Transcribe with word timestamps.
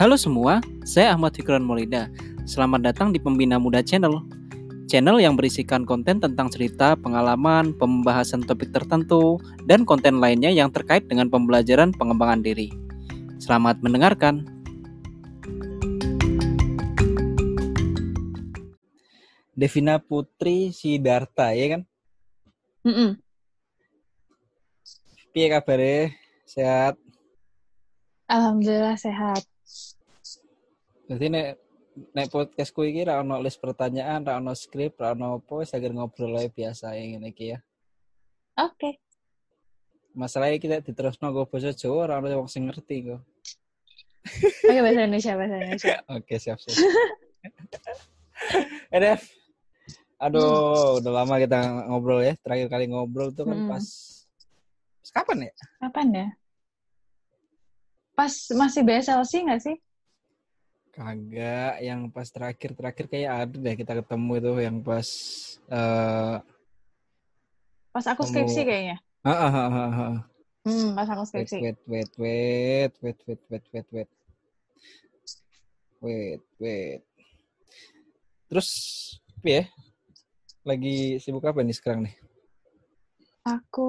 Halo 0.00 0.16
semua, 0.16 0.64
saya 0.80 1.12
Ahmad 1.12 1.36
Fikran 1.36 1.60
Molida. 1.60 2.08
Selamat 2.48 2.88
datang 2.88 3.12
di 3.12 3.20
Pembina 3.20 3.60
Muda 3.60 3.84
Channel. 3.84 4.24
Channel 4.88 5.20
yang 5.20 5.36
berisikan 5.36 5.84
konten 5.84 6.16
tentang 6.16 6.48
cerita, 6.48 6.96
pengalaman, 6.96 7.76
pembahasan 7.76 8.40
topik 8.40 8.72
tertentu, 8.72 9.36
dan 9.68 9.84
konten 9.84 10.16
lainnya 10.16 10.48
yang 10.48 10.72
terkait 10.72 11.04
dengan 11.04 11.28
pembelajaran 11.28 11.92
pengembangan 11.92 12.40
diri. 12.40 12.72
Selamat 13.36 13.76
mendengarkan. 13.84 14.48
Devina 19.52 20.00
Putri 20.00 20.72
Sidarta, 20.72 21.52
ya 21.52 21.76
kan? 21.76 21.82
Mm 22.88 22.94
-mm. 22.96 23.10
Piye 25.36 25.52
kabarnya? 25.52 26.16
Sehat? 26.48 26.96
Alhamdulillah 28.32 28.96
sehat. 28.96 29.49
Berarti 31.10 31.26
nek 31.26 31.58
nek 32.14 32.30
podcastku 32.30 32.86
iki 32.86 33.02
ra 33.02 33.18
ono 33.18 33.42
list 33.42 33.58
pertanyaan, 33.58 34.22
ra 34.22 34.38
ono 34.38 34.54
skrip, 34.54 34.94
ra 35.02 35.10
ono 35.10 35.42
apa, 35.42 35.58
wis 35.58 35.74
agar 35.74 35.90
ngobrol 35.90 36.38
ae 36.38 36.46
biasa 36.46 36.94
yang 36.94 37.18
ngene 37.18 37.34
iki 37.34 37.50
ya. 37.50 37.58
Oke. 38.62 39.02
Masalahnya 40.14 40.62
kita 40.62 40.78
diterusno 40.86 41.34
go 41.34 41.50
basa 41.50 41.74
Jawa 41.74 42.06
ora 42.06 42.22
ono 42.22 42.30
wong 42.38 42.46
sing 42.46 42.70
ngerti 42.70 43.10
kok. 43.10 43.26
Oke 44.70 44.78
bahasa 44.86 45.02
Indonesia 45.02 45.32
bahasa 45.34 45.54
Indonesia. 45.58 45.96
Oke, 46.14 46.34
siap 46.38 46.62
siap. 46.62 46.78
eh, 48.94 49.00
Dev. 49.02 49.22
Aduh, 50.22 51.02
udah 51.02 51.10
lama 51.10 51.42
kita 51.42 51.90
ngobrol 51.90 52.22
ya. 52.22 52.38
Terakhir 52.38 52.70
kali 52.70 52.86
ngobrol 52.86 53.34
tuh 53.34 53.50
kan 53.50 53.66
Hmm. 53.66 53.70
pas 53.74 53.82
pas 55.02 55.10
kapan 55.10 55.50
ya? 55.50 55.52
Kapan 55.82 56.06
ya? 56.14 56.28
Pas 58.14 58.30
masih 58.54 58.86
BSLC 58.86 59.32
nggak 59.42 59.62
sih? 59.66 59.74
Kagak, 60.90 61.78
yang 61.86 62.10
pas 62.10 62.26
terakhir-terakhir 62.26 63.06
kayak 63.06 63.30
ada 63.46 63.56
deh 63.62 63.74
kita 63.78 63.92
ketemu 64.02 64.32
itu 64.42 64.52
yang 64.58 64.76
pas 64.82 65.08
eh 65.70 66.36
Pas 67.90 68.06
aku 68.06 68.22
Kamu- 68.26 68.30
skripsi 68.30 68.60
kayaknya. 68.66 68.96
ah, 69.26 69.30
ah, 69.30 69.52
ah, 69.54 69.70
ah, 69.70 69.90
ah. 69.90 70.14
Hmm, 70.66 70.94
pas 70.98 71.06
aku 71.10 71.22
skripsi. 71.26 71.58
wait, 71.62 71.78
wait, 71.86 72.10
wait, 72.18 72.92
wait, 73.02 73.18
wait, 73.26 73.40
wait, 73.50 73.64
wait, 73.70 73.88
wait. 73.94 74.10
Wait, 76.00 76.42
wait. 76.58 77.00
Terus, 78.50 78.68
ya? 79.46 79.62
Lagi 80.66 81.22
sibuk 81.22 81.46
apa 81.46 81.62
nih 81.62 81.76
sekarang 81.76 82.10
nih? 82.10 82.14
Aku 83.46 83.88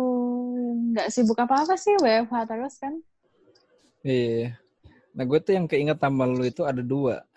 nggak 0.94 1.10
sibuk 1.10 1.38
apa-apa 1.42 1.76
sih, 1.82 1.98
WFH 1.98 2.36
terus 2.46 2.78
kan. 2.78 2.94
Iya. 4.06 4.61
Nah, 5.12 5.24
gue 5.28 5.40
tuh 5.44 5.54
yang 5.56 5.68
keinget 5.68 6.00
sama 6.00 6.24
lu 6.24 6.48
itu 6.48 6.64
ada 6.64 6.80
dua. 6.80 7.28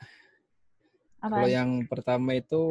Kalau 1.19 1.49
yang 1.51 1.83
pertama 1.91 2.37
itu 2.39 2.63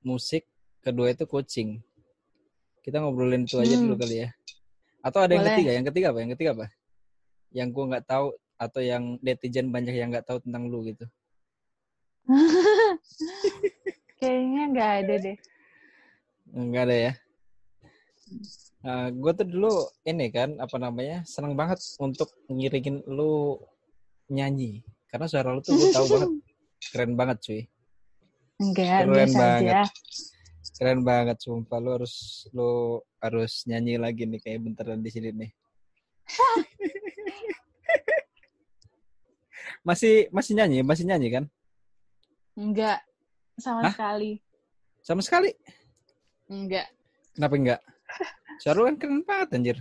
musik, 0.00 0.48
kedua 0.80 1.12
itu 1.12 1.28
coaching. 1.28 1.82
Kita 2.80 3.04
ngobrolin 3.04 3.44
itu 3.44 3.60
aja 3.60 3.76
Hmm. 3.76 3.84
dulu 3.84 3.94
kali 4.00 4.24
ya. 4.24 4.28
Atau 5.04 5.20
ada 5.20 5.36
yang 5.36 5.44
Boleh. 5.44 5.52
ketiga? 5.52 5.70
Yang 5.76 5.86
ketiga 5.92 6.06
apa? 6.14 6.18
Yang 6.24 6.32
ketiga 6.38 6.50
apa? 6.56 6.66
Yang 7.52 7.68
gue 7.74 7.84
nggak 7.92 8.06
tahu 8.08 8.26
atau 8.58 8.80
yang 8.82 9.04
netizen 9.20 9.68
banyak 9.68 9.94
yang 9.94 10.08
nggak 10.08 10.26
tahu 10.26 10.38
tentang 10.40 10.66
lu 10.72 10.82
gitu. 10.88 11.04
Kayaknya 14.18 14.62
nggak 14.72 14.90
ada 15.04 15.14
deh. 15.20 15.36
Enggak 16.56 16.82
ada 16.88 16.96
ya. 16.96 17.12
Gue 19.10 19.32
tuh 19.34 19.46
dulu 19.46 19.74
ini 20.04 20.30
kan 20.30 20.54
apa 20.56 20.78
namanya 20.78 21.26
seneng 21.26 21.52
banget 21.52 21.82
untuk 21.98 22.30
ngiringin 22.46 23.02
lu 23.06 23.58
nyanyi 24.28 24.80
karena 25.10 25.26
suara 25.26 25.50
lu 25.50 25.58
tuh 25.58 25.74
gue 25.74 25.88
tahu 25.90 26.06
banget 26.08 26.30
keren 26.94 27.12
banget 27.14 27.38
cuy 27.42 27.62
Enggak, 28.58 29.06
Keren 29.06 29.30
banget. 29.34 29.70
aja. 29.70 29.86
keren 30.74 31.00
banget 31.02 31.38
sumpah 31.38 31.78
lu 31.78 31.90
harus 31.94 32.14
lu 32.50 32.70
harus 33.18 33.62
nyanyi 33.66 33.98
lagi 33.98 34.26
nih 34.26 34.38
kayak 34.38 34.62
benteran 34.62 34.98
di 34.98 35.10
sini 35.10 35.30
nih 35.30 35.50
masih 39.86 40.26
masih 40.30 40.52
nyanyi 40.54 40.82
masih 40.82 41.04
nyanyi 41.06 41.28
kan 41.32 41.44
Enggak, 42.58 42.98
sama 43.54 43.86
Hah? 43.86 43.92
sekali. 43.94 44.42
sama 44.98 45.22
sekali 45.22 45.50
Enggak. 46.50 46.90
kenapa 47.32 47.54
enggak 47.54 47.80
suara 48.58 48.76
lu 48.78 48.84
kan 48.90 48.96
keren 48.98 49.22
banget 49.22 49.48
anjir 49.54 49.78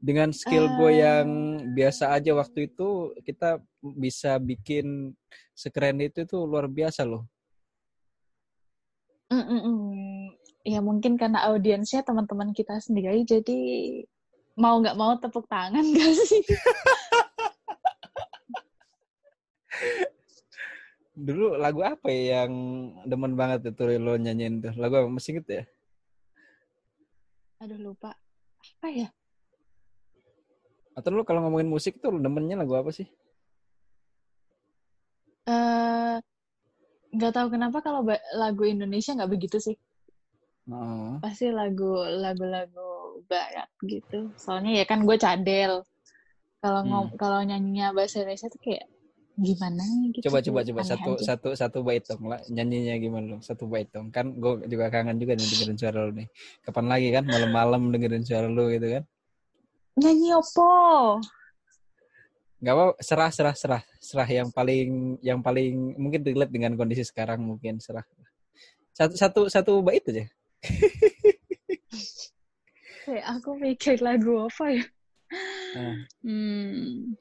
dengan 0.00 0.32
skill 0.32 0.64
gue 0.80 0.90
Eh. 0.90 1.04
yang 1.04 1.28
biasa 1.76 2.16
aja 2.16 2.32
waktu 2.32 2.72
itu 2.72 3.12
kita 3.20 3.60
bisa 3.82 4.40
bikin 4.40 5.12
sekeren 5.52 6.00
itu 6.00 6.24
itu 6.24 6.36
luar 6.40 6.66
biasa 6.70 7.04
loh 7.04 7.28
Mm-mm. 9.30 10.34
Ya 10.66 10.82
mungkin 10.82 11.14
karena 11.14 11.46
audiensnya 11.46 12.02
teman-teman 12.02 12.50
kita 12.50 12.82
sendiri, 12.82 13.22
jadi 13.22 13.58
mau 14.58 14.82
nggak 14.82 14.98
mau 14.98 15.14
tepuk 15.22 15.46
tangan 15.46 15.86
gak 15.94 16.12
sih? 16.26 16.42
dulu 21.20 21.52
lagu 21.60 21.84
apa 21.84 22.08
ya 22.08 22.42
yang 22.42 22.52
demen 23.04 23.36
banget 23.36 23.76
itu 23.76 23.82
lo 24.00 24.16
nyanyiin 24.16 24.64
tuh 24.64 24.72
lagu 24.80 25.04
apa 25.04 25.08
masih 25.12 25.36
inget 25.36 25.46
ya 25.52 25.62
Aduh 27.60 27.78
lupa. 27.78 28.16
Apa 28.80 28.88
ya? 28.92 29.08
atau 30.90 31.16
lu 31.16 31.22
kalau 31.24 31.40
ngomongin 31.46 31.70
musik 31.70 31.96
tuh 32.02 32.12
lu 32.12 32.18
demennya 32.20 32.60
lagu 32.60 32.74
apa 32.76 32.90
sih 32.92 33.08
Eh, 35.48 36.16
nggak 37.16 37.32
tahu 37.32 37.46
kenapa 37.56 37.80
kalau 37.80 38.04
lagu 38.36 38.62
Indonesia 38.68 39.16
nggak 39.16 39.32
begitu 39.32 39.56
sih. 39.58 39.76
oh. 40.68 41.16
Pasti 41.24 41.48
lagu 41.48 41.96
lagu-lagu 42.04 43.18
barat 43.26 43.66
gitu. 43.82 44.30
Soalnya 44.36 44.78
ya 44.78 44.84
kan 44.84 45.02
gue 45.08 45.16
cadel. 45.16 45.82
Kalau 46.60 46.80
ngom- 46.84 47.14
kalau 47.16 47.40
nyanyinya 47.40 47.96
bahasa 47.96 48.20
Indonesia 48.20 48.52
tuh 48.52 48.60
kayak 48.60 48.84
gimana 49.40 49.84
gitu. 50.12 50.28
coba 50.28 50.38
coba 50.44 50.60
coba 50.68 50.80
satu 50.84 51.10
aja. 51.16 51.24
satu 51.32 51.48
satu 51.56 51.78
bait 51.80 52.04
dong 52.04 52.28
lah 52.28 52.40
nyanyinya 52.52 52.94
gimana 53.00 53.24
dong 53.36 53.42
satu 53.42 53.64
bait 53.64 53.88
dong 53.88 54.12
kan 54.12 54.28
gue 54.36 54.68
juga 54.68 54.92
kangen 54.92 55.16
juga 55.16 55.32
nih 55.34 55.46
dengerin 55.48 55.78
suara 55.80 55.98
lu 56.04 56.12
nih 56.12 56.28
kapan 56.62 56.86
lagi 56.86 57.08
kan 57.10 57.24
malam-malam 57.24 57.80
dengerin 57.88 58.24
suara 58.24 58.48
lu 58.48 58.68
gitu 58.68 59.00
kan 59.00 59.04
Nyanyi 60.00 60.32
opo? 60.38 60.70
nggak 62.60 62.74
apa 62.76 62.84
serah 63.00 63.30
serah 63.32 63.56
serah 63.56 63.82
serah 63.96 64.28
yang 64.28 64.52
paling 64.52 65.16
yang 65.24 65.40
paling 65.40 65.96
mungkin 65.96 66.20
relate 66.20 66.52
dengan 66.52 66.76
kondisi 66.76 67.08
sekarang 67.08 67.40
mungkin 67.40 67.80
serah 67.80 68.04
satu 68.92 69.16
satu 69.16 69.40
satu 69.48 69.72
bait 69.80 70.04
aja 70.04 70.28
Kayak 73.10 73.26
aku 73.26 73.50
mikir 73.56 73.96
lagu 74.04 74.46
apa 74.46 74.64
ya? 74.70 74.84
Nah. 75.74 75.96
Hmm. 76.22 77.16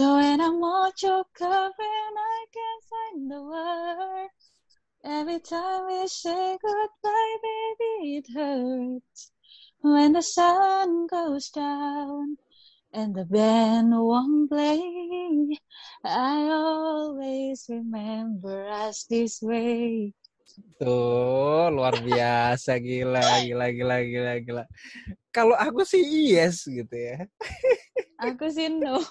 So 0.00 0.16
when 0.16 0.40
and 0.40 0.64
I 0.64 2.40
can't 2.56 2.84
find 2.88 3.20
the 3.28 3.42
word 3.44 4.32
Every 5.04 5.40
time 5.44 5.92
we 5.92 6.08
say 6.08 6.56
goodbye, 6.56 7.36
baby, 7.44 8.16
it 8.16 8.26
hurts. 8.32 9.28
When 9.84 10.16
the 10.16 10.24
sun 10.24 11.04
goes 11.04 11.52
down 11.52 12.40
and 12.96 13.12
the 13.12 13.28
band 13.28 13.92
won't 13.92 14.48
play 14.48 14.80
I 16.02 16.48
always 16.48 17.68
remember 17.68 18.72
us 18.72 19.04
this 19.04 19.44
way. 19.44 20.16
Tuh 20.80 21.68
luar 21.76 22.00
biasa. 22.00 22.80
Gila 22.80 23.20
gila 23.44 23.68
gila 23.68 23.96
gila 24.00 24.32
gila. 24.40 24.64
Kalau 25.28 25.60
aku 25.60 25.84
sih 25.84 26.00
yes 26.32 26.64
gitu 26.64 26.96
ya. 26.96 27.28
Aku 28.16 28.48
sih 28.48 28.72
no 28.72 29.04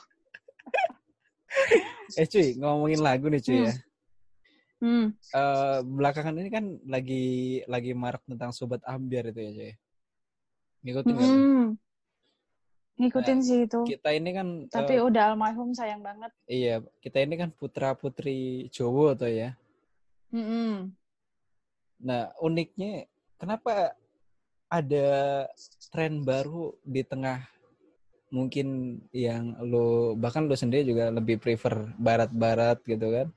eh 2.19 2.25
cuy 2.25 2.47
ngomongin 2.57 3.01
lagu 3.01 3.27
nih 3.29 3.43
cuy 3.43 3.59
ya 3.67 3.75
Hmm. 4.79 5.11
Eh, 5.11 5.79
belakangan 5.83 6.39
ini 6.39 6.47
kan 6.47 6.63
lagi 6.87 7.59
lagi 7.67 7.91
marak 7.91 8.23
tentang 8.23 8.55
sobat 8.55 8.79
ambiar 8.87 9.27
itu 9.27 9.43
ya 9.43 9.51
cuy 9.51 9.71
ngikutin? 10.87 11.15
Hmm. 11.19 11.65
Ngikutin 12.95 13.39
sih 13.43 13.59
itu. 13.67 13.79
kita 13.83 14.15
ini 14.15 14.31
kan 14.31 14.47
Tapi 14.71 14.95
eh, 14.95 15.03
udah 15.03 15.35
almarhum 15.35 15.75
sayang 15.75 15.99
banget. 15.99 16.31
iya 16.47 16.79
kita 17.03 17.19
ini 17.19 17.35
kan 17.35 17.51
putra 17.51 17.91
putri 17.91 18.71
Jawa 18.71 19.19
tuh 19.19 19.27
ya 19.27 19.51
Mm-mm. 20.31 20.95
Nah, 21.99 22.31
uniknya 22.39 23.03
kenapa 23.35 23.91
ada 24.71 25.07
tren 25.91 26.23
baru 26.23 26.71
di 26.87 27.03
tengah 27.03 27.43
mungkin 28.29 28.99
yang 29.09 29.57
lo 29.65 30.13
bahkan 30.13 30.45
lo 30.45 30.53
sendiri 30.53 30.85
juga 30.85 31.09
lebih 31.09 31.41
prefer 31.41 31.93
barat-barat 31.97 32.77
gitu 32.85 33.09
kan 33.09 33.27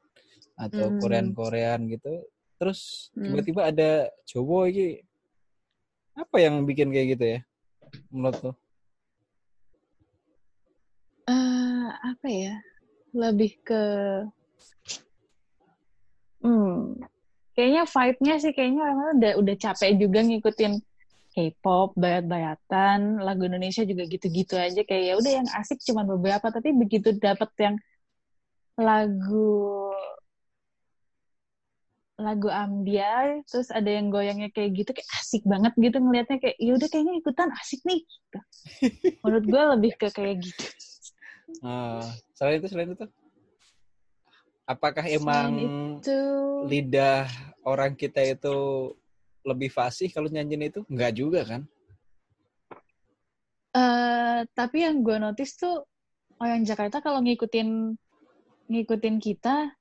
atau 0.56 0.92
Hmm. 0.92 0.98
Korean-Korean 1.00 1.88
gitu. 1.88 2.28
Terus 2.60 3.10
Hmm. 3.16 3.32
tiba-tiba 3.32 3.72
ada 3.72 3.90
Jawa 4.28 4.68
ini 4.68 5.00
apa 6.12 6.36
yang 6.38 6.62
bikin 6.68 6.92
kayak 6.92 7.08
gitu 7.16 7.24
ya? 7.36 7.40
Menurut 8.12 8.38
lo? 8.44 8.52
apa 12.02 12.28
ya? 12.28 12.54
Lebih 13.12 13.58
ke 13.66 13.82
hmm, 16.42 17.02
kayaknya 17.52 17.82
vibe-nya 17.84 18.34
sih 18.40 18.52
kayaknya 18.54 18.82
orang 18.82 18.98
udah 19.20 19.32
udah 19.42 19.54
capek 19.58 19.90
juga 20.00 20.20
ngikutin 20.24 20.72
K-pop, 21.32 21.96
bayat-bayatan, 21.96 23.24
lagu 23.24 23.48
Indonesia 23.48 23.82
juga 23.88 24.04
gitu-gitu 24.04 24.54
aja. 24.60 24.80
Kayak 24.84 25.04
ya 25.04 25.14
udah 25.16 25.32
yang 25.42 25.48
asik 25.56 25.80
cuma 25.84 26.04
beberapa 26.04 26.52
tapi 26.52 26.76
begitu 26.76 27.16
dapet 27.16 27.48
yang 27.56 27.76
lagu 28.76 29.92
lagu 32.22 32.46
ambiar 32.46 33.42
terus 33.50 33.72
ada 33.74 33.88
yang 33.90 34.06
goyangnya 34.12 34.52
kayak 34.54 34.78
gitu 34.78 34.90
kayak 34.94 35.10
asik 35.18 35.42
banget 35.42 35.74
gitu 35.74 35.98
ngelihatnya 35.98 36.38
kayak 36.38 36.56
ya 36.60 36.72
udah 36.78 36.88
kayaknya 36.88 37.14
ikutan 37.18 37.48
asik 37.58 37.80
nih 37.82 38.00
gitu. 38.06 38.38
menurut 39.26 39.44
gue 39.48 39.62
lebih 39.74 39.92
ke 39.98 40.08
kayak 40.14 40.36
gitu. 40.44 40.66
Uh, 41.60 42.00
selain 42.32 42.62
itu, 42.62 42.68
selain 42.70 42.90
itu, 42.94 43.06
apakah 44.64 45.04
emang 45.04 45.50
itu 46.00 46.18
lidah 46.70 47.28
orang 47.66 47.92
kita 47.98 48.22
itu 48.22 48.56
lebih 49.42 49.70
fasih 49.70 50.08
kalau 50.10 50.30
nyanyiin 50.30 50.70
itu? 50.70 50.80
Enggak 50.88 51.12
juga 51.14 51.42
kan? 51.46 51.62
eh 53.72 54.44
tapi 54.52 54.84
yang 54.84 55.00
gue 55.00 55.16
notice 55.16 55.56
tuh 55.56 55.80
orang 56.36 56.60
Jakarta 56.60 57.00
kalau 57.00 57.24
ngikutin 57.24 57.96
ngikutin 58.68 59.16
kita 59.16 59.72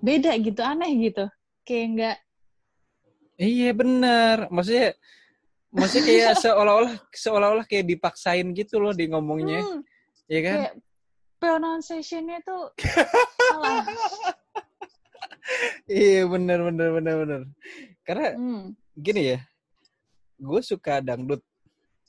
beda 0.00 0.32
gitu 0.40 0.64
aneh 0.64 0.96
gitu 0.96 1.28
kayak 1.68 1.86
nggak 1.92 2.16
Iya 3.40 3.72
bener. 3.72 4.52
Maksudnya, 4.52 4.92
maksudnya 5.72 6.04
kayak 6.04 6.32
seolah-olah 6.44 6.94
seolah-olah 7.08 7.64
kayak 7.64 7.88
dipaksain 7.88 8.44
gitu 8.52 8.76
loh 8.76 8.92
di 8.92 9.08
ngomongnya, 9.08 9.64
hmm, 9.64 9.80
ya 10.28 10.40
kan? 10.44 10.56
kayak 10.60 10.74
pronunciation-nya 11.40 12.44
tuh 12.44 12.68
salah 13.48 13.80
Iya 15.88 16.28
bener 16.28 16.58
bener 16.68 16.88
bener 17.00 17.14
bener. 17.24 17.40
Karena 18.10 18.34
hmm. 18.34 18.74
gini 18.98 19.22
ya, 19.30 19.38
gue 20.34 20.60
suka 20.66 20.98
dangdut, 20.98 21.46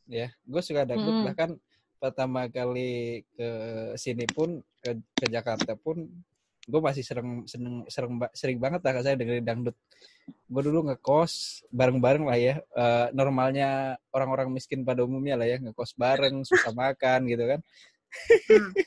ya, 0.09 0.33
gue 0.33 0.61
suka 0.65 0.81
dangdut 0.81 1.13
Mm-mm. 1.13 1.27
bahkan 1.29 1.49
pertama 2.01 2.49
kali 2.49 3.21
ke 3.37 3.49
sini 4.01 4.25
pun 4.25 4.65
ke, 4.81 4.97
ke 5.13 5.29
Jakarta 5.29 5.77
pun 5.77 6.09
gue 6.65 6.81
masih 6.81 7.05
sering 7.05 7.45
seneng 7.45 7.85
sering 7.85 8.17
sering 8.33 8.57
banget 8.57 8.81
lah 8.81 9.05
saya 9.05 9.13
dengerin 9.13 9.45
dangdut. 9.45 9.77
Gue 10.49 10.61
dulu 10.65 10.89
ngekos 10.89 11.65
bareng-bareng 11.69 12.25
lah 12.25 12.37
ya, 12.41 12.55
eh, 12.57 13.07
normalnya 13.13 14.01
orang-orang 14.09 14.49
miskin 14.49 14.81
pada 14.81 15.05
umumnya 15.05 15.37
lah 15.37 15.45
ya 15.45 15.61
ngekos 15.61 15.93
bareng, 16.01 16.41
susah 16.41 16.73
makan 16.73 17.29
gitu 17.29 17.45
kan. 17.45 17.59
Hmm. 18.49 18.73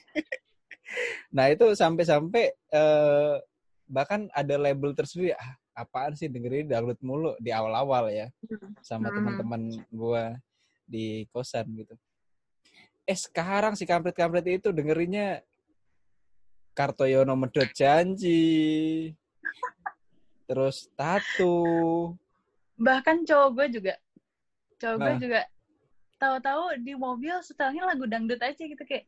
Nah 1.34 1.50
itu 1.50 1.66
sampai-sampai 1.74 2.54
eh, 2.54 3.34
bahkan 3.90 4.30
ada 4.30 4.54
label 4.54 4.94
tersendiri 4.94 5.34
ah, 5.34 5.58
apaan 5.74 6.14
sih 6.14 6.26
dengerin 6.26 6.66
dangdut 6.66 6.98
mulu 7.00 7.34
di 7.36 7.50
awal-awal 7.50 8.06
ya 8.08 8.30
sama 8.80 9.10
Hmm. 9.10 9.16
teman-teman 9.16 9.62
gua 9.90 10.38
di 10.84 11.26
kosan 11.28 11.66
gitu. 11.74 11.94
Eh 13.04 13.14
sekarang 13.14 13.74
si 13.74 13.84
kampret-kampret 13.84 14.46
itu 14.46 14.70
dengerinnya 14.70 15.42
Kartoyono 16.72 17.34
Medot 17.34 17.68
Janji. 17.70 19.12
Terus 20.44 20.88
Tatu. 20.94 21.56
bahkan 22.74 23.22
cowok 23.22 23.50
gue 23.54 23.66
juga 23.72 23.94
cowok 24.76 24.96
gue 24.96 25.06
Nah. 25.08 25.20
juga 25.20 25.40
tahu-tahu 26.16 26.62
di 26.82 26.94
mobil 26.94 27.34
setelnya 27.40 27.86
lagu 27.86 28.02
dangdut 28.04 28.38
aja 28.38 28.58
gitu 28.58 28.82
kayak 28.82 29.06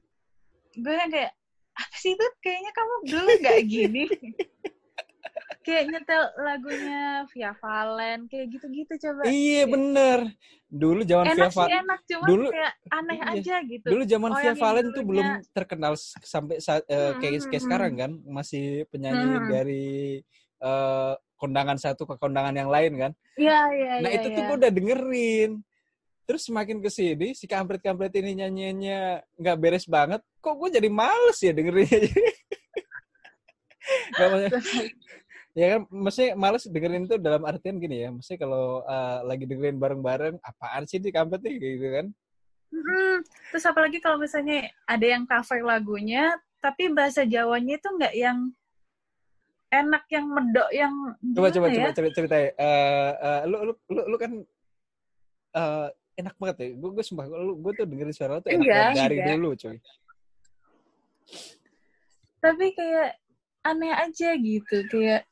gue 0.72 0.92
yang 0.92 1.10
kayak 1.10 1.34
apa 1.74 1.94
sih 1.94 2.14
itu 2.14 2.26
kayaknya 2.38 2.70
kamu 2.70 2.94
dulu 3.04 3.30
nggak 3.42 3.58
gini 3.66 4.02
kayak 5.66 5.84
nyetel 5.90 6.22
lagunya 6.38 7.02
Via 7.34 7.52
Valen 7.58 8.30
kayak 8.30 8.46
gitu-gitu 8.54 8.92
coba 9.02 9.26
Iya 9.26 9.62
bener. 9.66 10.18
Dulu 10.66 11.02
zaman 11.02 11.26
Via 11.26 11.34
enak 11.34 11.50
sih 11.50 11.58
Va- 11.58 11.70
enak 11.82 12.00
cuman 12.06 12.28
dulu- 12.30 12.52
kayak 12.54 12.72
aneh 12.88 13.18
iya. 13.18 13.32
aja 13.34 13.54
gitu 13.66 13.86
Dulu 13.90 14.02
zaman 14.06 14.30
Oh, 14.30 14.38
Via 14.38 14.54
Valen 14.54 14.86
tuh 14.94 15.02
belum 15.02 15.28
terkenal 15.50 15.92
sampai 16.22 16.62
saat 16.62 16.86
Hmm, 16.86 17.18
kayak 17.18 17.32
hmm, 17.34 17.50
kayak 17.50 17.50
hmm, 17.50 17.66
sekarang 17.66 17.92
kan, 17.98 18.10
masih 18.24 18.64
penyanyi 18.88 19.26
Hmm. 19.34 19.48
dari 19.50 19.86
eh, 20.56 21.14
kondangan 21.36 21.76
satu 21.76 22.06
ke 22.06 22.14
kondangan 22.16 22.54
yang 22.54 22.70
lain 22.70 22.92
kan. 22.96 23.12
iya 23.36 23.68
iya 23.68 23.92
Nah 24.00 24.08
iya 24.08 24.16
itu 24.16 24.28
tuh 24.32 24.40
iya. 24.40 24.48
gue 24.48 24.56
udah 24.56 24.72
dengerin. 24.72 25.50
Terus 26.26 26.42
semakin 26.42 26.80
ke 26.80 26.88
sini 26.88 27.28
si 27.34 27.44
kampret-kampret 27.44 28.10
ini 28.16 28.40
nyanyiannya 28.40 29.00
nggak 29.36 29.56
beres 29.60 29.84
banget. 29.84 30.24
Kok 30.40 30.54
gue 30.56 30.80
jadi 30.80 30.88
males 30.88 31.38
ya 31.38 31.52
dengerinnya. 31.52 32.00
Gak 34.18 34.28
maksudnya, 34.32 34.60
ya 35.56 35.66
kan 35.72 35.80
maksudnya 35.88 36.36
males 36.36 36.68
dengerin 36.68 37.08
itu 37.08 37.16
dalam 37.16 37.40
artian 37.48 37.80
gini 37.80 38.04
ya. 38.04 38.08
Maksudnya 38.12 38.40
kalau 38.44 38.84
eh, 38.84 39.18
lagi 39.24 39.44
dengerin 39.48 39.80
bareng-bareng, 39.80 40.36
apaan 40.44 40.84
sih 40.84 41.00
di 41.00 41.08
kampret 41.08 41.40
nih 41.40 41.56
gitu 41.56 41.88
kan. 41.96 42.06
Mm-mm. 42.76 43.24
Terus 43.50 43.64
apalagi 43.64 43.98
kalau 44.04 44.20
misalnya 44.20 44.68
ada 44.84 45.06
yang 45.06 45.24
cover 45.24 45.64
lagunya, 45.64 46.36
tapi 46.60 46.92
bahasa 46.92 47.24
Jawanya 47.24 47.80
itu 47.80 47.88
nggak 47.88 48.14
yang 48.14 48.38
enak, 49.72 50.04
yang 50.12 50.26
medok, 50.28 50.68
yang 50.76 50.94
Coba 51.32 51.48
coba 51.48 51.66
ya? 51.72 51.74
coba 51.80 51.88
cerita 51.96 52.14
cerita 52.20 52.36
eh 52.36 52.52
eh, 53.16 53.40
lu, 53.48 53.56
lu 53.64 53.72
lu 53.88 54.02
lu 54.12 54.16
kan 54.20 54.32
eh, 55.56 55.88
enak 56.20 56.34
banget 56.36 56.56
ya. 56.60 56.68
Gue 56.76 56.90
gue 57.00 57.04
sumpah 57.06 57.24
lu 57.32 57.56
gue 57.64 57.72
tuh 57.80 57.86
dengerin 57.88 58.12
suara 58.12 58.36
lu 58.36 58.44
tuh 58.44 58.50
enak 58.52 58.60
Enggak, 58.60 58.76
banget 58.76 58.96
dari 59.00 59.16
enggak. 59.16 59.30
dulu 59.32 59.48
cuy. 59.56 59.76
Tapi 62.44 62.66
kayak 62.76 63.10
aneh 63.66 63.92
aja 63.94 64.28
gitu, 64.38 64.76
kayak 64.92 65.26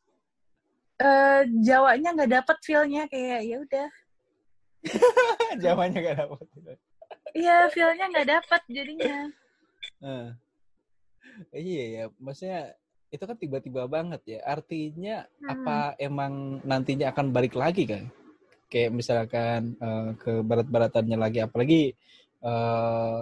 eh 1.01 1.41
Jawanya 1.65 2.09
nggak 2.15 2.33
dapet 2.41 2.57
feel-nya 2.63 3.03
kayak 3.11 3.41
ya 3.43 3.57
udah. 3.63 3.89
Jawabannya 5.63 5.99
gak 6.05 6.19
dapet. 6.21 6.47
Iya, 7.35 7.57
feel-nya 7.73 8.05
nggak 8.13 8.29
dapet 8.29 8.63
jadinya. 8.69 9.17
Heeh. 10.05 10.29
iya 11.57 11.85
ya, 11.91 12.05
maksudnya 12.21 12.77
itu 13.11 13.25
kan 13.25 13.37
tiba-tiba 13.39 13.87
banget 13.91 14.21
ya. 14.27 14.41
Artinya 14.45 15.25
Hmm. 15.41 15.51
apa 15.51 15.77
emang 15.99 16.61
nantinya 16.63 17.11
akan 17.11 17.33
balik 17.33 17.55
lagi 17.57 17.89
kan? 17.89 18.05
Kayak 18.71 18.91
misalkan 18.95 19.75
eh, 19.79 20.09
ke 20.21 20.43
barat-baratannya 20.45 21.17
lagi, 21.19 21.39
apalagi 21.43 21.95
eh 22.45 23.21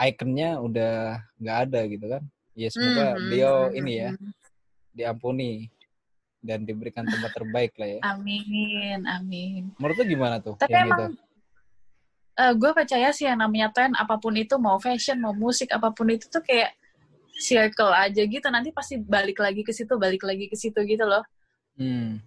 ikonnya 0.00 0.56
udah 0.64 1.20
nggak 1.38 1.58
ada 1.68 1.80
gitu 1.86 2.06
kan? 2.08 2.22
Ya 2.56 2.68
semoga 2.72 3.14
Mhm, 3.14 3.20
beliau 3.20 3.54
mhm, 3.68 3.78
ini 3.78 3.92
ya 3.94 4.10
mhm. 4.16 4.30
diampuni 4.90 5.50
dan 6.40 6.64
diberikan 6.64 7.04
tempat 7.04 7.30
terbaik 7.36 7.72
lah 7.76 7.88
ya. 7.88 8.00
Amin, 8.16 9.04
amin. 9.04 9.62
Menurut 9.76 9.96
lu 10.00 10.04
gimana 10.08 10.40
tuh? 10.40 10.56
Tapi 10.56 10.72
emang 10.72 11.12
itu? 11.12 11.20
gue 12.40 12.70
percaya 12.72 13.12
sih 13.12 13.28
yang 13.28 13.36
namanya 13.36 13.68
tren 13.68 13.92
apa 13.92 14.16
pun 14.16 14.32
itu 14.32 14.56
mau 14.56 14.80
fashion 14.80 15.20
mau 15.20 15.36
musik 15.36 15.68
apa 15.76 15.92
pun 15.92 16.08
itu 16.08 16.24
tuh 16.32 16.40
kayak 16.40 16.72
circle 17.36 17.92
aja 17.92 18.24
gitu 18.24 18.48
nanti 18.48 18.72
pasti 18.72 18.96
balik 18.96 19.36
lagi 19.44 19.60
ke 19.60 19.72
situ 19.76 19.92
balik 20.00 20.24
lagi 20.24 20.48
ke 20.48 20.56
situ 20.56 20.80
gitu 20.88 21.04
loh 21.04 21.20
Hmm. 21.76 22.20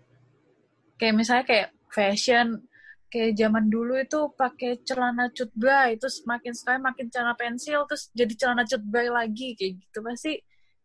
kayak 0.97 1.13
misalnya 1.13 1.45
kayak 1.45 1.67
fashion 1.93 2.61
kayak 3.09 3.37
zaman 3.37 3.69
dulu 3.69 4.01
itu 4.01 4.33
pakai 4.33 4.81
celana 4.81 5.29
cut 5.29 5.49
bray 5.53 5.93
terus 5.97 6.25
makin 6.25 6.57
sekarang 6.57 6.81
makin 6.81 7.05
celana 7.13 7.37
pensil 7.37 7.85
terus 7.85 8.09
jadi 8.17 8.33
celana 8.33 8.65
cut 8.65 8.81
bray 8.81 9.09
lagi 9.13 9.53
kayak 9.53 9.77
gitu 9.77 9.97
pasti 10.01 10.41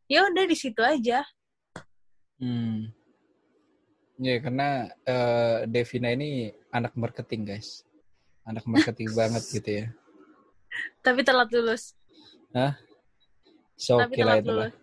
ya 0.09 0.25
udah 0.25 0.45
di 0.45 0.57
situ 0.57 0.81
aja 0.81 1.21
Hmm. 2.39 2.95
Ya 4.19 4.43
karena 4.43 4.69
eh, 5.07 5.57
Devina 5.71 6.11
ini 6.11 6.51
anak 6.69 6.99
marketing 6.99 7.47
guys, 7.47 7.87
anak 8.43 8.67
marketing 8.67 9.15
banget 9.15 9.43
gitu 9.49 9.71
ya. 9.71 9.87
tapi 11.01 11.25
telat 11.25 11.49
lulus 11.51 11.97
So 13.75 13.99
tapi 13.99 14.19
telat 14.19 14.43
itu 14.43 14.51
lah. 14.53 14.69
lulus 14.71 14.75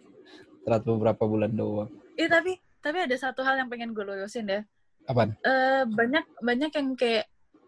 Telat 0.66 0.82
beberapa 0.82 1.24
bulan 1.28 1.52
doang. 1.54 1.92
eh 2.16 2.26
tapi 2.26 2.56
tapi 2.80 2.98
ada 3.04 3.16
satu 3.16 3.44
hal 3.44 3.60
yang 3.60 3.68
pengen 3.68 3.92
gue 3.92 4.02
lulusin 4.02 4.48
deh 4.48 4.64
Apaan? 5.06 5.36
eh 5.44 5.84
banyak 5.86 6.26
banyak 6.42 6.72
yang 6.74 6.88
kayak 6.96 7.28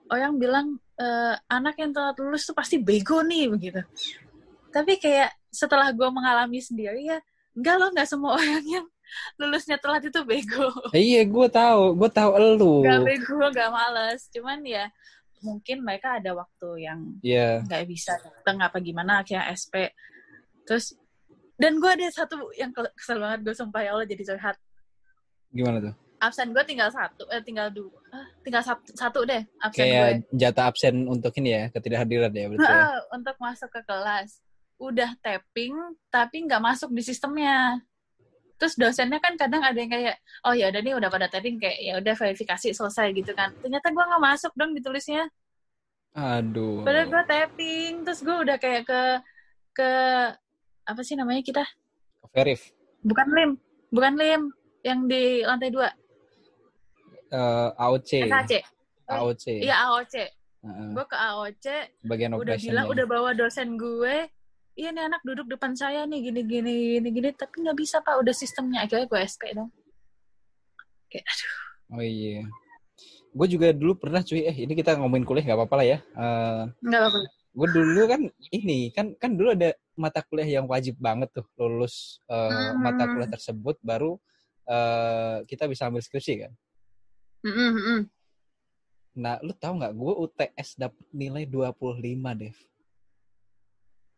orang 0.09 0.33
bilang 0.39 0.67
eh, 0.97 1.35
anak 1.47 1.75
yang 1.77 1.91
telat 1.91 2.15
lulus 2.17 2.47
tuh 2.47 2.55
pasti 2.55 2.79
bego 2.79 3.21
nih 3.21 3.51
begitu. 3.51 3.83
Tapi 4.71 4.97
kayak 4.97 5.35
setelah 5.51 5.91
gue 5.91 6.09
mengalami 6.09 6.57
sendiri 6.57 7.05
ya, 7.05 7.17
enggak 7.53 7.75
loh 7.77 7.89
nggak 7.93 8.07
semua 8.07 8.33
orang 8.39 8.63
yang 8.65 8.85
lulusnya 9.35 9.77
telat 9.77 10.03
itu 10.03 10.21
bego. 10.23 10.69
Eh, 10.91 11.03
iya, 11.03 11.21
gue 11.23 11.47
tahu, 11.47 11.95
gue 11.95 12.09
tahu 12.09 12.31
elu. 12.35 12.73
Gak 12.83 13.01
bego, 13.03 13.37
gak 13.49 13.69
males. 13.69 14.27
Cuman 14.29 14.61
ya 14.61 14.87
mungkin 15.37 15.85
mereka 15.85 16.17
ada 16.17 16.33
waktu 16.33 16.69
yang 16.81 16.99
Iya. 17.21 17.61
nggak 17.61 17.85
bisa 17.85 18.17
datang 18.17 18.57
apa 18.57 18.81
gimana 18.81 19.21
akhirnya 19.21 19.45
SP. 19.53 19.93
Terus 20.65 20.97
dan 21.55 21.77
gue 21.77 21.89
ada 21.89 22.05
satu 22.09 22.49
yang 22.53 22.73
ke- 22.73 22.93
kesel 22.93 23.17
banget 23.17 23.45
gue 23.45 23.53
sumpah 23.53 23.81
ya 23.81 23.93
Allah 23.93 24.05
jadi 24.05 24.23
curhat. 24.25 24.57
Gimana 25.49 25.77
tuh? 25.79 25.93
Absen 26.17 26.49
gue 26.49 26.63
tinggal 26.65 26.89
satu, 26.89 27.29
eh 27.29 27.45
tinggal 27.45 27.69
dua, 27.69 27.93
ah, 28.09 28.25
tinggal 28.41 28.65
satu, 28.65 28.89
satu 28.91 29.19
deh 29.23 29.45
absen 29.61 29.85
gue. 29.85 29.93
Kayak 29.93 30.11
jatah 30.33 30.65
absen 30.65 30.95
untuk 31.05 31.29
ini 31.37 31.49
ya, 31.53 31.63
ketidakhadiran 31.69 32.33
ya 32.33 32.45
berarti 32.49 32.65
ya. 32.73 32.85
Untuk 33.13 33.35
masuk 33.37 33.69
ke 33.69 33.81
kelas. 33.85 34.41
udah 34.77 35.09
tapping 35.25 35.73
tapi 36.05 36.45
nggak 36.45 36.61
masuk 36.61 36.93
di 36.93 37.01
sistemnya 37.01 37.81
terus 38.57 38.73
dosennya 38.73 39.17
kan 39.17 39.33
kadang 39.33 39.61
ada 39.61 39.73
yang 39.73 39.87
kayak 39.87 40.15
oh 40.41 40.51
ya 40.51 40.67
udah 40.67 40.81
nih 40.81 40.93
udah 40.93 41.07
pada 41.07 41.25
tapping 41.25 41.57
kayak 41.57 41.77
ya 41.77 41.93
udah 41.95 42.13
verifikasi 42.13 42.73
selesai 42.73 43.13
gitu 43.13 43.31
kan 43.31 43.53
ternyata 43.55 43.87
gue 43.87 44.03
nggak 44.03 44.23
masuk 44.23 44.51
dong 44.53 44.73
ditulisnya 44.73 45.29
Aduh. 46.11 46.81
padahal 46.81 47.07
gue 47.07 47.23
tapping 47.23 47.93
terus 48.01 48.19
gue 48.19 48.33
udah 48.35 48.57
kayak 48.57 48.83
ke 48.83 49.01
ke 49.73 49.89
apa 50.83 51.01
sih 51.01 51.13
namanya 51.13 51.41
kita 51.41 51.63
Verif. 52.29 52.73
bukan 53.01 53.27
lim 53.29 53.51
bukan 53.87 54.13
lim 54.15 54.41
yang 54.81 55.05
di 55.05 55.41
lantai 55.41 55.69
dua 55.69 55.89
Eh, 57.27 57.69
AOC. 57.75 58.23
SAC 58.23 58.63
AOC. 59.05 59.45
iya 59.59 59.83
AOC 59.85 60.15
Heeh. 60.63 60.89
gue 60.95 61.05
ke 61.05 61.17
AOC 61.19 61.65
Bagian 62.07 62.31
udah 62.33 62.55
bilang 62.55 62.87
udah 62.87 63.05
bawa 63.05 63.35
dosen 63.35 63.75
gue 63.75 64.31
iya 64.77 64.93
nih 64.93 65.03
anak 65.09 65.21
duduk 65.25 65.49
depan 65.49 65.73
saya 65.73 66.05
nih 66.05 66.29
gini 66.29 66.41
gini 66.45 66.73
gini 67.01 67.09
gini 67.09 67.29
tapi 67.33 67.65
nggak 67.65 67.77
bisa 67.77 67.97
pak 68.05 68.21
udah 68.21 68.35
sistemnya 68.35 68.85
akhirnya 68.85 69.09
gue 69.09 69.19
SP 69.25 69.41
dong 69.57 69.69
kayak 71.09 71.25
aduh 71.25 71.55
Oh 71.87 72.03
iya. 72.03 72.43
Gue 73.31 73.47
juga 73.47 73.71
dulu 73.71 73.95
pernah 73.95 74.19
cuy, 74.19 74.43
eh 74.43 74.51
ini 74.51 74.75
kita 74.75 74.99
ngomongin 74.99 75.23
kuliah 75.23 75.47
nggak 75.47 75.55
apa-apa 75.55 75.75
lah 75.79 75.87
ya. 75.87 75.97
Eh 76.03 76.63
nggak 76.83 76.99
apa-apa 76.99 77.19
gue 77.57 77.67
dulu 77.73 78.01
kan 78.05 78.21
ini 78.53 78.93
kan 78.93 79.17
kan 79.17 79.33
dulu 79.33 79.49
ada 79.57 79.73
mata 79.97 80.21
kuliah 80.21 80.61
yang 80.61 80.69
wajib 80.69 80.93
banget 81.01 81.33
tuh 81.33 81.47
lulus 81.57 82.21
eh, 82.29 82.35
Hmm. 82.35 82.85
mata 82.85 83.09
kuliah 83.09 83.31
tersebut 83.31 83.81
baru 83.81 84.19
eh, 84.67 85.47
kita 85.47 85.65
bisa 85.71 85.87
ambil 85.87 86.03
skripsi 86.03 86.33
kan. 86.43 86.51
Mm-mm. 87.47 88.11
Nah, 89.17 89.39
lu 89.41 89.55
tahu 89.55 89.79
nggak 89.79 89.93
gue 89.95 90.13
UTS 90.27 90.77
dapet 90.77 91.05
nilai 91.15 91.47
25, 91.49 92.35
Dev. 92.37 92.57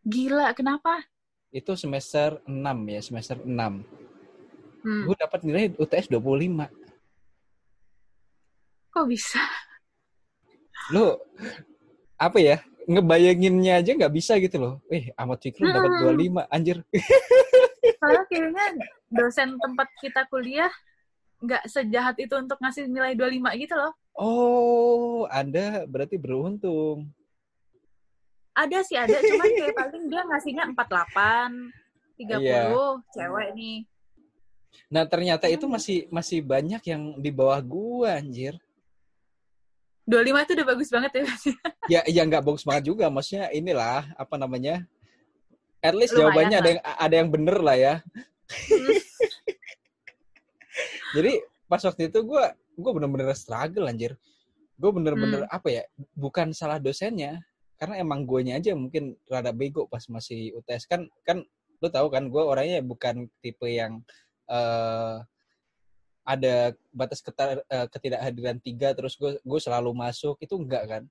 Gila 0.05 0.51
kenapa 0.53 1.03
Itu 1.49 1.73
semester 1.73 2.45
6 2.45 2.77
ya, 2.85 3.01
semester 3.01 3.41
6. 3.41 3.81
Hmm, 4.85 5.01
Gue 5.09 5.15
dapat 5.17 5.41
nilai 5.41 5.73
UTS 5.75 6.05
25. 6.07 6.69
kok 8.89 9.05
bisa 9.09 9.41
Lu 10.93 11.17
apa 12.15 12.37
ya? 12.37 12.57
Ngebayanginnya 12.89 13.81
aja 13.81 13.93
nggak 13.93 14.13
bisa 14.13 14.37
gitu 14.41 14.57
loh. 14.57 14.73
Eh, 14.89 15.13
Ahmad 15.13 15.41
Fikri 15.41 15.69
dapat 15.69 15.89
Hmm. 15.93 16.01
25, 16.17 16.45
anjir. 16.49 16.77
soalnya 17.97 18.23
kayaknya 18.29 18.65
dosen 19.09 19.49
tempat 19.57 19.87
kita 20.01 20.25
kuliah 20.29 20.69
nggak 21.41 21.65
sejahat 21.65 22.15
itu 22.17 22.33
untuk 22.35 22.57
ngasih 22.61 22.85
nilai 22.89 23.13
25 23.17 23.53
gitu 23.57 23.73
loh 23.73 23.93
Oh, 24.13 25.23
Anda 25.31 25.87
berarti 25.87 26.19
beruntung. 26.19 27.07
Ada 28.53 28.77
sih 28.83 28.95
ada 28.95 29.17
cuman 29.19 29.47
kayak 29.49 29.75
paling 29.75 30.03
dia 30.07 30.21
ngasihnya 30.25 30.63
48 30.73 31.71
30 32.19 32.43
Iya. 32.43 32.61
cewek 33.13 33.49
nih 33.55 33.79
Nah, 34.93 35.01
ternyata 35.01 35.49
itu 35.49 35.65
Hmm. 35.65 35.73
masih 35.75 35.97
masih 36.13 36.39
banyak 36.45 36.77
yang 36.85 37.17
di 37.17 37.33
bawah 37.33 37.57
gua, 37.57 38.21
anjir. 38.21 38.53
25 40.05 40.45
itu 40.45 40.51
udah 40.53 40.67
bagus 40.69 40.89
banget 40.93 41.11
ya 41.13 41.23
Ya, 41.89 42.01
ya 42.05 42.21
nggak 42.21 42.45
bagus 42.45 42.61
banget 42.61 42.85
juga. 42.85 43.09
Maksudnya 43.09 43.49
inilah 43.49 44.05
apa 44.13 44.37
namanya? 44.37 44.85
At 45.81 45.97
least 45.97 46.13
Lumayan 46.13 46.53
jawabannya 46.53 46.57
ada 46.57 46.61
lah. 46.61 46.69
yang 46.69 46.81
ada 46.85 47.15
yang 47.17 47.29
bener 47.33 47.57
lah 47.61 47.77
ya. 47.77 47.93
Jadi 51.17 51.33
pas 51.65 51.81
waktu 51.81 52.01
itu 52.13 52.19
gua 52.21 52.53
gua 52.77 52.91
bener-bener 52.93 53.33
struggle 53.33 53.89
anjir. 53.89 54.13
Gue 54.79 54.95
bener-bener 54.95 55.43
Hmm. 55.43 55.51
apa 55.51 55.67
ya? 55.73 55.83
Bukan 56.15 56.55
salah 56.55 56.79
dosennya, 56.79 57.41
karena 57.79 57.95
emang 58.03 58.27
guanya 58.27 58.59
aja 58.59 58.75
mungkin 58.75 59.15
rada 59.31 59.55
bego 59.55 59.87
pas 59.87 60.03
masih 60.11 60.51
UTS 60.59 60.83
kan 60.85 61.07
kan 61.23 61.47
lu 61.79 61.87
tahu 61.87 62.11
kan 62.11 62.27
gue 62.27 62.43
orangnya 62.43 62.83
bukan 62.83 63.31
tipe 63.39 63.63
yang 63.71 64.03
eh 64.51 65.17
ada 66.29 66.75
batas 66.93 67.23
ketar, 67.25 67.63
eh, 67.65 67.87
ketidakhadiran 67.89 68.59
tiga 68.61 68.93
terus 68.93 69.15
gue 69.17 69.39
gue 69.41 69.59
selalu 69.63 69.95
masuk 69.95 70.37
itu 70.43 70.53
enggak 70.59 70.83
kan 70.85 71.03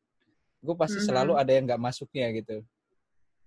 gue 0.63 0.75
pasti 0.77 1.01
Mhm. 1.03 1.07
selalu 1.09 1.33
ada 1.41 1.51
yang 1.57 1.65
nggak 1.67 1.83
masuknya 1.83 2.27
gitu 2.37 2.63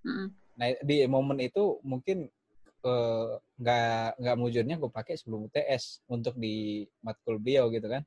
Mm-mm. 0.04 0.34
nah 0.58 0.68
di 0.82 1.06
momen 1.06 1.40
itu 1.46 1.78
mungkin 1.86 2.26
eh, 2.82 3.32
nggak 3.62 4.18
nggak 4.18 4.38
mujurnya 4.42 4.76
gue 4.82 4.90
pakai 4.90 5.14
sebelum 5.16 5.46
UTS 5.48 6.02
untuk 6.10 6.34
di 6.36 6.84
matkul 7.06 7.38
beliau 7.38 7.70
gitu 7.70 7.86
kan 7.86 8.02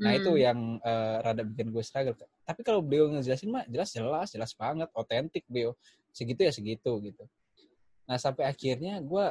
nah 0.00 0.16
itu 0.16 0.32
Hmm. 0.32 0.40
yang 0.40 0.58
eh, 0.80 1.16
rada 1.20 1.44
bikin 1.44 1.68
gue 1.70 1.84
struggle 1.84 2.16
tapi 2.44 2.60
kalau 2.60 2.84
beliau 2.84 3.08
ngejelasin 3.08 3.48
mah 3.48 3.64
jelas 3.66 3.90
jelas 3.92 4.28
jelas 4.32 4.52
banget 4.52 4.88
otentik 4.92 5.44
beliau. 5.48 5.72
Segitu 6.12 6.44
ya 6.46 6.52
segitu 6.52 6.92
gitu. 7.00 7.24
Nah 8.04 8.20
sampai 8.20 8.44
akhirnya 8.46 9.00
gue 9.00 9.24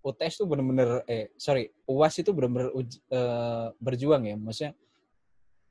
UTS 0.00 0.40
tuh 0.40 0.46
bener-bener 0.48 1.04
eh 1.04 1.28
sorry 1.36 1.68
UAS 1.84 2.20
itu 2.20 2.30
bener-bener 2.32 2.68
eh, 2.76 3.66
berjuang 3.80 4.22
ya. 4.28 4.36
Maksudnya 4.36 4.72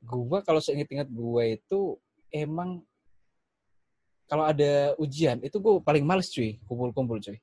gue 0.02 0.38
kalau 0.42 0.60
seinget-inget 0.60 1.08
gue 1.10 1.44
itu 1.56 1.80
emang 2.34 2.82
kalau 4.30 4.46
ada 4.46 4.94
ujian 4.98 5.42
itu 5.42 5.58
gue 5.58 5.82
paling 5.82 6.06
males 6.06 6.30
cuy 6.30 6.58
kumpul-kumpul 6.66 7.18
cuy. 7.18 7.38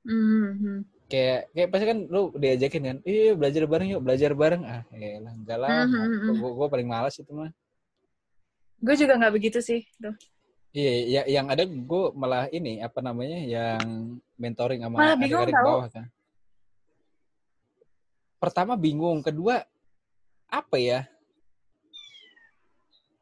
Mhm. 0.00 0.88
kayak 1.10 1.50
kayak 1.52 1.68
pasti 1.74 1.84
kan 1.90 1.98
lu 2.06 2.30
diajakin 2.38 2.82
kan 2.86 2.96
iya 3.02 3.34
belajar 3.34 3.66
bareng 3.66 3.88
yuk 3.92 4.00
belajar 4.00 4.30
bareng. 4.32 4.62
Ah 4.64 4.82
ya 4.94 5.18
lah 5.20 5.32
enggak 5.34 5.58
lah 5.58 5.68
Mhm. 5.84 6.38
gue 6.38 6.50
gue 6.56 6.68
paling 6.70 6.88
malas 6.88 7.18
itu 7.18 7.28
mah 7.34 7.50
gue 8.80 8.94
juga 8.96 9.12
nggak 9.20 9.34
begitu 9.36 9.58
sih 9.60 9.84
tuh 10.00 10.16
iya 10.72 11.22
ya, 11.22 11.22
yang 11.40 11.46
ada 11.52 11.64
gue 11.68 12.04
malah 12.16 12.48
ini 12.48 12.80
apa 12.80 13.00
namanya 13.04 13.38
yang 13.44 13.82
mentoring 14.40 14.80
sama 14.80 14.96
Malah 14.96 15.16
bingung 15.20 15.44
adik-adik 15.44 15.60
bawah 15.60 15.88
kan 15.92 16.06
pertama 18.40 18.72
bingung 18.74 19.20
kedua 19.20 19.68
apa 20.48 20.76
ya 20.80 21.00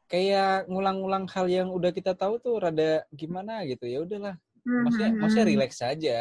kayak 0.09 0.65
ngulang-ngulang 0.65 1.29
hal 1.29 1.45
yang 1.45 1.69
udah 1.69 1.93
kita 1.93 2.17
tahu 2.17 2.41
tuh 2.41 2.57
rada 2.57 3.05
gimana 3.13 3.61
gitu 3.67 3.85
ya 3.85 4.01
udahlah 4.01 4.35
maksudnya 4.65 5.11
Mhm. 5.13 5.19
maksudnya 5.21 5.45
relax 5.45 5.71
saja 5.77 6.17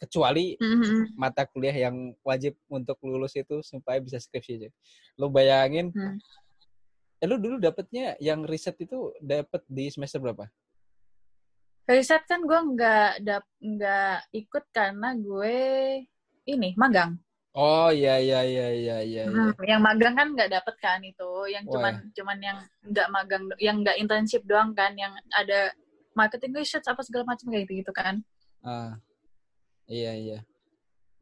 kecuali 0.00 0.56
Mhm. 0.60 1.16
mata 1.16 1.44
kuliah 1.44 1.76
yang 1.88 2.16
wajib 2.24 2.56
untuk 2.68 2.96
lulus 3.04 3.36
itu 3.36 3.60
supaya 3.60 4.00
bisa 4.00 4.16
skripsi 4.16 4.56
aja. 4.56 4.68
Lu 5.20 5.28
bayangin, 5.28 5.92
Hmm. 5.92 6.16
Eh, 7.20 7.26
lu 7.28 7.36
dulu 7.36 7.56
dapetnya 7.60 8.16
yang 8.18 8.48
riset 8.48 8.80
itu 8.80 9.12
dapet 9.20 9.60
di 9.68 9.92
semester 9.92 10.18
berapa? 10.18 10.48
riset 11.90 12.22
kan 12.30 12.46
gue 12.46 12.54
nggak 12.54 13.26
dap 13.26 13.44
nggak 13.58 14.30
ikut 14.30 14.64
karena 14.70 15.10
gue 15.18 15.58
ini 16.46 16.70
magang 16.78 17.18
Oh 17.50 17.90
iya 17.90 18.22
iya 18.22 18.46
iya 18.46 18.68
iya 18.70 18.96
iya. 19.02 19.22
iya. 19.26 19.26
Hmm, 19.26 19.50
yang 19.66 19.82
magang 19.82 20.14
kan 20.14 20.30
nggak 20.38 20.54
dapet 20.54 20.76
kan 20.78 21.02
itu 21.02 21.50
yang 21.50 21.66
Wah. 21.66 21.74
cuman 21.74 21.94
cuman 22.14 22.38
yang 22.38 22.58
nggak 22.86 23.08
magang 23.10 23.42
yang 23.58 23.76
nggak 23.82 23.98
internship 23.98 24.46
doang 24.46 24.70
kan 24.70 24.94
yang 24.94 25.10
ada 25.34 25.74
marketing 26.14 26.54
research 26.54 26.86
apa 26.86 27.02
segala 27.02 27.34
macam 27.34 27.50
kayak 27.50 27.66
gitu 27.66 27.82
gitu 27.82 27.90
kan 27.90 28.22
Ah, 28.60 28.92
iya 29.88 30.12
iya. 30.12 30.38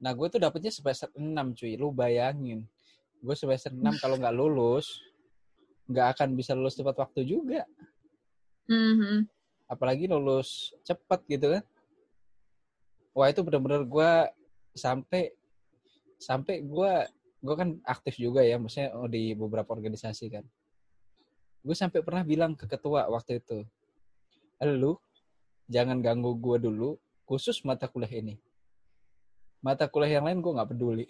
Nah 0.02 0.10
gue 0.10 0.26
tuh 0.26 0.42
dapetnya 0.42 0.74
semester 0.74 1.06
6 1.14 1.54
cuy, 1.54 1.78
lu 1.78 1.94
bayangin. 1.94 2.66
Gue 3.22 3.34
semester 3.38 3.70
6 3.70 3.94
kalau 4.02 4.18
nggak 4.18 4.34
lulus, 4.34 4.98
nggak 5.88 6.06
akan 6.14 6.28
bisa 6.36 6.52
lulus 6.52 6.76
tepat 6.76 7.00
waktu 7.00 7.24
juga. 7.24 7.64
Mhm. 8.68 9.24
Apalagi 9.68 10.04
lulus 10.08 10.76
cepat 10.84 11.24
gitu 11.24 11.56
kan. 11.56 11.64
Wah 13.16 13.32
itu 13.32 13.40
bener-bener 13.40 13.82
gue 13.88 14.10
sampai 14.76 15.32
sampai 16.20 16.62
gue 16.62 16.92
gue 17.38 17.54
kan 17.54 17.78
aktif 17.86 18.18
juga 18.18 18.42
ya, 18.42 18.58
maksudnya 18.58 18.94
oh, 18.98 19.08
di 19.08 19.32
beberapa 19.32 19.70
organisasi 19.72 20.26
kan. 20.28 20.44
Gue 21.62 21.74
sampai 21.74 22.02
pernah 22.02 22.22
bilang 22.22 22.54
ke 22.54 22.66
ketua 22.66 23.06
waktu 23.10 23.38
itu, 23.42 23.62
lu 24.62 24.98
jangan 25.70 26.02
ganggu 26.02 26.34
gue 26.34 26.56
dulu, 26.66 26.98
khusus 27.26 27.62
mata 27.62 27.86
kuliah 27.86 28.18
ini. 28.18 28.34
Mata 29.62 29.86
kuliah 29.86 30.18
yang 30.18 30.26
lain 30.26 30.38
gue 30.42 30.52
nggak 30.54 30.70
peduli. 30.74 31.06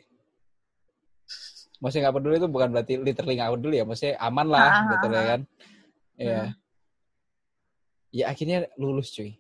Maksudnya 1.79 2.11
nggak 2.11 2.17
peduli 2.19 2.35
itu 2.43 2.49
bukan 2.51 2.69
berarti 2.75 2.95
literally 2.99 3.35
nggak 3.39 3.53
peduli 3.55 3.77
ya, 3.79 3.85
maksudnya 3.87 4.15
aman 4.19 4.47
lah 4.51 4.67
Ah, 4.67 4.83
gitu 4.91 5.07
ah, 5.07 5.11
ya 5.11 5.19
ah. 5.19 5.27
kan. 5.27 5.41
Ya. 6.19 6.43
Hmm. 6.43 6.51
Ya 8.09 8.25
akhirnya 8.33 8.59
lulus 8.81 9.15
cuy. 9.15 9.39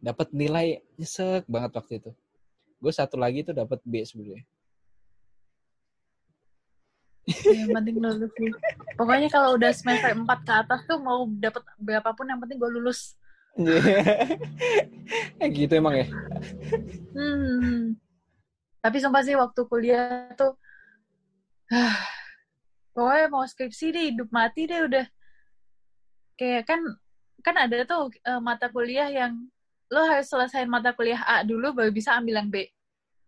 Dapat 0.00 0.32
nilai 0.32 0.80
nyesek 0.96 1.44
banget 1.48 1.70
waktu 1.76 1.92
itu. 2.00 2.10
Gue 2.80 2.92
satu 2.92 3.16
lagi 3.16 3.44
tuh 3.44 3.56
dapat 3.56 3.80
B 3.84 4.04
sebenarnya. 4.04 4.44
yang 7.24 7.72
penting 7.72 7.96
lulus 8.04 8.28
sih 8.36 8.52
pokoknya 9.00 9.32
kalau 9.32 9.56
udah 9.56 9.72
semester 9.72 10.12
4 10.12 10.28
ke 10.44 10.52
atas 10.60 10.80
tuh 10.84 11.00
mau 11.00 11.24
dapet 11.40 11.64
berapapun 11.80 12.28
yang 12.28 12.36
penting 12.36 12.60
gue 12.60 12.68
lulus 12.68 13.16
eh 15.42 15.48
gitu 15.54 15.72
emang 15.78 15.94
ya. 15.94 16.06
Hmm. 17.14 17.94
Tapi 18.82 18.96
sumpah 18.98 19.22
sih 19.22 19.38
waktu 19.38 19.60
kuliah 19.70 20.28
tuh, 20.34 20.52
ah, 20.52 20.58
pokoknya 22.94 23.26
mau 23.32 23.44
skripsi 23.44 23.86
deh, 23.94 24.04
hidup 24.12 24.28
mati 24.30 24.68
deh 24.68 24.84
udah. 24.84 25.06
Kayak 26.34 26.68
kan, 26.68 26.80
kan 27.40 27.54
ada 27.56 27.84
tuh 27.86 28.10
eh, 28.12 28.40
mata 28.42 28.68
kuliah 28.68 29.08
yang 29.08 29.48
lo 29.92 30.02
harus 30.08 30.26
selesaiin 30.26 30.66
mata 30.66 30.90
kuliah 30.96 31.20
A 31.22 31.46
dulu 31.46 31.70
baru 31.76 31.90
bisa 31.94 32.16
ambil 32.16 32.42
yang 32.42 32.48
B. 32.50 32.66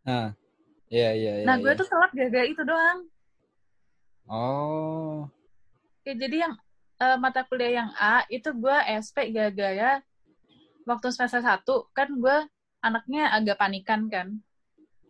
Nah, 0.03 0.35
iya 0.91 1.15
iya 1.15 1.33
iya. 1.43 1.47
Nah, 1.47 1.57
gue 1.61 1.71
iya. 1.71 1.79
tuh 1.79 1.87
telat 1.87 2.11
gara-gara 2.11 2.47
itu 2.47 2.63
doang. 2.67 2.99
Oh, 4.27 5.31
Ya, 6.07 6.15
jadi 6.15 6.47
yang 6.47 6.55
eh, 7.03 7.19
mata 7.19 7.43
kuliah 7.43 7.83
yang 7.83 7.91
A 7.99 8.23
itu 8.31 8.51
gue 8.55 8.77
SP 9.03 9.35
gara-gara 9.35 10.03
waktu 10.87 11.11
semester 11.11 11.43
1 11.43 11.91
kan 11.91 12.09
gue 12.15 12.37
anaknya 12.79 13.35
agak 13.35 13.59
panikan 13.59 14.07
kan. 14.07 14.39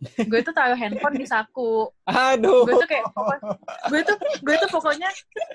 Gue 0.03 0.41
tuh 0.45 0.53
taruh 0.53 0.77
handphone 0.77 1.17
di 1.17 1.27
saku. 1.27 1.89
aduh. 2.05 2.69
Gue 2.69 2.75
tuh 2.85 2.89
kayak 2.89 3.05
gue 3.89 4.01
tuh 4.05 4.17
gue 4.45 4.55
tuh 4.61 4.69
pokoknya 4.69 5.09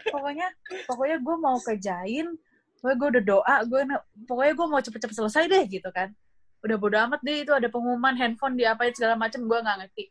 pokoknya 0.09 0.47
pokoknya 0.89 1.17
gue 1.21 1.35
mau 1.37 1.57
kerjain, 1.61 2.27
gue 2.81 2.93
gue 2.97 3.07
udah 3.17 3.23
doa, 3.23 3.55
gue 3.65 3.81
pokoknya 4.25 4.53
gue 4.57 4.67
mau 4.67 4.81
cepet-cepet 4.81 5.15
selesai 5.15 5.43
deh 5.45 5.63
gitu 5.69 5.89
kan. 5.93 6.09
Udah 6.61 6.77
bodo 6.77 6.97
amat 6.97 7.21
deh 7.21 7.45
itu 7.45 7.53
ada 7.53 7.69
pengumuman 7.69 8.17
handphone 8.17 8.57
diapain 8.57 8.93
segala 8.93 9.13
macem 9.13 9.45
gue 9.45 9.57
nggak 9.57 9.77
ngerti. 9.85 10.05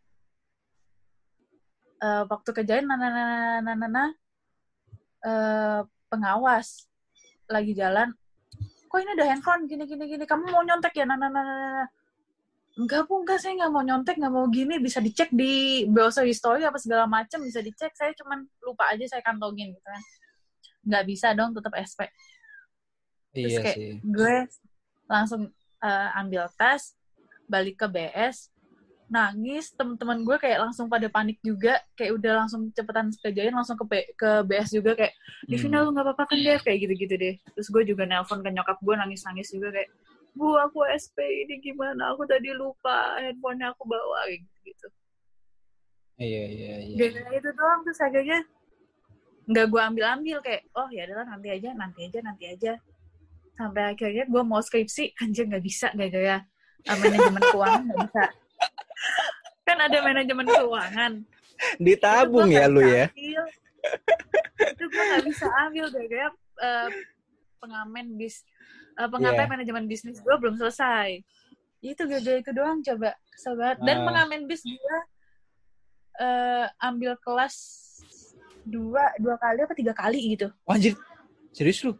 Eh, 2.00 2.22
waktu 2.24 2.50
kerjain 2.56 2.88
nana 2.88 3.12
nana 3.12 3.36
nana 3.60 3.74
nana 3.76 4.04
eh, 5.20 5.80
pengawas 6.08 6.88
lagi 7.44 7.76
jalan 7.76 8.08
kok 8.90 8.98
ini 8.98 9.14
ada 9.14 9.26
handphone 9.28 9.68
gini 9.68 9.84
gini 9.84 10.08
gini 10.08 10.24
kamu 10.24 10.48
mau 10.48 10.64
nyontek 10.64 10.96
ya 10.96 11.04
nana 11.04 11.28
nana 11.28 11.42
nana 11.44 11.84
enggak 12.76 13.06
bu. 13.06 13.22
Enggak 13.22 13.38
saya 13.40 13.52
nggak 13.56 13.72
mau 13.72 13.82
nyontek 13.82 14.16
nggak 14.18 14.32
mau 14.32 14.46
gini. 14.46 14.78
Bisa 14.78 14.98
dicek 14.98 15.30
di 15.30 15.84
browser 15.86 16.22
history 16.22 16.62
apa 16.62 16.76
segala 16.76 17.06
macam 17.06 17.42
bisa 17.42 17.58
dicek. 17.58 17.90
Saya 17.94 18.12
cuman 18.14 18.44
lupa 18.60 18.86
aja 18.88 19.06
saya 19.06 19.22
kantongin 19.22 19.72
gitu 19.72 19.82
kan. 19.82 20.02
Nggak 20.86 21.04
bisa 21.06 21.32
dong 21.32 21.50
tetap 21.52 21.72
SP 21.76 22.06
terus 23.30 23.54
Iya 23.54 23.60
kayak 23.62 23.76
sih. 23.78 23.94
gue 24.02 24.36
langsung 25.06 25.42
eh, 25.80 26.08
ambil 26.18 26.50
tes 26.50 26.98
balik 27.46 27.78
ke 27.78 27.86
BS 27.86 28.50
nangis. 29.06 29.70
Teman-teman 29.70 30.22
gue 30.22 30.34
kayak 30.34 30.58
langsung 30.66 30.86
pada 30.86 31.06
panik 31.06 31.38
juga. 31.40 31.78
Kayak 31.94 32.18
udah 32.18 32.32
langsung 32.42 32.70
cepetan 32.70 33.10
kerjain 33.12 33.50
langsung 33.50 33.78
ke 33.78 33.84
B- 33.86 34.10
ke 34.14 34.30
BS 34.42 34.74
juga. 34.74 34.98
Kayak 34.98 35.14
Divina 35.46 35.78
Hmm. 35.78 35.86
lu 35.86 35.90
nggak 35.94 36.06
apa-apa 36.10 36.24
kan 36.26 36.38
Dev? 36.38 36.58
Kayak 36.62 36.78
gitu-gitu 36.86 37.14
deh. 37.14 37.34
Terus 37.54 37.68
gue 37.70 37.82
juga 37.86 38.02
nelpon 38.02 38.42
ke 38.42 38.50
nyokap 38.50 38.78
gue 38.82 38.94
nangis-nangis 38.98 39.46
juga 39.50 39.68
kayak 39.74 39.90
bu 40.36 40.56
aku 40.58 40.86
SP 40.94 41.46
ini 41.46 41.58
gimana? 41.58 42.14
Aku 42.14 42.24
tadi 42.24 42.54
lupa 42.54 43.18
handphonenya 43.18 43.74
aku 43.74 43.84
bawa 43.86 44.24
kayak 44.26 44.46
gitu 44.64 44.88
Iya 46.20 46.44
iya 46.52 46.74
iya. 46.84 46.96
gara 47.16 47.32
itu 47.32 47.50
doang 47.56 47.80
terus 47.80 48.00
akhirnya 48.04 48.44
nggak 49.48 49.66
gue 49.72 49.80
ambil 49.80 50.04
ambil 50.20 50.38
kayak 50.44 50.68
oh 50.76 50.84
ya 50.92 51.08
adalah 51.08 51.24
nanti 51.24 51.48
aja 51.48 51.72
nanti 51.72 52.00
aja 52.04 52.18
nanti 52.20 52.44
aja. 52.44 52.72
Sampai 53.56 53.96
akhirnya 53.96 54.28
gue 54.28 54.42
mau 54.44 54.60
skripsi 54.60 55.16
anjir 55.16 55.48
nggak 55.48 55.64
bisa 55.64 55.88
gara-gara 55.96 56.44
uh, 56.92 56.96
manajemen 57.00 57.40
keuangan 57.40 57.82
nggak 57.88 58.00
bisa. 58.04 58.24
Kan 59.64 59.78
ada 59.80 59.98
manajemen 60.04 60.44
keuangan. 60.44 61.12
Ditabung 61.80 62.52
ya 62.52 62.68
lu 62.68 62.84
ya. 62.84 63.08
ambil. 63.08 63.44
itu 64.76 64.84
gue 64.92 65.04
nggak 65.08 65.24
bisa 65.24 65.46
ambil 65.64 65.84
gara-gara 65.88 66.28
uh, 66.60 66.88
pengamen 67.64 68.06
bis 68.20 68.44
uh, 68.96 69.08
pengamen 69.10 69.44
Iya. 69.46 69.50
manajemen 69.50 69.84
bisnis 69.86 70.18
gue 70.18 70.34
belum 70.34 70.56
selesai 70.56 71.20
itu 71.80 72.02
gara-gara 72.04 72.38
itu 72.40 72.50
doang 72.52 72.78
coba 72.82 73.14
kesel 73.30 73.54
banget 73.56 73.78
dan 73.84 73.96
Ah. 74.00 74.04
pengamen 74.08 74.40
bis 74.44 74.62
gue 74.62 74.98
uh, 76.20 76.66
ambil 76.82 77.14
kelas 77.20 77.56
dua 78.60 79.12
dua 79.16 79.34
kali 79.40 79.64
apa 79.64 79.74
tiga 79.74 79.92
kali 79.96 80.36
gitu 80.36 80.48
Anjir. 80.68 80.94
Serius 81.50 81.82
lu? 81.82 81.92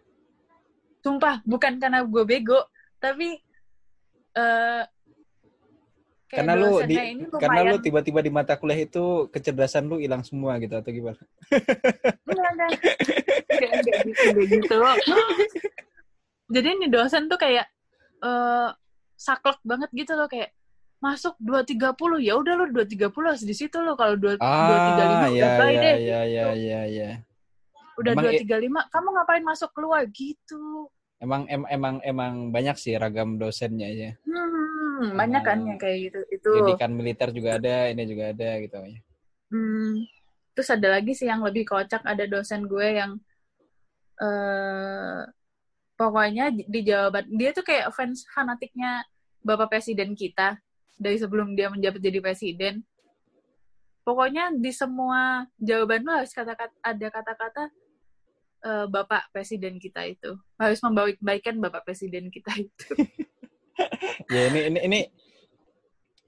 sumpah 1.00 1.40
bukan 1.48 1.80
karena 1.80 2.04
gue 2.04 2.22
bego 2.28 2.60
tapi 3.00 3.40
uh, 4.36 4.84
Karena 6.30 6.54
lu 6.54 6.78
di 6.86 6.94
karena 7.40 7.60
lu 7.66 7.82
tiba-tiba 7.82 8.22
di 8.22 8.30
mata 8.30 8.54
kuliah 8.54 8.86
itu 8.86 9.26
kecerdasan 9.34 9.90
lu 9.90 9.98
hilang 9.98 10.22
semua 10.22 10.62
gitu 10.62 10.78
atau 10.78 10.94
gimana? 10.94 11.18
Enggak, 12.22 12.50
enggak. 12.54 12.70
Enggak, 13.50 13.70
enggak 13.74 13.96
gitu, 14.06 14.22
enggak 14.30 14.46
gitu. 14.46 14.76
Jadi 16.50 16.68
ini 16.76 16.86
dosen 16.86 17.30
tuh 17.30 17.38
kayak 17.38 17.66
eh 18.20 18.68
saklek 19.14 19.60
banget 19.62 19.88
gitu 19.94 20.12
loh 20.12 20.26
kayak 20.26 20.50
masuk 21.00 21.32
230 21.40 21.96
ya 22.20 22.36
udah 22.36 22.52
lo 22.54 22.64
230 22.68 23.08
harus 23.24 23.44
di 23.44 23.56
situ 23.56 23.80
lo 23.80 23.96
kalau 23.96 24.20
2 24.20 24.36
Ah, 24.36 24.68
235 24.68 25.32
ya 25.32 25.40
udah 25.40 25.52
bye 25.56 25.72
ya 25.72 25.80
deh. 25.80 25.96
ya 25.96 26.20
ya 26.26 26.46
ya 26.52 26.80
ya. 26.84 27.10
Udah 27.96 28.12
Emang 28.12 28.24
i- 28.28 28.44
235 28.44 28.80
kamu 28.88 29.08
ngapain 29.14 29.44
masuk 29.44 29.70
keluar 29.72 30.02
gitu. 30.10 30.88
Emang 31.16 31.44
em, 31.46 31.64
emang 31.68 32.00
emang 32.00 32.34
banyak 32.48 32.76
sih 32.76 32.96
ragam 32.96 33.36
dosennya 33.36 33.88
ya. 33.88 34.10
Hmm, 34.24 35.16
banyak 35.16 35.42
kan 35.42 35.58
yang 35.64 35.76
kayak 35.76 36.08
gitu. 36.08 36.20
Itu. 36.32 36.48
Pendidikan 36.50 36.92
militer 36.92 37.28
juga 37.30 37.56
ada, 37.56 37.88
ini 37.88 38.02
juga 38.04 38.32
ada 38.32 38.50
gitu 38.58 38.76
ya. 38.80 39.00
Hmm. 39.52 40.04
Terus 40.52 40.68
ada 40.72 40.88
lagi 40.96 41.12
sih 41.12 41.28
yang 41.28 41.40
lebih 41.40 41.64
kocak 41.64 42.04
ada 42.04 42.24
dosen 42.24 42.64
gue 42.64 42.88
yang 42.96 43.16
eh 44.20 45.20
pokoknya 46.00 46.48
di 46.48 46.80
jawaban 46.80 47.28
dia 47.28 47.52
tuh 47.52 47.60
kayak 47.60 47.92
fans 47.92 48.24
fanatiknya 48.32 49.04
Bapak 49.44 49.68
Presiden 49.68 50.16
kita 50.16 50.56
dari 50.96 51.20
sebelum 51.20 51.52
dia 51.52 51.68
menjabat 51.68 52.00
jadi 52.00 52.20
presiden. 52.24 52.80
Pokoknya 54.00 54.48
di 54.56 54.72
semua 54.72 55.44
jawaban 55.60 56.04
lo 56.04 56.12
harus 56.16 56.32
kata-kata 56.32 56.72
ada 56.80 57.06
kata-kata 57.12 57.64
eh, 58.64 58.86
Bapak 58.88 59.28
Presiden 59.32 59.76
kita 59.76 60.08
itu 60.08 60.40
harus 60.56 60.80
membaik-baikan 60.80 61.60
Bapak 61.60 61.84
Presiden 61.84 62.32
kita 62.32 62.52
itu. 62.56 62.88
Ya 64.28 64.52
ini 64.52 64.60
ini 64.68 64.78
ini 64.84 65.00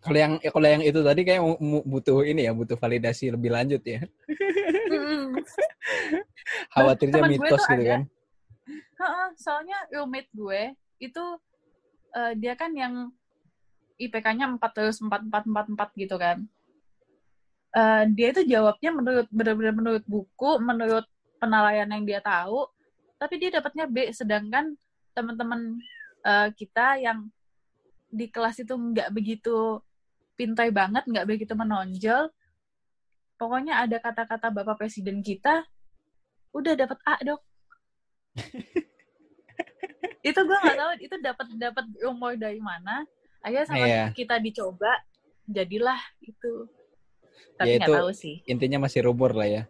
kalau 0.00 0.16
yang 0.16 0.32
kalau 0.40 0.64
yang 0.64 0.80
itu 0.80 1.04
tadi 1.04 1.20
kayak 1.20 1.44
butuh 1.84 2.24
ini 2.24 2.48
ya, 2.48 2.56
butuh 2.56 2.80
validasi 2.80 3.28
lebih 3.28 3.52
lanjut 3.52 3.84
ya. 3.84 4.00
Khawatirnya 6.72 7.28
mitos 7.28 7.60
gitu 7.68 7.84
ada. 7.84 8.00
kan. 8.00 8.02
Soalnya 9.38 9.78
roommate 9.92 10.30
gue 10.32 10.62
itu 11.02 11.24
eh, 12.14 12.32
dia 12.38 12.54
kan 12.54 12.70
yang 12.74 13.10
IPK-nya 13.98 14.50
4 14.58 14.72
terus 14.74 14.98
4 14.98 15.28
4 15.30 15.46
4 15.48 15.74
4 15.78 16.02
gitu 16.02 16.16
kan. 16.18 16.38
Eh, 17.72 18.04
dia 18.12 18.28
itu 18.36 18.42
jawabnya 18.44 18.90
menurut 18.92 19.26
benar-benar 19.32 19.74
menurut 19.74 20.04
buku, 20.04 20.50
menurut 20.60 21.06
penilaian 21.40 21.88
yang 21.88 22.04
dia 22.04 22.20
tahu, 22.20 22.68
tapi 23.16 23.40
dia 23.40 23.50
dapatnya 23.58 23.88
B 23.88 24.12
sedangkan 24.12 24.76
teman-teman 25.16 25.80
eh, 26.26 26.48
kita 26.54 27.00
yang 27.00 27.28
di 28.12 28.28
kelas 28.28 28.60
itu 28.60 28.74
nggak 28.76 29.08
begitu 29.16 29.80
pintai 30.36 30.68
banget, 30.68 31.04
nggak 31.08 31.26
begitu 31.28 31.52
menonjol. 31.56 32.28
Pokoknya 33.40 33.82
ada 33.82 33.98
kata-kata 33.98 34.54
Bapak 34.54 34.78
Presiden 34.78 35.24
kita, 35.24 35.66
udah 36.52 36.74
dapat 36.76 36.98
A 37.08 37.16
dok 37.24 37.40
itu 40.22 40.40
gue 40.40 40.58
nggak 40.58 40.78
tahu 40.78 40.90
itu 41.02 41.14
dapat 41.18 41.46
dapat 41.58 41.84
umur 42.06 42.38
dari 42.38 42.62
mana 42.62 43.02
akhirnya 43.42 43.66
sama 43.66 43.84
Iya. 43.84 44.04
kita 44.14 44.38
dicoba 44.38 44.90
jadilah 45.50 45.98
itu 46.22 46.70
tapi 47.58 47.74
Ya, 47.74 47.82
nggak 47.82 47.90
tahu 48.00 48.10
sih 48.14 48.36
Intinya 48.46 48.86
masih 48.86 49.06
rumor 49.06 49.34
lah 49.34 49.48
ya. 49.48 49.62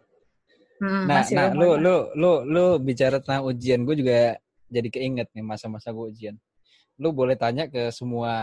Hmm, 0.81 1.07
Nah, 1.07 1.23
nah 1.31 1.47
lu 1.53 1.79
lu 1.79 2.11
lu 2.17 2.31
lu 2.43 2.65
bicara 2.81 3.21
tentang 3.23 3.47
ujian, 3.47 3.85
gue 3.87 3.95
juga 4.03 4.35
jadi 4.67 4.89
keinget 4.89 5.29
nih 5.31 5.45
masa-masa 5.45 5.93
gue 5.95 6.11
ujian. 6.11 6.35
Lu 6.99 7.15
boleh 7.15 7.37
tanya 7.39 7.69
ke 7.71 7.87
semua 7.93 8.33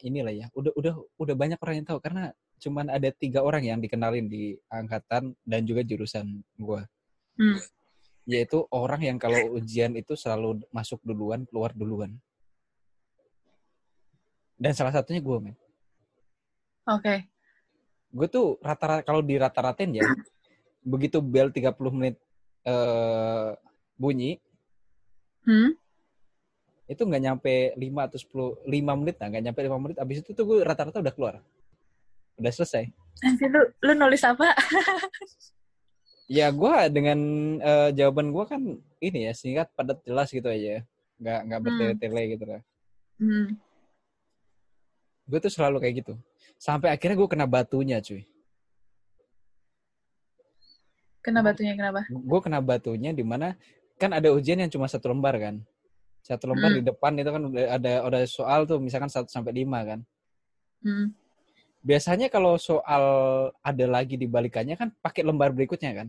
inilah 0.00 0.32
ya. 0.32 0.46
Udah 0.56 0.72
udah 0.72 0.94
udah 1.20 1.34
banyak 1.36 1.58
orang 1.60 1.82
yang 1.82 1.86
tahu 1.88 2.00
karena 2.00 2.32
cuman 2.62 2.86
ada 2.88 3.10
tiga 3.12 3.44
orang 3.44 3.66
yang 3.66 3.78
dikenalin 3.82 4.24
di 4.30 4.56
angkatan 4.72 5.36
dan 5.44 5.60
juga 5.68 5.84
jurusan 5.84 6.40
gue. 6.56 6.80
Hmm. 7.36 7.58
Yaitu 8.24 8.64
orang 8.72 9.00
yang 9.04 9.18
kalau 9.20 9.56
ujian 9.56 9.92
itu 9.96 10.16
selalu 10.16 10.64
masuk 10.72 11.00
duluan, 11.04 11.44
keluar 11.44 11.76
duluan. 11.76 12.16
Dan 14.56 14.72
salah 14.72 14.96
satunya 14.96 15.20
gue, 15.20 15.38
men. 15.40 15.56
oke 16.88 17.34
gue 18.14 18.26
tuh 18.30 18.62
rata-rata 18.62 19.02
kalau 19.02 19.18
di 19.18 19.34
rata-ratain 19.34 19.98
ya 19.98 20.06
begitu 20.86 21.18
bel 21.18 21.50
30 21.50 21.74
menit 21.90 22.14
eh 22.62 23.50
bunyi 23.98 24.38
hmm? 25.44 25.74
itu 26.86 27.02
nggak 27.02 27.22
nyampe 27.22 27.54
5 27.74 28.06
atau 28.06 28.18
10 28.62 28.70
5 28.70 29.00
menit 29.02 29.16
lah 29.18 29.26
nggak 29.34 29.44
nyampe 29.50 29.60
5 29.66 29.82
menit 29.82 29.96
abis 29.98 30.22
itu 30.22 30.30
tuh 30.30 30.44
gue 30.46 30.58
rata-rata 30.62 31.02
udah 31.02 31.14
keluar 31.14 31.34
udah 32.38 32.52
selesai 32.54 32.86
nanti 33.26 33.44
lu 33.50 33.60
lu 33.82 33.92
nulis 33.98 34.22
apa 34.22 34.54
ya 36.24 36.48
gue 36.48 36.74
dengan 36.88 37.18
eh, 37.60 37.90
jawaban 37.92 38.32
gue 38.32 38.44
kan 38.48 38.62
ini 38.98 39.28
ya 39.28 39.32
singkat 39.36 39.68
padat 39.76 40.00
jelas 40.02 40.32
gitu 40.32 40.48
aja 40.48 40.80
nggak 41.20 41.40
nggak 41.46 41.58
Hmm. 41.60 41.66
bertele-tele 41.68 42.22
gitu 42.36 42.44
lah 42.48 42.62
hmm. 43.20 43.46
gue 45.24 45.38
tuh 45.40 45.52
selalu 45.52 45.76
kayak 45.80 45.94
gitu 46.04 46.14
sampai 46.56 46.92
akhirnya 46.92 47.16
gue 47.16 47.28
kena 47.28 47.46
batunya 47.48 47.98
cuy 48.00 48.24
kena 51.24 51.40
batunya 51.40 51.72
kenapa 51.72 52.04
gue 52.08 52.40
kena 52.44 52.60
batunya 52.60 53.10
di 53.12 53.24
mana 53.24 53.56
kan 53.96 54.12
ada 54.12 54.28
ujian 54.32 54.60
yang 54.60 54.68
cuma 54.68 54.88
satu 54.88 55.08
lembar 55.12 55.36
kan 55.38 55.56
Satu 56.24 56.48
lembar 56.48 56.72
Hmm. 56.72 56.80
di 56.80 56.82
depan 56.88 57.12
itu 57.20 57.28
kan 57.28 57.42
udah 57.52 57.64
ada 57.68 57.92
ada 58.00 58.20
soal 58.24 58.64
tuh 58.64 58.80
misalkan 58.80 59.12
1 59.12 59.28
sampai 59.28 59.60
5 59.60 59.84
kan. 59.84 60.00
Hmm. 60.80 61.12
Biasanya 61.84 62.32
kalau 62.32 62.56
soal 62.56 63.04
ada 63.60 63.84
lagi 63.84 64.16
dibalikannya 64.16 64.72
kan 64.72 64.88
pakai 65.04 65.20
lembar 65.20 65.52
berikutnya 65.52 65.92
kan. 65.92 66.08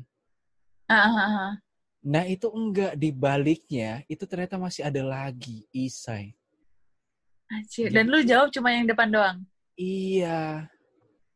Ah, 0.87 1.03
ah, 1.03 1.11
ah, 1.19 1.35
ah. 1.51 1.53
Nah, 2.05 2.23
itu 2.23 2.47
enggak 2.47 2.95
dibaliknya, 2.95 4.07
itu 4.07 4.23
ternyata 4.23 4.55
masih 4.55 4.87
ada 4.87 5.03
lagi 5.03 5.67
isai. 5.75 6.31
Anjir. 7.51 7.91
Dan 7.91 8.07
lu 8.07 8.23
jawab 8.23 8.55
cuma 8.55 8.71
yang 8.71 8.87
depan 8.87 9.11
doang. 9.11 9.43
Iya. 9.75 10.71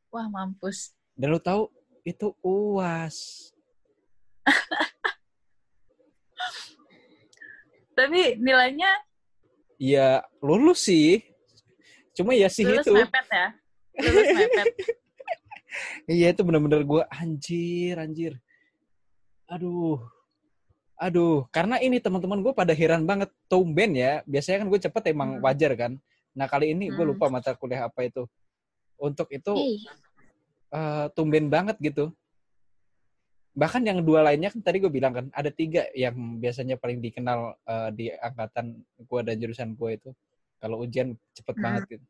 Wah, 0.08 0.32
mampus. 0.32 0.95
Dan 1.19 1.36
lu 1.36 1.39
tahu 1.43 1.67
itu 2.08 2.32
UAS. 2.39 3.52
Tapi 7.99 8.39
nilainya 8.39 8.88
Ya 9.80 10.28
lulus 10.43 10.88
sih. 10.88 11.23
Cuma 12.12 12.36
ya 12.36 12.52
sih 12.52 12.67
lulus 12.67 12.84
itu. 12.84 12.91
mepet 12.91 13.28
ya. 13.32 13.47
Mepet. 13.99 14.67
Iya 16.09 16.33
itu 16.33 16.41
bener-bener 16.41 16.81
gue 16.81 17.03
anjir, 17.13 17.95
anjir. 17.99 18.33
Aduh. 19.45 20.01
Aduh, 20.99 21.47
karena 21.55 21.79
ini 21.79 22.01
teman-teman 22.03 22.43
gue 22.43 22.51
pada 22.51 22.75
heran 22.75 23.07
banget. 23.07 23.31
Tumben 23.47 23.95
ya, 23.95 24.19
biasanya 24.27 24.65
kan 24.65 24.67
gue 24.67 24.79
cepet 24.83 25.03
emang 25.15 25.39
Hmm. 25.39 25.43
wajar 25.45 25.71
kan. 25.79 25.95
Nah 26.35 26.45
kali 26.49 26.75
ini 26.75 26.91
gue 26.91 26.99
Hmm. 26.99 27.15
lupa 27.15 27.31
mata 27.31 27.55
kuliah 27.55 27.88
apa 27.88 28.03
itu. 28.03 28.27
Untuk 28.99 29.31
itu 29.31 29.53
Ih, 29.55 29.79
eh, 30.75 31.05
tumben 31.15 31.47
banget 31.47 31.79
gitu. 31.79 32.12
Bahkan 33.55 33.81
yang 33.88 34.03
dua 34.03 34.27
lainnya 34.27 34.51
kan 34.51 34.59
tadi 34.59 34.83
gue 34.83 34.91
bilang 34.91 35.15
kan, 35.15 35.25
ada 35.31 35.47
tiga 35.51 35.88
yang 35.95 36.15
biasanya 36.39 36.75
paling 36.75 36.99
dikenal 36.99 37.55
eh, 37.63 37.89
di 37.95 38.05
angkatan 38.12 38.83
gue 38.99 39.19
dan 39.23 39.35
jurusan 39.39 39.69
gue 39.79 39.89
itu. 39.95 40.09
Kalau 40.59 40.83
ujian 40.83 41.15
cepet 41.31 41.55
Hmm. 41.55 41.63
banget 41.63 41.83
gitu. 41.95 42.05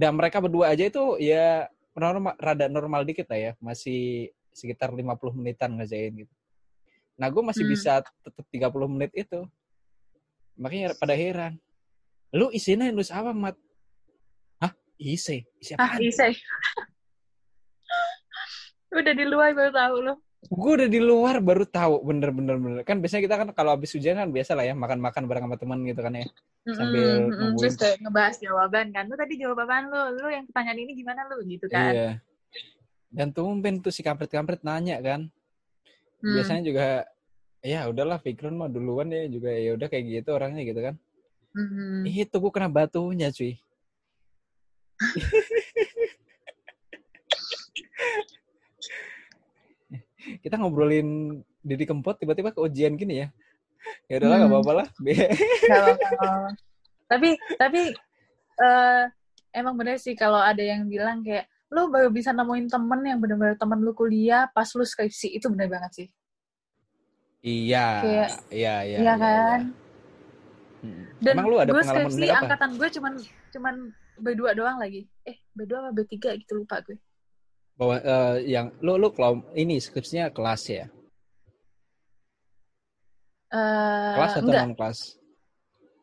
Dan 0.00 0.16
mereka 0.16 0.40
berdua 0.40 0.72
aja 0.72 0.88
itu 0.88 1.20
ya 1.20 1.68
normal, 1.92 2.32
rada 2.40 2.72
normal 2.72 3.04
dikit 3.04 3.28
lah 3.28 3.36
ya. 3.36 3.52
Masih 3.60 4.32
sekitar 4.48 4.96
50 4.96 5.04
menitan 5.36 5.76
ngerjain 5.76 6.24
gitu. 6.24 6.34
Nah 7.20 7.28
gue 7.28 7.44
masih 7.44 7.68
Hmm. 7.68 7.72
bisa 7.76 8.00
tetap 8.24 8.44
30 8.48 8.88
menit 8.88 9.12
itu. 9.12 9.44
Makanya 10.56 10.96
pada 10.96 11.12
heran. 11.12 11.60
Lu 12.32 12.48
isinya 12.48 12.88
nulis 12.88 13.12
apa, 13.12 13.36
Mat? 13.36 13.60
Hah? 14.56 14.72
Isi? 14.96 15.44
Isi 15.60 15.76
ah, 15.76 15.84
apaan? 15.84 16.00
isai. 16.00 16.32
Udah 18.96 19.12
di 19.12 19.24
luar 19.28 19.52
baru 19.52 19.70
tahu 19.70 19.96
lo. 20.00 20.14
Gue 20.40 20.70
udah 20.72 20.88
di 20.88 21.00
luar 21.04 21.36
baru 21.44 21.68
tahu 21.68 22.00
bener-bener 22.00 22.56
bener 22.56 22.80
kan 22.80 22.96
biasanya 22.96 23.22
kita 23.28 23.36
kan 23.36 23.48
kalau 23.52 23.76
habis 23.76 23.92
ujian 23.92 24.16
kan 24.16 24.32
biasa 24.32 24.56
lah 24.56 24.64
ya 24.64 24.72
makan-makan 24.72 25.28
bareng 25.28 25.44
sama 25.44 25.56
teman 25.60 25.78
gitu 25.84 26.00
kan 26.00 26.16
ya 26.16 26.24
Sambil 26.60 27.24
mm-mm. 27.24 27.40
nungguin. 27.40 27.72
Terus 27.72 27.76
kayak 27.80 27.96
ngebahas 28.04 28.36
jawaban 28.36 28.86
kan. 28.92 29.08
Lu 29.08 29.16
tadi 29.16 29.40
jawab 29.40 29.64
apaan 29.64 29.88
lu? 29.88 30.20
Lu 30.20 30.28
yang 30.28 30.44
pertanyaan 30.44 30.76
ini 30.84 30.92
gimana 30.92 31.24
lu? 31.32 31.40
Gitu 31.44 31.66
kan. 31.72 31.92
iya 31.92 32.10
dan 33.10 33.34
tumben 33.34 33.82
tuh 33.82 33.90
si 33.90 34.06
kampret-kampret 34.06 34.62
nanya 34.62 35.02
kan 35.02 35.26
Hmm. 36.20 36.36
biasanya 36.36 36.62
juga 36.62 36.86
ya 37.64 37.88
udahlah 37.88 38.20
Fikron 38.20 38.52
mah 38.52 38.68
duluan 38.68 39.08
ya 39.08 39.24
juga 39.24 39.48
ya 39.56 39.72
udah 39.72 39.88
kayak 39.88 40.04
gitu 40.20 40.36
orangnya 40.36 40.68
gitu 40.68 40.84
kan 40.84 40.94
Mhm. 41.56 42.04
itu 42.06 42.36
gue 42.36 42.52
kena 42.52 42.68
batunya 42.68 43.32
cuy 43.32 43.56
kita 50.38 50.54
ngobrolin 50.54 51.08
Didi 51.60 51.84
Kempot 51.84 52.14
tiba-tiba 52.14 52.50
ke 52.50 52.58
ujian 52.58 52.94
gini 52.94 53.20
ya 53.20 53.28
ya 54.06 54.20
udahlah 54.20 54.36
nggak 54.36 54.46
Hmm. 54.46 54.58
apa-apa 54.60 54.72
lah 54.76 54.88
Nggak 54.96 55.80
apa-apa. 55.80 56.28
tapi 57.06 57.28
tapi 57.56 57.80
eh 58.56 59.02
emang 59.50 59.74
bener 59.74 59.96
sih 59.96 60.12
kalau 60.12 60.38
ada 60.38 60.60
yang 60.60 60.86
bilang 60.86 61.20
kayak 61.20 61.44
lu 61.68 61.86
baru 61.86 62.08
bisa 62.08 62.30
nemuin 62.30 62.66
temen 62.66 63.00
yang 63.00 63.18
bener-bener 63.18 63.54
temen 63.54 63.78
lu 63.78 63.90
kuliah 63.92 64.46
pas 64.46 64.66
lu 64.68 64.82
skripsi 64.82 65.32
itu 65.32 65.46
bener 65.48 65.66
banget 65.68 65.92
sih. 65.94 66.08
iya 67.40 67.86
Kayak- 68.00 68.32
iya 68.50 68.74
iya 68.84 68.98
Iya 69.00 69.14
kan? 69.16 69.60
Mm. 70.80 71.04
Dan 71.18 71.34
Emang 71.34 71.46
lu 71.46 71.56
ada 71.56 71.70
gue 71.70 71.76
pengalaman 71.78 72.08
skripsi 72.08 72.26
apa? 72.26 72.38
angkatan 72.42 72.70
gue 72.74 72.88
cuman 72.90 73.12
cuman 73.50 73.74
berdua 74.16 74.50
doang 74.52 74.76
lagi. 74.76 75.08
Eh, 75.22 75.36
berdua 75.50 75.78
apa 75.80 75.90
bertiga 75.94 76.32
gitu 76.34 76.52
lupa 76.56 76.80
gue. 76.82 76.96
Bahwa 77.80 77.96
eh, 77.96 78.36
yang 78.44 78.68
lu 78.84 79.00
lu 79.00 79.08
kalau 79.08 79.40
ini 79.56 79.80
skripsinya 79.80 80.28
kelas 80.28 80.62
ya? 80.68 80.84
Eh 83.50 84.12
Kelas 84.14 84.32
atau 84.36 84.44
enggak, 84.44 84.62
non 84.62 84.74
kelas? 84.76 84.98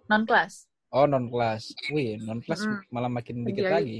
non 0.09 0.23
kelas. 0.25 0.53
Oh 0.89 1.05
non 1.05 1.29
kelas. 1.29 1.69
Wih 1.93 2.17
non 2.17 2.41
kelas 2.41 2.65
Mm. 2.65 2.81
malah 2.89 3.11
makin 3.13 3.45
dikit 3.45 3.69
Iya. 3.69 3.73
lagi. 3.77 3.97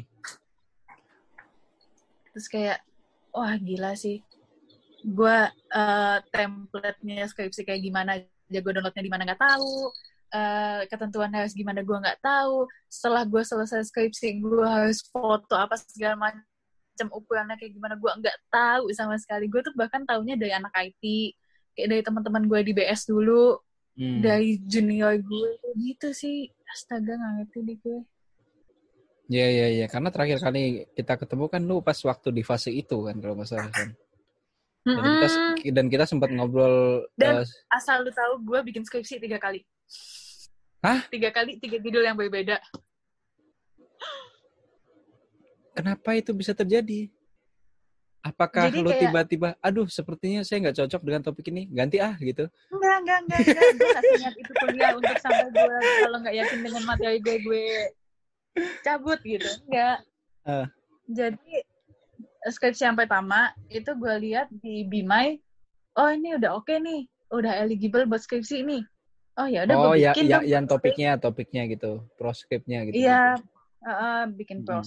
Terus 2.33 2.47
kayak 2.49 2.79
wah 3.29 3.53
gila 3.61 3.93
sih. 3.93 4.25
Gua 5.05 5.45
eh 5.69 6.17
template-nya 6.33 7.29
skripsi 7.29 7.61
kayak 7.61 7.81
gimana 7.85 8.17
aja 8.17 8.57
gue 8.57 8.71
downloadnya 8.73 9.03
di 9.05 9.11
mana 9.11 9.21
nggak 9.27 9.37
tahu. 9.37 9.93
Eh 10.31 10.81
ketentuan 10.89 11.29
harus 11.29 11.53
gimana 11.53 11.85
gue 11.85 11.97
nggak 11.99 12.19
tahu. 12.23 12.65
Setelah 12.89 13.21
gue 13.21 13.43
selesai 13.43 13.85
skripsi 13.85 14.39
gue 14.41 14.65
harus 14.65 15.03
foto 15.07 15.53
apa 15.53 15.75
segala 15.77 16.15
macam 16.17 16.41
ukurannya 17.05 17.53
kayak 17.53 17.77
gimana 17.77 17.93
gue 17.93 18.10
nggak 18.10 18.38
tahu 18.49 18.89
sama 18.89 19.21
sekali. 19.21 19.45
Gue 19.45 19.62
tuh 19.62 19.77
bahkan 19.77 20.01
taunya 20.01 20.33
dari 20.33 20.49
anak 20.49 20.73
IT, 20.73 21.03
kayak 21.77 21.88
dari 21.93 22.01
teman-teman 22.01 22.49
gue 22.49 22.60
di 22.65 22.73
BS 22.73 23.05
dulu, 23.05 23.62
Hmm. 23.93 24.21
dari 24.21 24.57
junior 24.62 25.17
gue 25.17 25.51
gitu 25.77 26.13
sih. 26.13 26.49
Astaga 26.69 27.13
nggak 27.13 27.31
ngerti 27.41 27.60
deh 27.62 27.77
gue. 27.77 27.99
Iya 29.27 29.47
iya 29.49 29.67
iya 29.73 29.86
karena 29.86 30.07
terakhir 30.07 30.39
kali 30.39 30.88
kita 30.95 31.19
ketemu 31.19 31.45
kan 31.49 31.62
lu 31.62 31.83
pas 31.83 31.97
waktu 31.99 32.29
di 32.31 32.41
fase 32.41 32.71
itu 32.71 32.97
kan 33.03 33.17
kalau 33.17 33.36
nggak 33.36 33.49
salah 33.49 33.69
kan. 33.69 33.93
Dan 34.88 35.03
kita 35.03 35.27
dan 35.75 35.86
kita 35.91 36.05
sempat 36.07 36.31
ngobrol 36.31 37.03
Dan- 37.19 37.43
eh, 37.43 37.75
asal 37.75 38.07
lu 38.07 38.12
tahu 38.13 38.39
gue 38.39 38.60
bikin 38.71 38.88
skripsi 38.88 39.19
tiga 39.19 39.36
kali. 39.36 39.67
Hah? 40.79 41.03
Tiga 41.12 41.33
kali, 41.33 41.60
tiga 41.60 41.75
judul 41.75 42.05
yang 42.05 42.15
berbeda. 42.15 42.62
Kenapa 45.77 46.09
itu 46.17 46.33
bisa 46.33 46.57
terjadi? 46.57 47.05
Apakah 48.25 48.67
Jadi 48.67 48.81
lu 48.81 48.89
kayak- 48.91 49.01
tiba-tiba, 49.07 49.49
aduh 49.61 49.87
sepertinya 49.87 50.41
saya 50.43 50.67
nggak 50.67 50.77
cocok 50.83 51.01
dengan 51.05 51.21
topik 51.23 51.47
ini, 51.53 51.69
ganti 51.69 52.01
ah 52.01 52.17
gitu? 52.17 52.49
Enggak, 52.73 52.95
enggak, 53.05 53.19
enggak, 53.23 53.39
enggak. 53.45 53.69
Gue 53.77 53.87
gak 53.87 54.03
senyap 54.03 54.35
itu 54.35 54.51
kuliah 54.57 54.91
untuk 54.97 55.17
sampai 55.21 55.47
gue 55.53 55.77
kalau 56.03 56.17
nggak 56.25 56.35
yakin 56.35 56.59
dengan 56.65 56.83
materi 56.83 57.17
gue, 57.23 57.35
gue 57.39 57.65
cabut 58.83 59.19
gitu. 59.21 59.47
Enggak. 59.69 59.97
Eh. 60.43 60.67
Jadi 61.07 61.53
skripsi 62.51 62.83
yang 62.83 62.97
pertama 62.99 63.55
itu 63.71 63.87
gue 63.95 64.13
lihat 64.27 64.51
di 64.51 64.83
Bimai, 64.83 65.39
oh 65.95 66.09
ini 66.11 66.35
udah 66.35 66.59
oke 66.59 66.73
nih, 66.73 67.07
udah 67.31 67.63
eligible 67.63 68.03
buat 68.11 68.19
skripsi 68.19 68.65
nih. 68.65 68.83
Oh 69.37 69.47
ya 69.47 69.63
udah 69.69 69.75
Oh 69.77 69.93
gue 69.93 70.03
ya, 70.03 70.11
bikin 70.11 70.25
ya 70.27 70.35
dong 70.41 70.43
yang 70.49 70.65
topiknya 70.67 71.09
topiknya 71.15 71.63
gitu, 71.69 72.03
proskripnya 72.17 72.89
gitu. 72.89 73.07
Iya, 73.07 73.37
uh, 73.85 74.25
bikin 74.35 74.65
Hmm. 74.65 74.83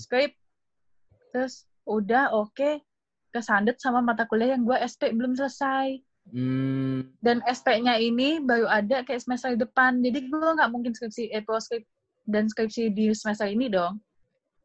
Terus 1.31 1.67
udah 1.87 2.35
oke, 2.35 2.83
kesandet 3.31 3.79
sama 3.79 4.03
mata 4.03 4.27
kuliah 4.27 4.55
yang 4.59 4.67
gue 4.67 4.77
SP 4.79 5.15
belum 5.15 5.39
selesai. 5.39 6.03
Hmm, 6.31 7.11
dan 7.19 7.43
SP-nya 7.43 7.99
ini 7.99 8.39
baru 8.39 8.71
ada 8.71 9.03
kayak 9.03 9.25
semester 9.25 9.57
depan. 9.59 9.99
Jadi 9.99 10.31
gue 10.31 10.39
nggak 10.39 10.71
mungkin 10.71 10.95
skripsi 10.95 11.33
eh 11.35 11.43
proskrip 11.43 11.83
dan 12.29 12.47
skripsi 12.47 12.93
di 12.95 13.11
semester 13.17 13.51
ini 13.51 13.67
dong. 13.67 13.99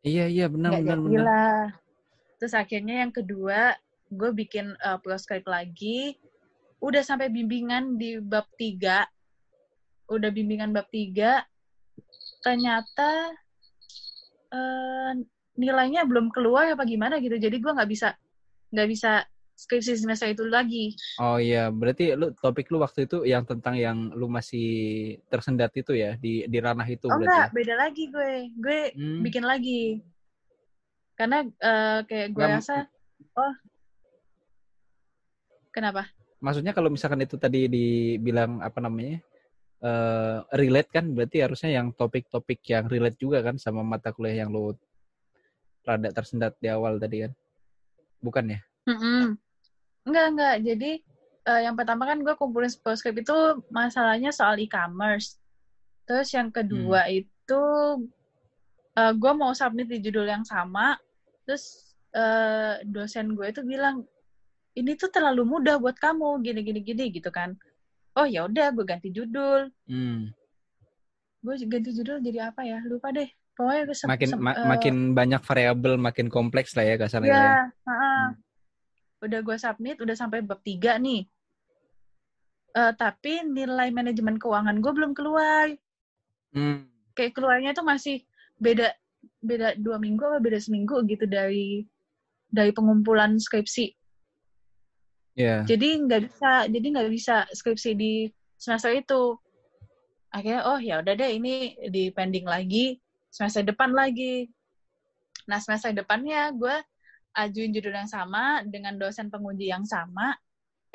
Iya 0.06 0.30
iya 0.30 0.46
benar 0.46 0.78
nggak 0.78 0.84
benar 0.86 1.00
benar. 1.02 1.24
lah. 1.26 1.64
Terus 2.38 2.54
akhirnya 2.54 3.02
yang 3.08 3.14
kedua 3.16 3.74
gue 4.14 4.30
bikin 4.36 4.78
uh, 4.86 5.02
proskrip 5.02 5.48
lagi. 5.50 6.20
Udah 6.84 7.02
sampai 7.02 7.34
bimbingan 7.34 7.98
di 7.98 8.22
bab 8.22 8.46
tiga. 8.60 9.10
Udah 10.06 10.30
bimbingan 10.30 10.70
bab 10.70 10.86
tiga. 10.94 11.42
Ternyata 12.46 13.34
eh, 14.54 15.12
nilainya 15.56 16.04
belum 16.04 16.32
keluar 16.32 16.76
apa 16.76 16.84
gimana 16.84 17.20
gitu 17.24 17.40
jadi 17.40 17.56
gue 17.56 17.72
nggak 17.72 17.90
bisa 17.90 18.14
nggak 18.76 18.88
bisa 18.92 19.12
skripsi 19.56 19.96
semester 19.96 20.28
itu 20.28 20.44
lagi 20.46 20.92
Oh 21.16 21.40
iya, 21.40 21.72
berarti 21.72 22.12
lu 22.12 22.36
topik 22.36 22.68
lu 22.68 22.84
waktu 22.84 23.08
itu 23.08 23.24
yang 23.24 23.48
tentang 23.48 23.80
yang 23.80 24.12
lu 24.12 24.28
masih 24.28 24.68
tersendat 25.32 25.72
itu 25.72 25.96
ya 25.96 26.20
di 26.20 26.44
di 26.44 26.58
ranah 26.60 26.84
itu 26.84 27.08
Oh 27.08 27.16
berarti. 27.16 27.24
enggak, 27.24 27.48
beda 27.56 27.76
lagi 27.80 28.04
gue. 28.12 28.34
Gue 28.60 28.80
Hmm. 28.92 29.24
bikin 29.24 29.48
lagi. 29.48 30.04
Karena 31.16 31.48
eh, 31.48 32.00
kayak 32.04 32.28
gue 32.36 32.44
rasa, 32.44 32.92
oh, 33.40 33.54
kenapa? 35.72 36.12
Maksudnya 36.44 36.76
kalau 36.76 36.92
misalkan 36.92 37.24
itu 37.24 37.40
tadi 37.40 37.72
dibilang 37.72 38.60
apa 38.60 38.84
namanya? 38.84 39.24
eh 39.86 40.38
relate 40.56 40.88
kan 40.90 41.06
berarti 41.12 41.44
harusnya 41.44 41.78
yang 41.78 41.92
topik-topik 41.94 42.64
yang 42.64 42.88
relate 42.88 43.20
juga 43.20 43.44
kan 43.44 43.60
sama 43.60 43.84
mata 43.84 44.10
kuliah 44.16 44.42
yang 44.42 44.50
lu 44.50 44.72
rada 45.86 46.10
tersendat 46.12 46.58
di 46.58 46.68
awal 46.68 46.98
tadi 46.98 47.30
kan. 47.30 47.32
Bukan 48.20 48.58
ya? 48.58 48.60
Mm-mm. 48.90 49.38
Enggak, 50.06 50.26
enggak. 50.34 50.56
Jadi, 50.66 50.92
eh, 51.46 51.62
yang 51.66 51.78
pertama 51.78 52.10
kan 52.10 52.22
gue 52.22 52.34
kumpulin 52.38 52.70
proskrip 52.82 53.22
itu 53.22 53.38
masalahnya 53.70 54.34
soal 54.34 54.58
e-commerce. 54.58 55.38
Terus 56.06 56.30
yang 56.34 56.54
kedua 56.54 57.10
itu 57.10 57.62
eh 58.96 59.14
gue 59.14 59.32
mau 59.34 59.52
submit 59.58 59.90
di 59.90 59.98
judul 60.02 60.30
yang 60.30 60.46
sama. 60.46 60.98
Terus 61.46 61.94
eh 62.14 62.82
dosen 62.86 63.34
gue 63.34 63.50
itu 63.50 63.62
bilang 63.66 64.06
ini 64.78 64.94
tuh 64.96 65.10
terlalu 65.10 65.44
mudah 65.44 65.82
buat 65.82 65.98
kamu 65.98 66.46
gini 66.46 66.62
gini 66.62 66.80
gini 66.86 67.06
gitu 67.10 67.34
kan. 67.34 67.58
Oh 68.16 68.24
ya 68.30 68.46
udah 68.46 68.72
gue 68.72 68.86
ganti 68.86 69.10
judul. 69.10 69.74
Hmm. 69.90 70.30
Gue 71.42 71.56
ganti 71.66 71.90
judul 71.92 72.22
jadi 72.22 72.54
apa 72.54 72.62
ya? 72.64 72.80
Lupa 72.86 73.10
deh. 73.10 73.28
Pokoknya 73.56 73.84
Makin 74.12 74.30
ma- 74.36 74.60
makin 74.68 74.96
banyak 75.16 75.40
variabel, 75.48 75.96
makin 75.96 76.28
kompleks 76.28 76.76
lah 76.76 76.84
ya 76.84 76.96
kasarnya. 77.00 77.32
Ya, 77.32 77.40
ya. 77.40 77.56
heeh. 77.88 78.24
Udah 79.24 79.40
gue 79.40 79.56
submit, 79.56 79.98
udah 80.04 80.12
sampai 80.12 80.44
bab 80.44 80.60
3 80.60 81.00
nih. 81.00 81.24
Eh, 82.76 82.94
tapi 83.00 83.48
nilai 83.48 83.88
manajemen 83.96 84.36
keuangan 84.36 84.84
gue 84.84 84.92
belum 84.92 85.16
keluar. 85.16 85.72
Hmm. 86.52 86.92
Kayak 87.16 87.40
keluarnya 87.40 87.72
tuh 87.72 87.88
masih 87.88 88.28
beda 88.60 88.92
beda 89.40 89.80
dua 89.80 89.98
minggu 90.04 90.22
apa 90.28 90.44
beda 90.44 90.60
seminggu 90.60 91.00
gitu 91.08 91.24
dari 91.24 91.88
dari 92.52 92.76
pengumpulan 92.76 93.40
skripsi. 93.40 93.96
Ya. 95.40 95.64
Jadi 95.64 96.04
nggak 96.04 96.22
bisa, 96.28 96.52
jadi 96.68 96.86
nggak 96.92 97.12
bisa 97.12 97.48
skripsi 97.56 97.96
di 97.96 98.28
semester 98.60 98.92
itu. 98.92 99.40
Akhirnya 100.36 100.68
oh 100.68 100.80
ya 100.84 101.00
udah 101.00 101.16
deh 101.16 101.32
ini 101.40 101.80
di 101.88 102.12
pending 102.12 102.44
lagi 102.44 103.00
semester 103.36 103.68
depan 103.68 103.92
lagi. 103.92 104.48
Nah 105.52 105.60
semester 105.60 105.92
depannya 105.92 106.56
gue 106.56 106.76
ajuin 107.36 107.76
judul 107.76 107.92
yang 107.92 108.08
sama 108.08 108.64
dengan 108.64 108.96
dosen 108.96 109.28
penguji 109.28 109.68
yang 109.68 109.84
sama. 109.84 110.40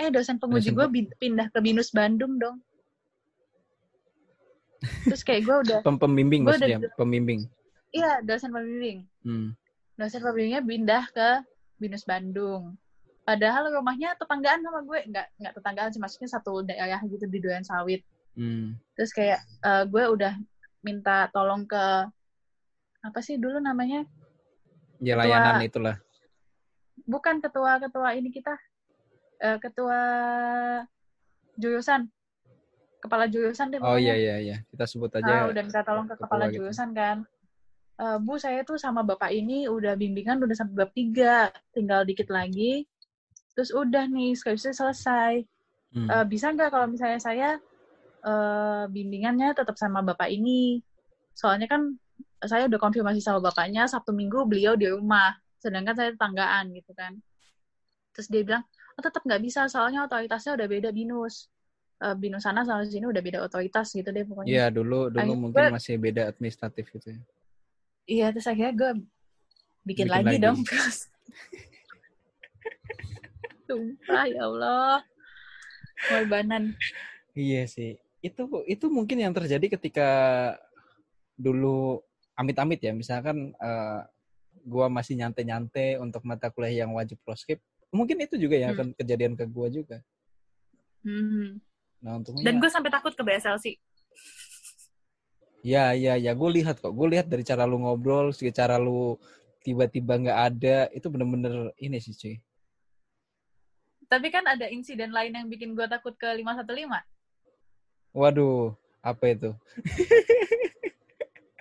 Eh 0.00 0.08
dosen 0.08 0.40
penguji 0.40 0.72
gue 0.72 0.88
pindah 1.20 1.52
ke 1.52 1.60
binus 1.60 1.92
Bandung 1.92 2.40
dong. 2.40 2.64
Terus 5.04 5.20
kayak 5.20 5.44
gue 5.44 5.56
udah, 5.68 5.78
Pem 5.86 6.00
pembimbing 6.00 6.48
Gua 6.48 6.56
udah 6.56 6.64
maksudnya, 6.64 6.78
gitu. 6.80 6.96
pembimbing. 6.96 7.40
iya 7.92 8.24
dosen 8.24 8.48
pembimbing. 8.48 9.04
Hmm. 9.20 9.52
Dosen 10.00 10.24
pembimbingnya 10.24 10.64
pindah 10.64 11.04
ke 11.12 11.28
binus 11.76 12.08
Bandung. 12.08 12.80
Padahal 13.28 13.68
rumahnya 13.68 14.16
tetanggaan 14.16 14.64
sama 14.64 14.80
gue, 14.88 14.98
nggak 15.12 15.26
nggak 15.36 15.54
tetanggaan 15.60 15.92
sih, 15.92 16.00
maksudnya 16.00 16.30
satu 16.32 16.64
daerah 16.64 16.96
gitu 17.04 17.28
di 17.28 17.38
Duren 17.44 17.62
Sawit. 17.68 18.00
Hmm. 18.30 18.78
terus 18.94 19.10
kayak 19.10 19.42
eh, 19.42 19.84
gue 19.90 20.04
udah 20.06 20.38
minta 20.86 21.26
tolong 21.34 21.66
ke 21.66 22.06
apa 23.00 23.18
sih 23.20 23.40
dulu 23.40 23.58
namanya 23.58 24.04
Ya 25.00 25.16
Ketua- 25.16 25.24
layanan 25.24 25.64
itulah. 25.64 25.96
bukan 27.08 27.40
ketua 27.40 27.80
ketua 27.80 28.12
ini 28.14 28.28
kita 28.28 28.54
Eh, 29.40 29.56
ketua 29.56 29.96
jurusan 31.56 32.12
kepala 33.00 33.24
jurusan 33.24 33.72
deh 33.72 33.80
Oh 33.80 33.96
iya 33.96 34.12
iya 34.12 34.36
iya, 34.36 34.56
kita 34.68 34.84
sebut 34.84 35.08
aja. 35.16 35.48
udah 35.48 35.62
minta 35.64 35.80
tolong 35.80 36.04
ke 36.04 36.12
ketua 36.12 36.28
kepala 36.28 36.44
gitu. 36.52 36.56
jurusan 36.60 36.92
kan 36.92 37.24
Eh, 37.96 38.16
bu 38.16 38.36
saya 38.36 38.60
tuh 38.64 38.76
sama 38.76 39.00
bapak 39.00 39.28
ini 39.28 39.64
udah 39.64 39.92
bimbingan 39.92 40.40
udah 40.40 40.56
sampai 40.56 40.76
bab 40.84 40.92
tiga 40.92 41.48
tinggal 41.72 42.04
dikit 42.04 42.28
lagi 42.28 42.84
terus 43.52 43.72
udah 43.72 44.04
nih 44.06 44.36
skripsi 44.36 44.72
selesai 44.72 45.44
Hmm. 45.90 46.06
Eh, 46.06 46.24
bisa 46.24 46.48
nggak 46.48 46.70
kalau 46.70 46.86
misalnya 46.86 47.18
saya 47.18 47.48
eh, 48.22 48.84
bimbingannya 48.88 49.52
tetap 49.52 49.74
sama 49.74 50.00
bapak 50.00 50.28
ini 50.28 50.80
soalnya 51.32 51.64
kan 51.66 51.96
saya 52.44 52.64
udah 52.68 52.80
konfirmasi 52.80 53.20
sama 53.20 53.40
bapaknya 53.42 53.84
sabtu 53.84 54.12
minggu 54.12 54.48
beliau 54.48 54.72
di 54.74 54.88
rumah 54.88 55.32
sedangkan 55.60 55.92
saya 55.92 56.08
tetanggaan 56.16 56.72
gitu 56.72 56.92
kan 56.96 57.20
terus 58.12 58.28
dia 58.28 58.40
bilang 58.40 58.62
oh, 58.96 59.02
tetap 59.02 59.20
nggak 59.22 59.40
bisa 59.40 59.68
soalnya 59.68 60.04
otoritasnya 60.04 60.56
udah 60.56 60.68
beda 60.68 60.90
binus 60.90 61.48
Eh, 62.00 62.16
binus 62.16 62.48
sana 62.48 62.64
sama 62.64 62.80
sini 62.88 63.04
udah 63.04 63.20
beda 63.20 63.44
otoritas 63.44 63.92
gitu 63.92 64.08
deh 64.08 64.24
pokoknya 64.24 64.48
Iya 64.48 64.64
dulu 64.72 65.12
dulu 65.12 65.20
Akhirnya 65.20 65.36
mungkin 65.36 65.64
gue- 65.68 65.74
masih 65.76 65.94
beda 66.00 66.22
administratif 66.32 66.88
gitu 66.96 67.12
ya. 67.12 67.20
iya 68.08 68.26
terus 68.32 68.48
akhirnya 68.48 68.72
gue 68.72 68.90
bikin, 69.84 70.08
Bikin 70.08 70.08
lagi, 70.08 70.24
lagi. 70.32 70.40
dong 70.40 70.58
terus 70.64 71.12
sumpah 73.68 74.24
ya 74.32 74.48
Allah 74.48 75.04
korbanan 76.08 76.72
Iya 77.30 77.68
sih. 77.68 77.94
Itu 78.20 78.48
itu 78.64 78.86
mungkin 78.88 79.20
yang 79.20 79.36
terjadi 79.36 79.76
ketika 79.78 80.08
dulu 81.36 82.00
amit-amit 82.40 82.80
ya, 82.80 82.96
misalkan 82.96 83.52
eh, 83.52 84.00
gua 84.64 84.88
masih 84.88 85.20
nyante-nyante 85.20 86.00
untuk 86.00 86.24
mata 86.24 86.48
kuliah 86.48 86.88
yang 86.88 86.96
wajib 86.96 87.20
proskip. 87.20 87.60
Mungkin 87.92 88.16
itu 88.24 88.40
juga 88.40 88.56
yang 88.56 88.72
Hmm. 88.72 88.80
akan 88.80 88.88
kejadian 88.96 89.36
ke 89.36 89.44
gua 89.44 89.68
juga. 89.68 90.00
Hmm. 91.04 91.60
Nah, 92.00 92.16
untungnya 92.16 92.44
dan 92.48 92.56
gue 92.56 92.70
sampai 92.72 92.88
takut 92.88 93.12
ke 93.12 93.20
BSLC 93.20 93.76
Ya, 95.60 95.92
ya, 95.92 96.16
ya. 96.16 96.32
Gue 96.32 96.56
lihat 96.56 96.80
kok. 96.80 96.96
Gue 96.96 97.12
lihat 97.12 97.28
dari 97.28 97.44
cara 97.44 97.68
lu 97.68 97.84
ngobrol, 97.84 98.32
dari 98.32 98.48
cara 98.48 98.80
lu 98.80 99.20
tiba-tiba 99.60 100.16
nggak 100.16 100.38
ada, 100.40 100.88
itu 100.96 101.04
bener-bener 101.12 101.68
ini 101.76 102.00
sih, 102.00 102.16
cuy. 102.16 102.36
Tapi 104.08 104.32
kan 104.32 104.48
ada 104.48 104.72
insiden 104.72 105.12
lain 105.12 105.36
yang 105.36 105.52
bikin 105.52 105.76
gue 105.76 105.84
takut 105.84 106.16
ke 106.16 106.32
515. 106.32 107.04
Waduh, 108.16 108.72
apa 109.04 109.24
itu? 109.28 109.52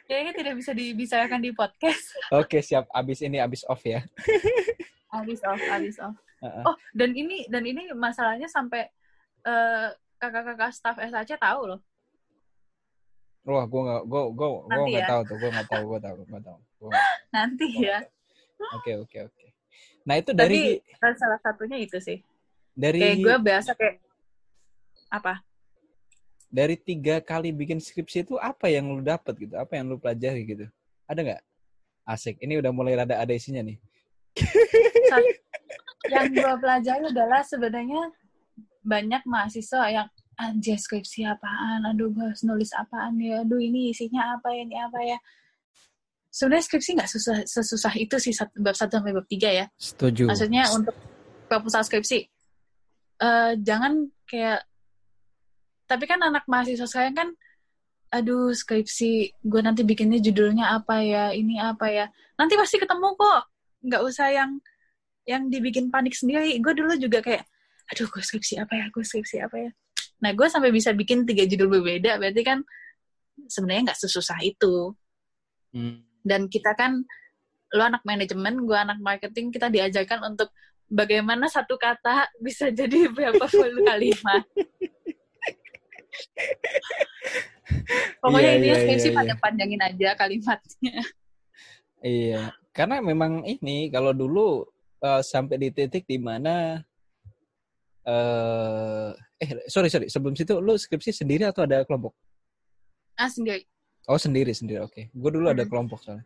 Kayaknya 0.10 0.34
tidak 0.34 0.54
bisa 0.58 0.72
dibicarakan 0.74 1.38
di 1.38 1.54
podcast. 1.54 2.18
Oke, 2.42 2.66
siap. 2.66 2.90
Abis 2.90 3.22
ini 3.22 3.38
abis 3.38 3.62
off 3.70 3.86
ya. 3.86 4.02
Abis 5.22 5.42
off, 5.46 5.58
abis 5.58 5.98
off. 6.02 6.18
Heeh. 6.42 6.64
Oh, 6.66 6.78
dan 6.94 7.14
ini 7.18 7.46
dan 7.50 7.66
ini 7.66 7.90
masalahnya 7.98 8.46
sampai 8.46 8.90
eh, 9.42 9.88
kakak-kakak 10.22 10.70
staff 10.70 10.98
SAC 11.02 11.38
tahu 11.38 11.74
loh. 11.74 11.82
Wah, 13.42 13.66
gue 13.66 13.82
nggak, 13.82 14.02
gue, 14.06 14.24
gue, 14.38 14.50
gue 14.70 14.86
nggak 14.94 15.06
ya. 15.06 15.10
tahu 15.10 15.22
tuh. 15.26 15.36
Gue 15.42 15.50
nggak 15.50 15.70
tahu, 15.70 15.84
gue 15.90 16.00
tahu, 16.06 16.16
gue 16.26 16.42
tahu. 16.46 16.60
Gua 16.78 16.92
Nanti 17.36 17.68
ya. 17.82 17.98
Oke, 18.78 19.02
oke, 19.02 19.18
oke. 19.30 19.46
Nah 20.06 20.16
itu 20.22 20.32
dari 20.34 20.78
Tapi 20.78 21.18
salah 21.18 21.40
satunya 21.42 21.78
itu 21.82 21.98
sih. 21.98 22.22
dari 22.78 23.02
Kayak 23.02 23.18
gue 23.26 23.36
biasa 23.50 23.72
kayak 23.74 23.98
apa? 25.10 25.42
Dari 26.50 26.76
tiga 26.76 27.22
kali 27.22 27.54
bikin 27.54 27.78
skripsi 27.78 28.26
itu 28.26 28.36
apa 28.42 28.68
yang 28.68 28.90
lu 28.90 29.06
dapet 29.06 29.38
gitu? 29.38 29.54
Apa 29.56 29.78
yang 29.78 29.94
lu 29.94 30.02
pelajari 30.02 30.42
gitu? 30.50 30.66
Ada 31.06 31.22
nggak? 31.22 31.42
Asik. 32.10 32.42
Ini 32.42 32.58
udah 32.58 32.74
mulai 32.74 32.98
rada 32.98 33.22
ada 33.22 33.34
isinya 33.34 33.62
nih. 33.62 33.78
Yang 36.10 36.26
gue 36.42 36.54
pelajari 36.58 37.06
adalah 37.14 37.42
sebenarnya 37.46 38.02
banyak 38.82 39.22
mahasiswa 39.30 39.84
yang 39.94 40.08
anjir 40.40 40.80
skripsi 40.80 41.28
apaan, 41.28 41.84
aduh 41.84 42.10
gue 42.16 42.24
harus 42.24 42.42
nulis 42.48 42.72
apaan 42.72 43.20
ya, 43.20 43.44
aduh 43.44 43.60
ini 43.60 43.92
isinya 43.92 44.40
apa 44.40 44.56
ya, 44.56 44.62
ini 44.64 44.78
apa 44.80 45.00
ya. 45.04 45.18
Sebenarnya 46.32 46.64
skripsi 46.64 46.90
nggak 46.96 47.12
susah, 47.12 47.38
sesusah 47.44 47.94
itu 48.00 48.16
sih 48.18 48.32
bab 48.64 48.72
1 48.72 48.88
sampai 48.88 49.12
bab 49.12 49.28
3 49.28 49.52
ya. 49.52 49.66
Setuju. 49.76 50.32
Maksudnya 50.32 50.72
untuk 50.72 50.96
proposal 51.52 51.84
skripsi. 51.84 52.26
eh 53.20 53.52
jangan 53.60 54.08
kayak 54.24 54.64
tapi 55.90 56.06
kan 56.06 56.22
anak 56.22 56.46
mahasiswa 56.46 56.86
sekarang 56.86 57.16
kan 57.18 57.30
aduh 58.10 58.54
skripsi 58.54 59.38
gue 59.42 59.62
nanti 59.62 59.82
bikinnya 59.86 60.22
judulnya 60.22 60.78
apa 60.78 61.02
ya 61.02 61.34
ini 61.34 61.58
apa 61.58 61.90
ya. 61.90 62.06
Nanti 62.38 62.54
pasti 62.58 62.78
ketemu 62.78 63.18
kok. 63.18 63.42
Nggak 63.86 64.02
usah 64.06 64.28
yang 64.30 64.52
yang 65.26 65.50
dibikin 65.50 65.90
panik 65.90 66.14
sendiri. 66.14 66.54
Gue 66.62 66.78
dulu 66.78 66.94
juga 67.02 67.26
kayak 67.26 67.46
aduh 67.90 68.06
gue 68.06 68.22
skripsi 68.22 68.62
apa 68.62 68.74
ya 68.78 68.86
gue 68.94 69.02
skripsi 69.02 69.42
apa 69.42 69.58
ya. 69.58 69.72
Nah 70.22 70.32
gue 70.38 70.48
sampai 70.48 70.70
bisa 70.70 70.94
bikin 70.94 71.26
tiga 71.26 71.50
judul 71.50 71.82
berbeda 71.82 72.22
berarti 72.22 72.42
kan 72.46 72.62
sebenarnya 73.50 73.94
nggak 73.94 74.00
sesusah 74.06 74.40
itu. 74.46 74.94
Hmm. 75.70 76.02
dan 76.26 76.50
kita 76.50 76.74
kan 76.74 77.06
lo 77.78 77.84
anak 77.86 78.02
manajemen 78.02 78.66
gue 78.66 78.74
anak 78.74 78.98
marketing 78.98 79.54
kita 79.54 79.70
diajarkan 79.70 80.34
untuk 80.34 80.50
bagaimana 80.90 81.46
satu 81.46 81.78
kata 81.78 82.26
bisa 82.42 82.74
jadi 82.74 83.06
berapa 83.14 83.46
puluh 83.46 83.86
kalimat 83.90 84.44
pokoknya 88.22 88.50
Iya, 88.50 88.58
ini 88.58 88.68
iya, 88.68 88.76
skripsi 88.82 89.02
iya, 89.02 89.12
iya. 89.12 89.18
panjang-panjangin 89.18 89.82
aja 89.84 90.10
kalimatnya 90.18 90.96
Iya. 92.00 92.56
Karena 92.72 93.04
memang 93.04 93.44
ini 93.44 93.92
kalau 93.92 94.16
dulu 94.16 94.64
eh, 95.04 95.20
sampai 95.20 95.60
di 95.60 95.70
titik 95.76 96.08
di 96.08 96.16
mana 96.16 96.80
eh 98.08 99.12
eh 99.40 99.50
sorry 99.68 99.92
sorry 99.92 100.08
sebelum 100.08 100.34
situ 100.34 100.58
lu 100.64 100.80
skripsi 100.80 101.12
sendiri 101.12 101.44
atau 101.46 101.68
ada 101.68 101.84
kelompok? 101.84 102.16
ah 103.20 103.28
sendiri 103.28 103.68
Oh 104.10 104.18
sendiri 104.18 104.50
sendiri 104.56 104.82
oke. 104.82 105.12
Gue 105.14 105.30
dulu 105.30 105.54
ada 105.54 105.62
kelompok 105.70 106.02
soalnya. 106.02 106.26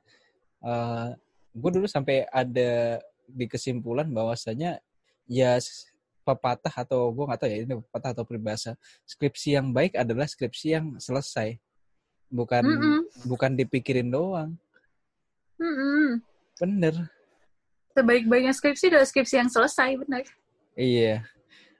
Eh 0.63 1.09
gue 1.53 1.71
dulu 1.73 1.85
sampai 1.89 2.23
ada 2.31 3.01
di 3.27 3.45
kesimpulan 3.49 4.07
bahwasanya 4.07 4.79
ya 5.27 5.59
pepatah 6.23 6.71
atau 6.71 7.11
gue 7.11 7.23
nggak 7.27 7.39
tahu 7.39 7.49
ya 7.51 7.57
ini 7.67 7.73
pepatah 7.87 8.09
atau 8.15 8.23
peribahasa 8.23 8.71
skripsi 9.03 9.59
yang 9.59 9.69
baik 9.75 9.93
adalah 9.99 10.25
skripsi 10.25 10.67
yang 10.73 10.85
selesai 10.97 11.59
bukan 12.31 12.63
Mm-mm. 12.65 12.97
bukan 13.27 13.51
dipikirin 13.53 14.09
doang 14.09 14.55
Mm-mm. 15.59 16.23
bener 16.57 17.11
sebaik-baiknya 17.93 18.53
skripsi 18.55 18.89
adalah 18.89 19.07
skripsi 19.07 19.35
yang 19.43 19.49
selesai 19.51 19.89
benar 19.99 20.23
iya 20.73 21.21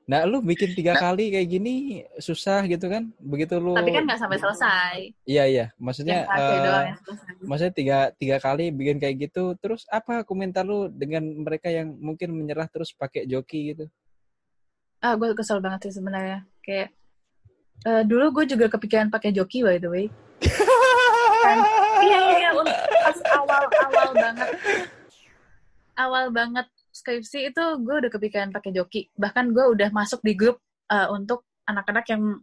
Nah, 0.03 0.27
lu 0.27 0.43
bikin 0.43 0.75
tiga 0.75 0.99
kali 0.99 1.31
kayak 1.31 1.47
gini 1.47 2.03
susah 2.19 2.67
gitu 2.67 2.91
kan? 2.91 3.07
Begitu 3.23 3.55
lu 3.55 3.71
Tapi 3.71 3.91
kan 3.95 4.03
nggak 4.03 4.19
sampai 4.19 4.35
selesai. 4.35 4.95
Iya 5.23 5.43
iya, 5.47 5.65
maksudnya 5.79 6.27
selesai. 6.27 7.39
maksudnya 7.47 7.73
tiga 7.73 7.97
tiga 8.19 8.37
kali 8.43 8.67
bikin 8.75 8.99
kayak 8.99 9.31
gitu, 9.31 9.55
terus 9.63 9.87
apa 9.87 10.27
komentar 10.27 10.67
lu 10.67 10.91
dengan 10.91 11.23
mereka 11.23 11.71
yang 11.71 11.95
mungkin 11.95 12.35
menyerah 12.35 12.67
terus 12.67 12.91
pakai 12.91 13.23
joki 13.23 13.71
gitu? 13.71 13.87
Ah, 15.03 15.19
gue 15.19 15.35
kesel 15.35 15.59
banget 15.59 15.91
sih 15.91 15.99
sebenarnya. 15.99 16.47
Kayak 16.63 16.95
eh, 17.83 18.03
dulu 18.07 18.41
gue 18.41 18.55
juga 18.55 18.71
kepikiran 18.71 19.11
pakai 19.11 19.35
joki 19.35 19.59
by 19.61 19.77
the 19.83 19.89
way. 19.91 20.07
Kan, 21.43 21.59
iya 22.07 22.19
iya 22.23 22.39
iya 22.39 22.51
pas 23.03 23.19
awal 23.35 23.63
awal 23.67 24.09
banget 24.15 24.49
awal 25.99 26.25
banget 26.31 26.67
skripsi 26.93 27.51
itu 27.51 27.63
gue 27.83 27.95
udah 28.05 28.11
kepikiran 28.11 28.49
pakai 28.53 28.71
joki. 28.71 29.11
Bahkan 29.17 29.51
gue 29.51 29.65
udah 29.75 29.89
masuk 29.91 30.23
di 30.23 30.33
grup 30.37 30.61
eh, 30.87 31.07
untuk 31.11 31.43
anak-anak 31.67 32.05
yang 32.07 32.39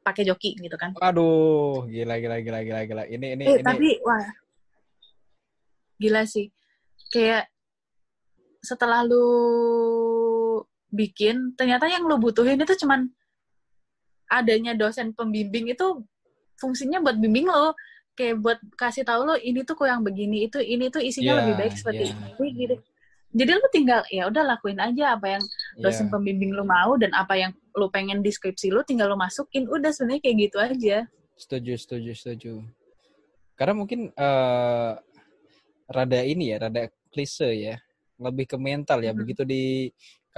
pakai 0.00 0.24
joki 0.24 0.56
gitu 0.56 0.76
kan. 0.80 0.96
Aduh, 1.00 1.84
gila 1.88 2.16
gila 2.18 2.40
gila 2.40 2.60
gila 2.64 2.80
gila. 2.88 3.02
Ini 3.06 3.26
ini 3.36 3.42
Eh, 3.44 3.56
ini 3.60 3.64
tapi 3.64 3.88
wah. 4.02 4.24
Gila 6.00 6.22
sih. 6.26 6.48
Kayak 7.12 7.46
setelah 8.64 9.04
lu 9.04 9.28
bikin, 10.94 11.58
ternyata 11.58 11.90
yang 11.90 12.06
lu 12.06 12.16
butuhin 12.22 12.62
itu 12.62 12.74
cuman 12.86 13.10
adanya 14.30 14.72
dosen 14.78 15.12
pembimbing 15.12 15.74
itu 15.74 16.02
fungsinya 16.58 17.02
buat 17.02 17.18
bimbing 17.18 17.50
lo. 17.50 17.74
Kayak 18.14 18.38
buat 18.46 18.58
kasih 18.78 19.02
tahu 19.02 19.26
lo 19.26 19.34
ini 19.34 19.66
tuh 19.66 19.74
kurang 19.74 20.06
begini, 20.06 20.46
itu 20.46 20.62
ini 20.62 20.86
tuh 20.86 21.02
isinya 21.02 21.34
Iya, 21.34 21.38
lebih 21.42 21.54
baik 21.58 21.74
seperti 21.74 22.04
iya. 22.06 22.14
ini 22.14 22.48
gitu. 22.62 22.76
Jadi 23.34 23.50
lu 23.50 23.66
tinggal 23.74 24.00
ya 24.14 24.30
udah 24.30 24.42
lakuin 24.54 24.78
aja 24.78 25.18
apa 25.18 25.26
yang 25.34 25.42
dosen 25.82 26.06
Iya. 26.06 26.12
pembimbing 26.14 26.54
lu 26.54 26.62
mau 26.62 26.94
dan 26.94 27.10
apa 27.10 27.34
yang 27.34 27.50
lu 27.74 27.90
pengen 27.90 28.22
deskripsi 28.22 28.70
lu 28.70 28.86
tinggal 28.86 29.10
lu 29.10 29.18
masukin. 29.18 29.66
Udah 29.66 29.90
sebenarnya 29.90 30.22
kayak 30.22 30.36
gitu 30.46 30.56
aja. 30.62 30.96
Setuju, 31.34 31.74
setuju, 31.74 32.10
setuju. 32.14 32.52
Karena 33.58 33.74
mungkin 33.74 34.14
eh 34.14 34.92
rada 35.90 36.20
ini 36.22 36.54
ya, 36.54 36.70
rada 36.70 36.86
klise 37.10 37.50
ya. 37.50 37.74
Lebih 38.22 38.54
ke 38.54 38.56
mental 38.62 39.02
ya. 39.02 39.10
Hmm. 39.10 39.18
Begitu 39.26 39.42
dikasih 39.42 39.90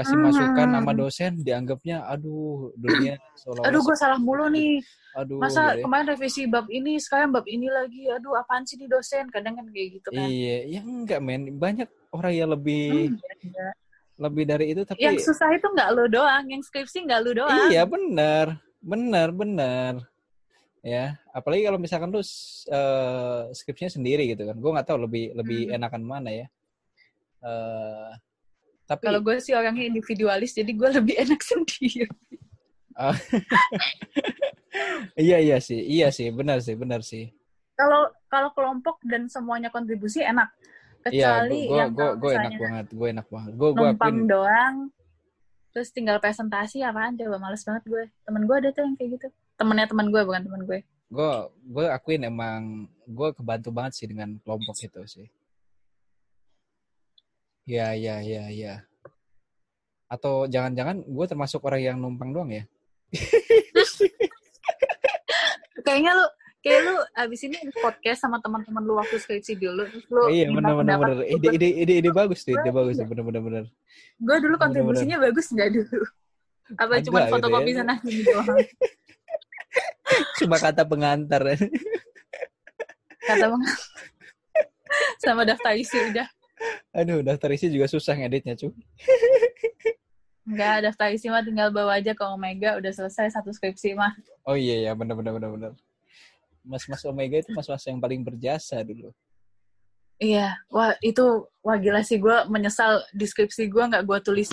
Hmm. 0.05 0.29
masukan 0.29 0.69
sama 0.77 0.93
dosen, 0.93 1.33
dianggapnya 1.41 2.05
aduh, 2.05 2.69
dunia 2.77 3.17
seolah-olah 3.33 3.73
Aduh 3.73 3.81
gue 3.81 3.97
salah 3.97 4.21
mulu 4.21 4.45
nih. 4.53 4.85
aduh 5.17 5.41
Masa 5.41 5.73
ya. 5.73 5.81
kemarin 5.81 6.13
revisi 6.13 6.45
bab 6.45 6.69
ini, 6.69 7.01
sekarang 7.01 7.33
bab 7.33 7.49
ini 7.49 7.73
lagi. 7.73 8.05
Aduh, 8.13 8.37
apaan 8.37 8.69
sih 8.69 8.77
nih 8.77 8.93
dosen? 8.93 9.25
Kadang 9.33 9.57
kan 9.57 9.65
kayak 9.73 9.89
gitu 9.97 10.09
kan. 10.13 10.29
Iya, 10.29 10.57
ya 10.69 10.81
enggak 10.85 11.21
men. 11.25 11.57
Banyak 11.57 11.89
orang 12.13 12.33
yang 12.37 12.53
lebih 12.53 13.17
Hmm, 13.17 13.41
enggak. 13.41 13.75
lebih 14.21 14.45
dari 14.45 14.65
itu 14.77 14.81
tapi 14.85 15.01
Yang 15.01 15.33
susah 15.33 15.49
itu 15.57 15.65
nggak 15.65 15.89
lu 15.97 16.05
doang, 16.13 16.45
yang 16.45 16.61
skripsi 16.61 17.09
nggak 17.09 17.21
lu 17.25 17.33
doang. 17.33 17.69
Iya 17.73 17.89
benar, 17.89 18.61
benar, 18.85 19.29
benar. 19.33 19.93
Ya, 20.85 21.17
apalagi 21.33 21.65
kalau 21.65 21.81
misalkan 21.81 22.13
lu 22.13 22.21
eh, 22.21 23.41
skripsinya 23.57 23.97
sendiri 23.97 24.29
gitu 24.29 24.45
kan. 24.45 24.61
Gue 24.61 24.71
nggak 24.77 24.93
tahu 24.93 25.09
lebih 25.09 25.33
lebih 25.33 25.73
Hmm. 25.73 25.77
enakan 25.81 26.03
mana 26.05 26.31
ya. 26.37 26.47
Eh 27.41 28.13
tapi 28.87 29.03
Kalau 29.03 29.19
gue 29.19 29.35
sih 29.43 29.51
orangnya 29.51 29.83
individualis, 29.83 30.55
jadi 30.55 30.71
gue 30.71 30.89
lebih 31.03 31.19
enak 31.27 31.43
sendiri. 31.43 32.07
iya 35.27 35.39
iya 35.43 35.59
sih, 35.61 35.83
iya 35.83 36.09
sih, 36.15 36.31
benar 36.33 36.63
sih, 36.63 36.79
benar 36.79 37.03
sih. 37.03 37.35
Kalau 37.77 38.09
kalau 38.31 38.51
kelompok 38.57 39.03
dan 39.05 39.29
semuanya 39.29 39.69
kontribusi 39.69 40.25
enak. 40.25 40.49
Iya, 41.07 41.45
Kecuali 41.45 41.61
gue 41.71 41.77
yang 41.77 41.91
gue 41.93 42.03
kalau 42.03 42.15
gue 42.19 42.33
enak 42.35 42.53
banget, 42.59 42.87
gue 42.95 43.09
enak 43.11 43.27
banget. 43.31 43.53
Gue 43.55 43.71
gue 43.75 43.89
numpang 43.91 44.17
akuin, 44.17 44.27
doang, 44.27 44.75
terus 45.71 45.89
tinggal 45.93 46.19
presentasi 46.19 46.83
apaan 46.83 47.15
coba 47.15 47.37
males 47.43 47.63
banget 47.67 47.85
gue. 47.87 48.05
Temen 48.27 48.43
gue 48.47 48.57
ada 48.59 48.71
tuh 48.71 48.83
yang 48.87 48.95
kayak 48.97 49.11
gitu. 49.19 49.27
Temennya 49.59 49.87
teman 49.91 50.07
gue 50.11 50.23
bukan 50.23 50.43
temen 50.47 50.63
gue. 50.67 50.81
gue 51.07 51.33
gue 51.71 51.87
akuin 51.87 52.27
emang 52.27 52.91
gue 53.07 53.29
kebantu 53.31 53.71
banget 53.71 53.95
sih 53.95 54.11
dengan 54.11 54.35
kelompok 54.43 54.75
itu 54.83 55.03
sih. 55.07 55.27
Iya 57.67 57.99
iya 57.99 58.15
iya 58.23 58.45
iya. 58.47 58.75
Atau 60.07 60.47
jangan-jangan 60.47 61.03
gue 61.03 61.27
termasuk 61.27 61.67
orang 61.67 61.83
yang 61.83 61.97
numpang 61.99 62.31
doang 62.31 62.55
ya? 62.55 62.63
Kayaknya 65.87 66.13
lu 66.15 66.27
kayak 66.67 66.83
lu 66.83 66.99
abis 67.15 67.47
ini 67.47 67.59
podcast 67.79 68.27
sama 68.27 68.43
teman-teman 68.43 68.83
lu 68.83 68.99
waktu 68.99 69.23
skripsi 69.23 69.55
dulu 69.55 69.87
terus 69.87 70.03
lu 70.11 70.27
iya 70.35 70.51
minta 70.51 70.75
benar 70.75 70.99
benar 70.99 71.23
benar. 71.23 71.31
Ide 71.31 71.49
ide 71.55 71.69
ide 71.79 71.95
ide 72.03 72.11
bagus 72.11 72.43
tuh, 72.43 72.59
ide 72.59 72.75
bagus 72.75 72.99
iya. 72.99 73.07
benar 73.07 73.23
benar 73.23 73.43
benar. 73.47 73.65
gue 74.19 74.37
dulu 74.43 74.55
kontribusinya 74.59 75.23
bagus 75.23 75.47
nggak 75.55 75.71
dulu 75.79 76.03
apa 76.83 76.99
Agak 76.99 77.07
cuma 77.07 77.19
gitu 77.23 77.31
fotokopi 77.39 77.71
ya. 77.71 77.77
sana 77.79 77.95
sini 78.03 78.23
doang 78.27 78.49
Cuma 80.43 80.57
kata 80.59 80.83
pengantar. 80.89 81.43
kata 83.27 83.45
bang 83.47 83.63
sama 85.23 85.47
daftar 85.47 85.79
isi 85.79 85.99
udah 86.11 86.27
Aduh, 86.97 87.21
daftar 87.21 87.53
isi 87.53 87.69
juga 87.69 87.85
susah 87.87 88.17
ngeditnya, 88.17 88.57
cuy. 88.57 88.73
nggak 90.47 90.77
daftar 90.89 91.11
isi 91.11 91.27
mah 91.27 91.43
tinggal 91.43 91.75
bawa 91.75 91.99
aja 91.99 92.15
ke 92.15 92.23
Omega 92.23 92.79
udah 92.79 92.93
selesai 92.95 93.35
satu 93.35 93.51
skripsi 93.51 93.99
mah 93.99 94.15
Oh 94.47 94.55
iya 94.55 94.89
ya, 94.89 94.93
benar 94.95 95.19
benar 95.19 95.35
benar 95.35 95.51
benar. 95.51 95.73
Mas-mas 96.63 97.03
Omega 97.03 97.43
itu 97.43 97.51
mas-mas 97.51 97.83
yang 97.83 97.99
paling 97.99 98.23
berjasa 98.23 98.79
dulu. 98.83 99.11
iya 100.17 100.55
wah 100.73 100.95
itu 101.05 101.45
wah 101.61 101.77
gila 101.77 102.01
sih 102.01 102.17
gue 102.17 102.37
menyesal 102.49 103.05
deskripsi 103.13 103.69
gue 103.69 103.85
nggak 103.85 104.07
gue 104.07 104.19
tulis 104.25 104.49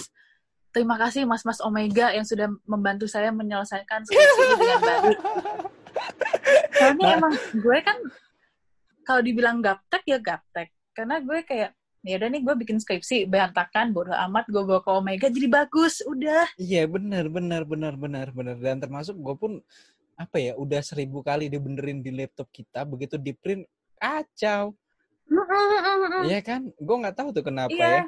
terima 0.73 0.97
kasih 0.99 1.23
mas-mas 1.23 1.61
Omega 1.63 2.11
yang 2.11 2.25
sudah 2.27 2.49
membantu 2.67 3.07
saya 3.07 3.31
menyelesaikan 3.31 4.03
skripsi 4.03 4.41
dengan 4.59 4.81
baik 4.81 5.17
soalnya 6.73 7.05
Nah. 7.05 7.15
emang 7.15 7.33
gue 7.53 7.77
kan 7.79 7.97
kalau 9.05 9.21
dibilang 9.21 9.61
gaptek 9.61 10.03
ya 10.03 10.17
gaptek 10.19 10.67
karena 10.91 11.21
gue 11.21 11.39
kayak 11.47 11.71
ya 12.03 12.19
udah 12.19 12.29
nih 12.29 12.41
gue 12.43 12.55
bikin 12.59 12.77
skripsi 12.77 13.25
berantakan 13.25 13.89
bodoh 13.89 14.13
amat 14.27 14.45
gue 14.45 14.59
bawa 14.59 14.79
ke 14.79 14.89
Omega 14.91 15.27
jadi 15.27 15.47
bagus 15.47 16.03
udah 16.03 16.45
Iya, 16.55 16.85
benar 16.85 17.25
benar 17.27 17.63
benar 17.63 17.93
benar 17.95 18.27
benar 18.29 18.55
dan 18.59 18.77
termasuk 18.77 19.15
gue 19.15 19.33
pun 19.33 19.51
apa 20.13 20.37
ya, 20.37 20.53
udah 20.53 20.79
seribu 20.79 21.19
kali 21.19 21.49
dibenerin 21.49 21.97
di 21.97 22.13
laptop 22.13 22.45
kita, 22.53 22.85
begitu 22.85 23.17
di 23.17 23.33
print 23.33 23.65
kacau. 23.97 24.77
Iya 26.21 26.37
kan? 26.45 26.69
Gue 26.77 26.95
nggak 27.01 27.17
tahu 27.17 27.33
tuh 27.33 27.41
kenapa 27.41 27.73
Iya. 27.73 27.81
ya. 27.81 28.03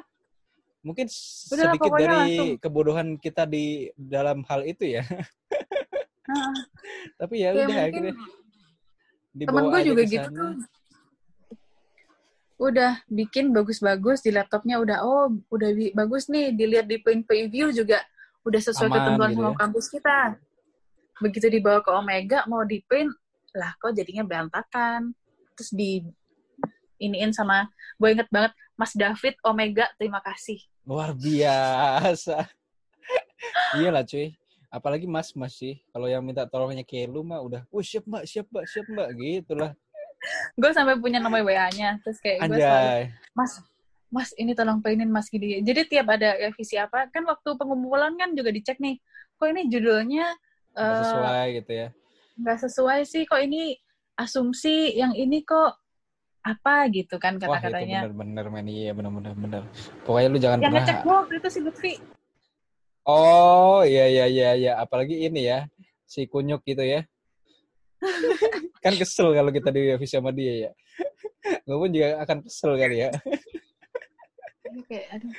Mungkin 0.86 1.06
Udah 1.50 1.64
sedikit 1.66 1.90
dari 1.98 2.14
langsung. 2.14 2.50
kebodohan 2.62 3.08
kita 3.18 3.42
di 3.42 3.90
dalam 3.98 4.46
hal 4.46 4.62
itu 4.62 4.86
ya. 4.86 5.02
Tapi 7.18 7.34
ya 7.42 7.50
Kayak 7.50 7.66
udah 7.66 7.78
akhirnya 7.82 8.14
temen 9.36 9.64
gue 9.66 9.80
juga 9.82 10.02
gitu 10.06 10.28
tuh 10.30 10.52
udah 12.56 13.04
bikin 13.12 13.52
bagus-bagus 13.52 14.24
di 14.24 14.32
laptopnya 14.32 14.80
udah 14.80 15.04
oh 15.04 15.28
udah 15.52 15.68
bagus 15.92 16.32
nih 16.32 16.56
dilihat 16.56 16.88
di 16.88 16.96
print 17.00 17.28
preview 17.28 17.68
juga 17.68 18.00
udah 18.48 18.60
sesuai 18.62 18.88
Aman 18.88 18.96
ketentuan 18.96 19.30
gitu 19.30 19.38
sama 19.42 19.50
ya. 19.52 19.58
kampus 19.60 19.86
kita 19.92 20.16
begitu 21.20 21.46
dibawa 21.52 21.78
ke 21.84 21.90
Omega 21.92 22.48
mau 22.48 22.64
di 22.64 22.80
print 22.88 23.12
lah 23.52 23.76
kok 23.76 23.92
jadinya 23.92 24.24
berantakan 24.24 25.12
terus 25.52 25.72
di 25.72 26.00
iniin 26.96 27.36
sama 27.36 27.68
gue 28.00 28.08
inget 28.08 28.28
banget 28.32 28.52
Mas 28.76 28.92
David 28.96 29.36
Omega 29.44 29.88
terima 30.00 30.24
kasih 30.24 30.60
Luar 30.86 31.18
biasa. 31.18 32.46
Iyalah 33.82 34.06
cuy. 34.06 34.38
Apalagi 34.70 35.10
mas 35.10 35.34
mas 35.34 35.58
sih. 35.58 35.82
Kalau 35.90 36.06
yang 36.06 36.22
minta 36.22 36.46
tolongnya 36.46 36.86
kayak 36.86 37.10
lu 37.10 37.26
mah 37.26 37.42
udah, 37.42 37.66
oh 37.74 37.82
siap 37.82 38.06
mbak, 38.06 38.22
siap 38.22 38.46
mbak, 38.54 38.64
siap 38.70 38.86
mbak. 38.94 39.08
Gitu 39.18 39.52
lah. 39.58 39.74
Gue 40.56 40.70
sampai 40.72 40.98
punya 40.98 41.18
nomor 41.18 41.44
WA-nya 41.44 42.00
terus 42.02 42.18
kayak 42.18 42.46
gue 42.46 42.58
selalu. 42.58 43.12
Mas, 43.36 43.52
Mas 44.06 44.30
ini 44.34 44.52
tolong 44.54 44.80
printin 44.80 45.10
Mas 45.10 45.28
gini. 45.28 45.60
Jadi 45.60 45.86
tiap 45.86 46.08
ada 46.10 46.34
revisi 46.38 46.74
apa, 46.74 47.10
kan 47.10 47.22
waktu 47.26 47.54
pengumpulan 47.54 48.14
kan 48.16 48.32
juga 48.32 48.50
dicek 48.50 48.78
nih. 48.78 48.96
Kok 49.36 49.46
ini 49.52 49.62
judulnya 49.68 50.26
Nggak 50.72 50.92
eh, 50.92 51.00
sesuai 51.04 51.46
gitu 51.60 51.72
ya. 51.72 51.88
nggak 52.36 52.58
sesuai 52.64 53.00
sih. 53.04 53.22
Kok 53.24 53.40
ini 53.44 53.76
asumsi 54.16 54.96
yang 54.96 55.12
ini 55.12 55.44
kok 55.44 55.76
apa 56.40 56.86
gitu 56.94 57.18
kan 57.18 57.36
kata-katanya. 57.36 58.06
bener-bener 58.06 58.46
men. 58.48 58.66
Iya 58.66 58.92
bener-bener 58.94 59.34
bener. 59.34 59.62
Pokoknya 60.06 60.28
lu 60.30 60.38
jangan 60.38 60.58
Yang 60.62 60.66
pernah. 60.70 60.84
ngecek 60.86 60.98
gue 61.02 61.14
waktu 61.14 61.34
itu 61.36 61.48
si 61.50 61.60
Lutfi. 61.60 61.92
Oh 63.06 63.86
iya 63.86 64.06
iya 64.10 64.24
iya 64.26 64.50
iya. 64.54 64.72
Apalagi 64.78 65.26
ini 65.26 65.46
ya. 65.46 65.66
Si 66.06 66.26
kunyuk 66.26 66.62
gitu 66.62 66.82
ya. 66.82 67.02
kan 68.84 68.94
kesel 68.94 69.32
kalau 69.32 69.50
kita 69.50 69.68
di 69.72 69.92
revisi 69.92 70.14
sama 70.16 70.30
dia 70.30 70.68
ya. 70.68 70.70
Gue 71.64 71.76
pun 71.78 71.90
juga 71.90 72.20
akan 72.22 72.36
kesel 72.44 72.72
kali 72.76 72.96
ya. 73.02 73.10
Kayak 74.86 75.06
aduh. 75.16 75.34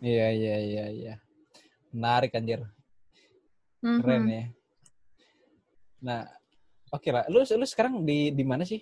Iya 0.00 0.26
iya 0.32 0.56
iya 0.58 0.84
iya. 0.88 1.14
Menarik 1.92 2.32
anjir. 2.32 2.64
Keren 3.80 4.22
Mhm. 4.24 4.32
ya. 4.32 4.44
Nah, 6.00 6.20
oke 6.88 7.08
lah. 7.12 7.24
Lu 7.28 7.44
lu 7.44 7.66
sekarang 7.68 8.00
di 8.04 8.32
di 8.32 8.44
mana 8.44 8.64
sih? 8.64 8.80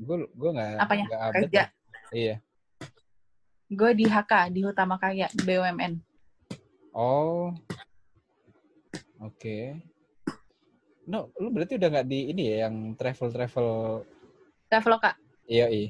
Gue 0.00 0.24
gue 0.32 0.50
nggak 0.52 0.80
Apanya? 0.80 1.04
nggak 1.08 1.22
update. 1.22 1.42
Kerja. 1.52 1.60
ya. 1.60 1.66
Iya. 2.14 2.36
Gue 3.68 3.90
di 3.92 4.04
HK, 4.06 4.32
di 4.54 4.60
Utama 4.64 4.96
Karya, 4.96 5.28
BUMN. 5.34 5.98
Oh. 6.94 7.50
Oke. 9.20 9.80
No, 11.04 11.28
lu 11.36 11.52
berarti 11.52 11.76
udah 11.76 11.88
nggak 11.92 12.08
di 12.08 12.32
ini 12.32 12.42
ya 12.48 12.56
yang 12.68 12.96
travel-travel 12.96 13.68
Traveloka. 14.72 15.12
iya 15.44 15.66
iya. 15.68 15.88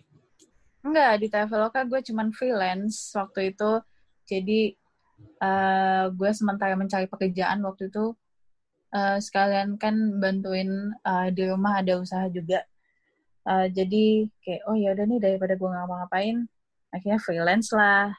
Enggak, 0.85 1.23
di 1.23 1.27
Traveloka 1.33 1.81
gue 1.87 2.01
cuman 2.05 2.29
freelance 2.35 3.15
waktu 3.17 3.55
itu. 3.55 3.71
Jadi 4.27 4.61
eh, 5.41 6.05
gue 6.11 6.31
sementara 6.35 6.75
mencari 6.75 7.07
pekerjaan 7.07 7.63
waktu 7.65 7.89
itu 7.89 8.13
eh, 8.95 9.19
sekalian 9.23 9.79
kan 9.81 9.95
bantuin 10.23 10.71
eh, 11.07 11.29
di 11.31 11.43
rumah 11.47 11.81
ada 11.81 11.97
usaha 12.03 12.27
juga. 12.29 12.67
Eh, 13.49 13.67
jadi 13.71 14.05
kayak 14.43 14.63
oh 14.69 14.77
ya 14.77 14.89
udah 14.99 15.05
nih 15.09 15.21
daripada 15.23 15.55
gue 15.55 15.69
nggak 15.69 15.87
ngapain, 15.89 16.37
akhirnya 16.95 17.19
freelance 17.23 17.71
lah 17.71 18.11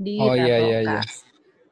di 0.00 0.16
Oh 0.24 0.34
iya 0.34 0.56
iya 0.58 0.78
Traveloka. 0.80 0.94
iya. 0.98 1.00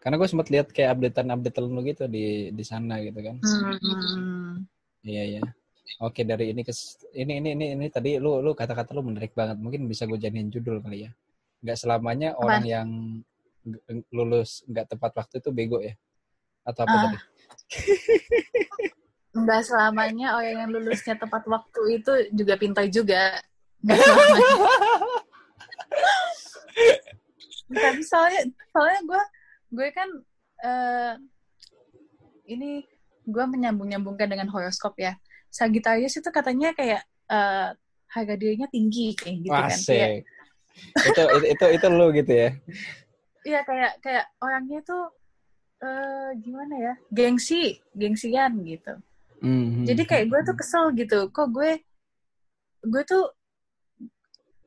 Karena 0.03 0.19
gue 0.19 0.27
sempat 0.27 0.51
lihat 0.51 0.75
kayak 0.75 0.99
updatean-updatean 0.99 1.65
lu 1.71 1.81
gitu 1.87 2.11
di 2.11 2.51
di 2.51 2.65
sana 2.67 2.99
gitu 2.99 3.23
kan. 3.23 3.39
Hmm. 3.39 4.67
Iya 5.07 5.39
iya. 5.39 5.43
Oke 6.03 6.27
dari 6.27 6.51
ini 6.51 6.67
ke 6.67 6.75
ini 7.15 7.39
ini 7.39 7.49
ini 7.55 7.67
ini 7.79 7.87
tadi 7.87 8.19
lu 8.19 8.43
lu 8.43 8.51
kata-kata 8.51 8.91
lu 8.93 9.07
menarik 9.07 9.31
banget. 9.31 9.63
Mungkin 9.63 9.87
bisa 9.87 10.03
gue 10.11 10.19
jadiin 10.19 10.51
judul 10.51 10.83
kali 10.83 11.07
ya. 11.07 11.11
Nggak 11.63 11.79
selamanya 11.79 12.35
Apa? 12.35 12.43
orang 12.43 12.65
yang 12.67 12.89
lulus 14.11 14.67
nggak 14.67 14.91
tepat 14.91 15.15
waktu 15.15 15.39
itu 15.39 15.51
bego 15.55 15.79
ya. 15.79 15.95
Atau 16.67 16.83
apa 16.83 16.91
Ah. 16.91 17.03
tadi? 17.07 17.19
Nggak 19.33 19.65
selamanya 19.65 20.37
orang 20.37 20.57
yang 20.61 20.71
lulusnya 20.77 21.17
tepat 21.17 21.49
waktu 21.49 21.81
itu 21.97 22.13
juga 22.37 22.53
pintar 22.61 22.85
juga. 22.93 23.41
Nggak 23.81 23.97
selamanya. 24.03 24.49
Tapi 27.73 28.03
soalnya, 28.05 28.43
soalnya 28.69 29.01
gue, 29.09 29.23
gue 29.73 29.89
kan 29.97 30.09
eh, 30.63 31.15
ini 32.53 32.85
gue 33.25 33.45
menyambung-nyambungkan 33.49 34.29
dengan 34.29 34.53
horoskop 34.53 34.95
ya. 35.01 35.17
Sagittarius 35.49 36.17
itu 36.21 36.29
katanya 36.29 36.77
kayak 36.77 37.03
eh, 37.33 37.69
harga 38.13 38.35
dirinya 38.37 38.69
tinggi 38.69 39.17
kayak 39.17 39.37
gitu 39.41 39.53
kan. 39.57 39.79
Kayak, 39.81 40.09
itu, 41.09 41.23
itu 41.23 41.47
itu 41.57 41.67
itu 41.81 41.87
lu 41.89 42.07
gitu 42.13 42.33
ya. 42.33 42.51
iya 43.49 43.61
kayak 43.67 43.93
kayak 44.05 44.25
orangnya 44.39 44.81
tuh 44.85 45.05
eh, 45.81 46.31
gimana 46.39 46.75
ya? 46.77 46.95
Gengsi, 47.09 47.81
gengsian 47.97 48.61
gitu. 48.69 48.95
Mhm. 49.43 49.89
Jadi 49.89 50.03
kayak 50.07 50.27
gue 50.31 50.41
tuh 50.47 50.57
kesel 50.57 50.93
gitu. 50.95 51.33
Kok 51.33 51.49
gue 51.51 51.81
gue 52.83 53.03
tuh 53.09 53.25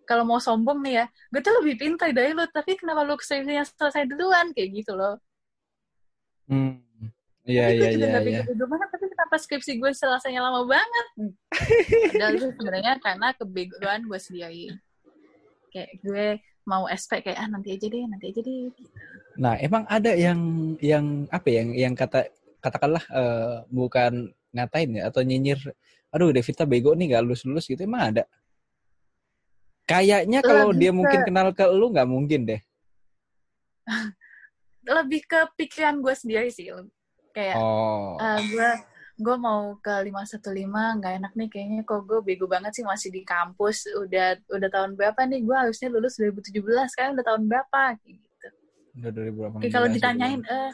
kalau 0.06 0.24
mau 0.24 0.39
sombong 0.39 0.80
nih 0.86 1.03
ya, 1.03 1.06
gue 1.34 1.41
tuh 1.41 1.53
lebih 1.62 1.76
pintar 1.82 2.14
dari 2.14 2.32
lu, 2.32 2.45
tapi 2.49 2.78
kenapa 2.78 3.01
lu 3.03 3.18
skripsinya 3.18 3.66
selesai 3.66 4.06
duluan 4.06 4.53
kayak 4.53 4.70
gitu 4.86 4.93
loh. 4.93 5.18
Hmm. 6.45 6.86
Iya 7.45 7.70
Tapi 7.70 7.78
gue 7.78 7.86
iya 7.86 7.89
juga 7.93 8.06
iya 8.06 8.10
gak 8.10 8.24
iya. 8.26 8.41
bego-bego 8.41 8.66
banget, 8.66 8.88
tapi 8.89 9.06
kenapa 9.06 9.36
skripsi 9.38 9.72
gue 9.78 9.91
selesainya 9.93 10.41
lama 10.41 10.62
banget? 10.66 11.08
Padahal 12.10 12.34
itu 12.34 12.47
sebenarnya 12.58 12.93
karena 12.97 13.28
kebegoan 13.38 14.01
gue 14.10 14.20
sendiri. 14.22 14.66
Kayak 15.70 15.89
gue 16.01 16.26
mau 16.66 16.89
SP 16.89 17.22
kayak 17.22 17.38
ah 17.38 17.47
nanti 17.49 17.78
aja 17.78 17.86
deh, 17.86 18.03
nanti 18.10 18.26
aja 18.34 18.41
deh. 18.41 18.74
Nah, 19.38 19.53
emang 19.62 19.86
ada 19.86 20.10
yang 20.18 20.39
yang 20.82 21.30
apa 21.30 21.47
ya, 21.53 21.62
yang 21.62 21.70
yang 21.78 21.93
kata 21.93 22.34
katakanlah 22.58 23.06
eh, 23.14 23.56
bukan 23.70 24.34
ngatain 24.49 24.97
ya 24.97 25.14
atau 25.14 25.22
nyinyir, 25.22 25.62
aduh 26.10 26.34
Devita 26.34 26.66
bego 26.66 26.97
nih 26.97 27.14
gak 27.14 27.30
lulus-lulus 27.30 27.70
gitu, 27.70 27.86
emang 27.86 28.10
ada? 28.10 28.24
Kayaknya 29.86 30.40
kalau 30.42 30.70
Lebih 30.70 30.80
dia 30.80 30.90
ke- 30.90 30.98
mungkin 30.98 31.20
kenal 31.24 31.48
ke 31.54 31.66
lu 31.70 31.94
nggak 31.94 32.10
mungkin 32.10 32.42
deh. 32.44 32.62
Lebih 34.86 35.22
ke 35.26 35.40
pikiran 35.56 36.02
gue 36.02 36.14
sendiri 36.14 36.50
sih. 36.50 36.70
Kayak 37.32 37.58
Oh, 37.58 38.18
Ah, 38.18 38.40
gue 38.40 38.70
gue 39.16 39.36
mau 39.38 39.80
ke 39.80 39.92
515 40.04 40.44
nggak 41.00 41.14
enak 41.24 41.32
nih 41.36 41.48
kayaknya 41.48 41.82
kok 41.84 42.04
gue 42.04 42.20
bego 42.20 42.52
banget 42.52 42.76
sih 42.76 42.84
masih 42.84 43.16
di 43.16 43.24
kampus 43.24 43.88
udah 43.88 44.36
udah 44.52 44.68
tahun 44.68 44.92
berapa 44.94 45.16
nih 45.24 45.40
gue 45.40 45.56
harusnya 45.56 45.88
lulus 45.88 46.20
2017 46.20 46.52
sekarang 46.92 47.16
udah 47.16 47.24
tahun 47.24 47.44
berapa 47.48 47.82
kayak 47.96 48.12
gitu 48.20 48.48
udah 49.00 49.12
2018. 49.16 49.62
kayak 49.64 49.72
kalau 49.72 49.88
ditanyain 49.88 50.42
kan. 50.44 50.52
eh 50.52 50.72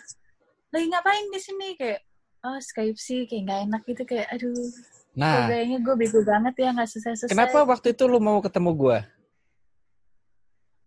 lagi 0.73 0.85
ngapain 0.89 1.25
di 1.29 1.37
sini 1.37 1.67
kayak 1.77 2.01
oh 2.41 2.57
skripsi 2.57 3.29
kayak 3.29 3.41
nggak 3.45 3.59
enak 3.69 3.81
gitu 3.85 4.03
kayak 4.09 4.25
aduh 4.33 4.57
Nah, 5.11 5.51
kayaknya 5.51 5.77
gue 5.83 5.95
bego 5.99 6.19
banget 6.23 6.55
ya 6.55 6.71
nggak 6.71 6.87
selesai 6.87 7.27
selesai 7.27 7.33
kenapa 7.35 7.67
waktu 7.67 7.91
itu 7.91 8.03
lu 8.07 8.23
mau 8.23 8.39
ketemu 8.39 8.71
gua? 8.71 8.99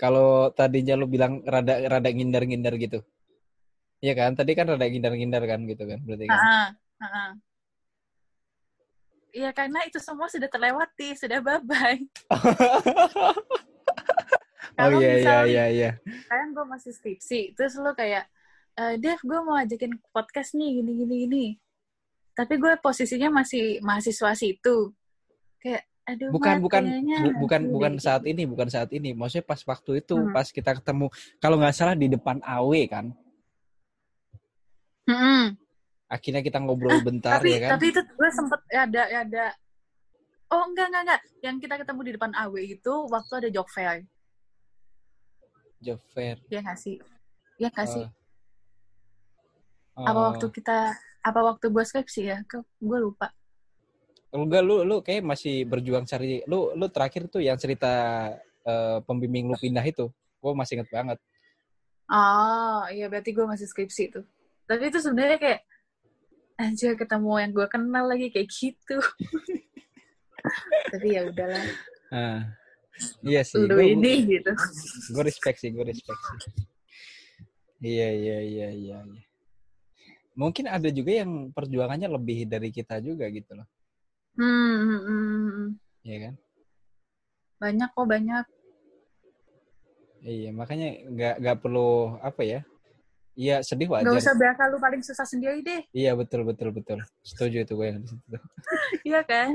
Kalau 0.00 0.48
tadinya 0.50 0.96
lu 0.96 1.04
bilang 1.04 1.44
rada 1.44 1.76
rada 1.86 2.08
ngindar-ngindar 2.08 2.74
gitu. 2.80 3.04
Iya 4.00 4.16
kan? 4.16 4.32
Tadi 4.32 4.56
kan 4.56 4.66
rada 4.66 4.88
ngindar-ngindar 4.88 5.44
kan 5.44 5.60
gitu 5.68 5.84
kan 5.84 6.00
berarti 6.02 6.24
kan. 6.26 6.40
Ah, 6.40 6.68
ah, 6.98 7.04
ah. 7.04 7.30
Iya 9.34 9.50
karena 9.50 9.82
itu 9.82 9.98
semua 9.98 10.30
sudah 10.30 10.46
terlewati 10.46 11.18
sudah 11.18 11.42
bye 11.42 11.58
bye 11.58 11.98
oh 14.78 14.90
iya 15.02 15.18
iya 15.18 15.38
iya 15.42 15.64
iya. 15.66 15.90
sekarang 16.06 16.54
gue 16.54 16.66
masih 16.70 16.94
skripsi 16.94 17.58
terus 17.58 17.74
lo 17.74 17.90
kayak 17.98 18.30
"Eh, 18.78 18.94
Dev 19.02 19.18
gue 19.26 19.40
mau 19.42 19.58
ajakin 19.58 19.98
podcast 20.14 20.54
nih 20.54 20.78
gini 20.78 20.92
gini 21.02 21.14
gini 21.26 21.44
tapi 22.34 22.58
gue 22.58 22.74
posisinya 22.78 23.30
masih 23.32 23.78
mahasiswa 23.80 24.34
situ. 24.34 24.90
Kayak 25.58 25.82
aduh 26.04 26.28
bukan 26.28 26.52
Mat, 26.52 26.62
bukan 26.62 26.82
kayaknya 26.84 27.16
bu- 27.24 27.36
bukan 27.40 27.60
nanti 27.62 27.72
bukan 27.72 27.92
deh." 27.94 28.02
saat 28.02 28.22
ini 28.26 28.42
bukan 28.44 28.68
saat 28.68 28.90
ini. 28.92 29.10
Maksudnya 29.14 29.46
pas 29.46 29.60
waktu 29.64 29.90
itu 29.98 30.14
Hmm. 30.14 30.30
pas 30.30 30.46
kita 30.46 30.70
ketemu 30.76 31.06
kalau 31.38 31.56
nggak 31.56 31.72
salah 31.72 31.94
di 31.94 32.06
depan 32.06 32.42
AW 32.42 32.72
kan? 32.86 33.06
Mm-mm. 35.04 35.56
akhirnya 36.04 36.40
kita 36.40 36.58
ngobrol 36.58 37.00
bentar 37.02 37.36
tapi 37.36 37.56
ya 37.56 37.58
kan? 37.66 37.70
tapi 37.74 37.90
itu 37.90 38.00
gue 38.00 38.30
sempet 38.30 38.60
ada 38.70 39.02
ada. 39.04 39.44
Oh 40.48 40.62
enggak 40.64 40.86
enggak 40.86 41.02
enggak. 41.02 41.20
Yang 41.42 41.56
kita 41.60 41.74
ketemu 41.82 42.00
di 42.04 42.12
depan 42.14 42.32
AW 42.34 42.54
itu 42.60 42.92
waktu 43.08 43.32
ada 43.34 43.48
job 43.50 43.66
fair. 43.66 44.04
Job 45.78 45.98
fair. 46.10 46.38
Ya 46.46 46.60
nggak 46.60 46.78
sih? 46.78 46.96
Ya 47.58 47.68
nggak 47.68 47.88
sih? 47.88 48.06
Oh. 49.94 50.06
apa 50.06 50.14
Oh. 50.14 50.24
waktu 50.30 50.46
kita 50.50 50.78
apa 51.24 51.40
waktu 51.40 51.72
gue 51.72 51.84
skripsi 51.84 52.20
ya 52.28 52.38
gue 52.60 52.98
lupa 53.00 53.32
enggak 54.34 54.62
lu 54.62 54.84
lu 54.84 55.00
kayak 55.00 55.24
masih 55.24 55.64
berjuang 55.64 56.04
cari 56.04 56.44
lu 56.44 56.76
lu 56.76 56.86
terakhir 56.92 57.26
tuh 57.32 57.40
yang 57.40 57.56
cerita 57.56 57.90
eh, 58.66 58.98
pembimbing 59.08 59.48
lu 59.48 59.56
pindah 59.56 59.84
itu 59.84 60.12
gue 60.12 60.52
masih 60.52 60.80
inget 60.80 60.90
banget 60.92 61.18
Oh, 62.04 62.84
iya 62.92 63.08
berarti 63.08 63.32
gue 63.32 63.48
masih 63.48 63.64
skripsi 63.64 64.12
tuh. 64.12 64.24
Tapi 64.68 64.92
itu 64.92 65.00
sebenarnya 65.00 65.40
kayak 65.40 65.60
anjir 66.60 66.92
ketemu 67.00 67.32
yang 67.40 67.50
gue 67.56 67.66
kenal 67.72 68.04
lagi 68.04 68.28
kayak 68.28 68.48
gitu. 68.52 69.00
Tapi 70.92 71.16
ya 71.16 71.24
udahlah, 71.24 71.64
nah, 72.12 72.44
iya 73.24 73.40
sih 73.42 73.64
lu 73.64 73.80
ini 73.80 74.38
gitu. 74.38 74.52
gue 75.16 75.22
respect 75.24 75.58
sih 75.58 75.72
gue 75.72 75.84
respect 75.88 76.20
sih 76.20 76.38
iya 77.82 78.08
iya 78.12 78.38
iya 78.44 78.68
iya 78.70 78.98
iya. 79.02 79.24
Mungkin 80.34 80.66
ada 80.66 80.88
juga 80.90 81.22
yang 81.22 81.50
perjuangannya 81.54 82.10
lebih 82.10 82.46
dari 82.46 82.68
kita 82.74 82.98
juga 83.00 83.26
gitu 83.30 83.54
loh 83.54 83.66
Hmm, 84.34 84.74
hmm, 84.82 85.00
hmm, 85.06 85.48
hmm. 85.54 85.68
Iya 86.02 86.18
kan 86.28 86.34
banyak 87.54 87.88
kok 87.94 88.06
banyak. 88.10 88.44
Iya, 90.24 90.50
makanya 90.56 90.88
nggak 91.08 91.34
nggak 91.40 91.58
perlu 91.60 92.16
apa 92.20 92.42
ya? 92.44 92.60
Iya 93.34 93.60
sedih 93.66 93.90
Gak 93.90 94.04
wajar. 94.04 94.20
usah 94.20 94.34
berasa 94.38 94.62
lu 94.70 94.78
paling 94.78 95.02
susah 95.02 95.26
sendiri 95.26 95.58
deh, 95.60 95.80
Iya 95.90 96.14
betul 96.14 96.46
betul 96.46 96.70
betul. 96.70 96.98
Setuju 97.26 97.66
itu 97.66 97.72
gue 97.74 97.86
yang 97.92 97.98
di 98.02 98.08
situ. 98.08 98.36
iya 99.10 99.20
kan? 99.26 99.52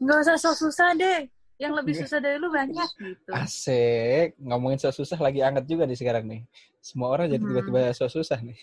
Gak 0.00 0.18
usah 0.20 0.36
sok 0.36 0.54
susah 0.68 0.92
deh. 0.94 1.26
Yang 1.60 1.72
lebih 1.76 1.92
Nggak. 1.92 2.04
susah 2.08 2.18
dari 2.18 2.36
lu 2.40 2.48
banyak 2.48 2.90
gitu. 2.96 3.30
Asik, 3.30 4.28
ngomongin 4.40 4.78
so 4.80 4.88
susah 4.90 5.20
lagi 5.20 5.44
anget 5.44 5.68
juga 5.68 5.84
nih 5.84 5.94
sekarang 5.94 6.24
nih. 6.24 6.40
Semua 6.80 7.12
orang 7.12 7.28
jadi 7.28 7.36
Hmm. 7.38 7.52
tiba-tiba 7.52 7.92
so 7.92 8.08
susah 8.08 8.40
nih. 8.40 8.56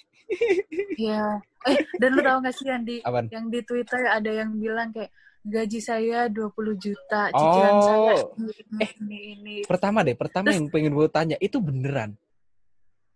Iya. 0.98 1.46
Eh, 1.70 1.78
dan 1.96 2.10
lu 2.10 2.26
tau 2.26 2.42
gak 2.42 2.58
sih 2.58 2.66
yang 2.66 2.82
di 2.82 2.98
Apaan? 3.00 3.30
yang 3.30 3.46
di 3.48 3.62
Twitter 3.62 4.02
ada 4.04 4.32
yang 4.34 4.58
bilang 4.58 4.90
kayak 4.90 5.14
gaji 5.44 5.78
saya 5.78 6.26
20 6.26 6.50
juta, 6.76 7.30
cicilan 7.30 7.76
saya 7.80 8.14
Oh. 8.18 8.34
ini 8.36 8.50
ini 8.50 8.90
ini. 8.98 9.18
ini. 9.32 9.56
Pertama 9.64 10.02
deh, 10.02 10.18
pertama 10.18 10.50
Terus- 10.50 10.58
yang 10.58 10.68
pengen 10.68 10.92
gue 10.92 11.08
tanya 11.08 11.38
itu 11.38 11.62
beneran 11.62 12.18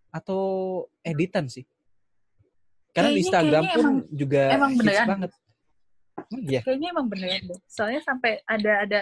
atau 0.10 0.42
editan 1.02 1.48
sih? 1.48 1.66
Karena 2.92 3.10
di 3.10 3.18
Kayaknya- 3.18 3.24
Instagram 3.26 3.64
pun 3.66 3.80
emang- 3.82 4.06
juga 4.14 4.42
emang 4.48 4.72
hits 4.72 4.80
beneran. 4.80 5.08
banget. 5.10 5.32
Oh, 6.22 6.38
Iya. 6.38 6.60
Kayaknya 6.62 6.88
emang 6.94 7.08
beneran 7.10 7.42
deh. 7.50 7.60
Soalnya 7.66 8.02
sampai 8.06 8.32
ada 8.46 8.72
ada 8.80 9.00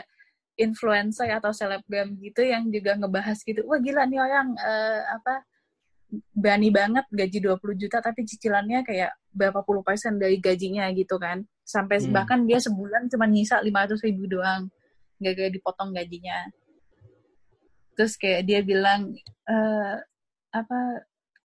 influencer 0.60 1.32
atau 1.32 1.56
selebgram 1.56 2.20
gitu 2.20 2.44
yang 2.44 2.68
juga 2.68 3.00
ngebahas 3.00 3.40
gitu. 3.40 3.64
Wah 3.64 3.80
gila 3.80 4.04
nih 4.04 4.20
orang 4.20 4.48
eh, 4.60 5.02
apa 5.08 5.48
berani 6.36 6.70
banget 6.74 7.06
gaji 7.08 7.40
20 7.40 7.82
juta 7.86 7.98
tapi 8.04 8.26
cicilannya 8.28 8.82
kayak 8.82 9.14
berapa 9.30 9.62
puluh 9.62 9.86
persen 9.86 10.20
dari 10.20 10.36
gajinya 10.44 10.92
gitu 10.92 11.16
kan. 11.16 11.48
Sampai 11.64 12.04
Hmm. 12.04 12.12
bahkan 12.12 12.40
dia 12.44 12.60
sebulan 12.60 13.08
cuma 13.08 13.26
nyisa 13.30 13.64
500 13.64 14.04
ribu 14.04 14.28
doang. 14.28 14.68
Gak 15.24 15.34
kayak 15.40 15.52
dipotong 15.56 15.96
gajinya. 15.96 16.52
Terus 17.96 18.20
kayak 18.20 18.44
dia 18.44 18.60
bilang 18.60 19.16
eh 19.48 19.96
apa 20.52 20.80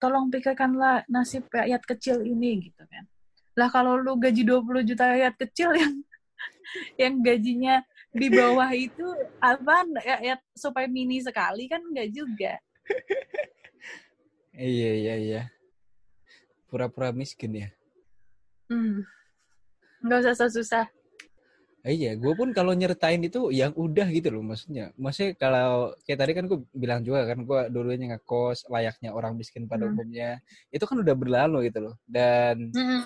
tolong 0.01 0.27
pikirkanlah 0.27 1.07
nasib 1.07 1.47
rakyat 1.47 1.81
kecil 1.87 2.19
ini 2.25 2.67
gitu 2.67 2.83
kan. 2.83 3.07
Lah 3.55 3.71
kalau 3.71 3.95
lu 3.95 4.19
gaji 4.19 4.43
20 4.43 4.83
juta 4.83 5.07
rakyat 5.07 5.35
kecil 5.39 5.71
yang 5.71 5.93
yang 7.01 7.13
gajinya 7.23 7.79
di 8.15 8.27
bawah 8.31 8.71
itu 8.71 9.03
apa 9.43 9.83
rakyat 9.83 10.39
supaya 10.55 10.87
mini 10.87 11.19
sekali 11.19 11.67
kan 11.67 11.83
enggak 11.83 12.09
juga. 12.15 12.53
Iya 14.55 14.91
iya 14.95 15.15
iya. 15.19 15.41
Pura-pura 16.71 17.11
miskin 17.11 17.59
ya. 17.59 17.67
Hmm. 18.71 19.03
Nggak 19.99 20.31
usah 20.31 20.47
susah. 20.47 20.85
Eh, 21.85 21.93
iya, 21.93 22.17
gue 22.17 22.33
pun 22.33 22.49
kalau 22.49 22.73
nyeritain 22.73 23.21
itu 23.21 23.53
yang 23.53 23.69
udah 23.77 24.09
gitu 24.09 24.33
loh 24.33 24.41
maksudnya. 24.41 24.89
Maksudnya 24.97 25.37
kalau 25.37 25.93
kayak 26.01 26.17
tadi 26.17 26.31
kan 26.33 26.45
gue 26.49 26.59
bilang 26.73 27.05
juga 27.05 27.29
kan 27.29 27.45
gue 27.45 27.59
dulunya 27.69 28.17
ngekos 28.17 28.65
layaknya 28.73 29.13
orang 29.13 29.37
miskin 29.37 29.69
pada 29.69 29.85
Hmm. 29.85 29.93
umumnya. 29.93 30.41
Itu 30.73 30.89
kan 30.89 30.97
udah 31.05 31.13
berlalu 31.13 31.69
gitu 31.69 31.85
loh. 31.85 31.95
Dan 32.09 32.73
Hmm. 32.73 33.05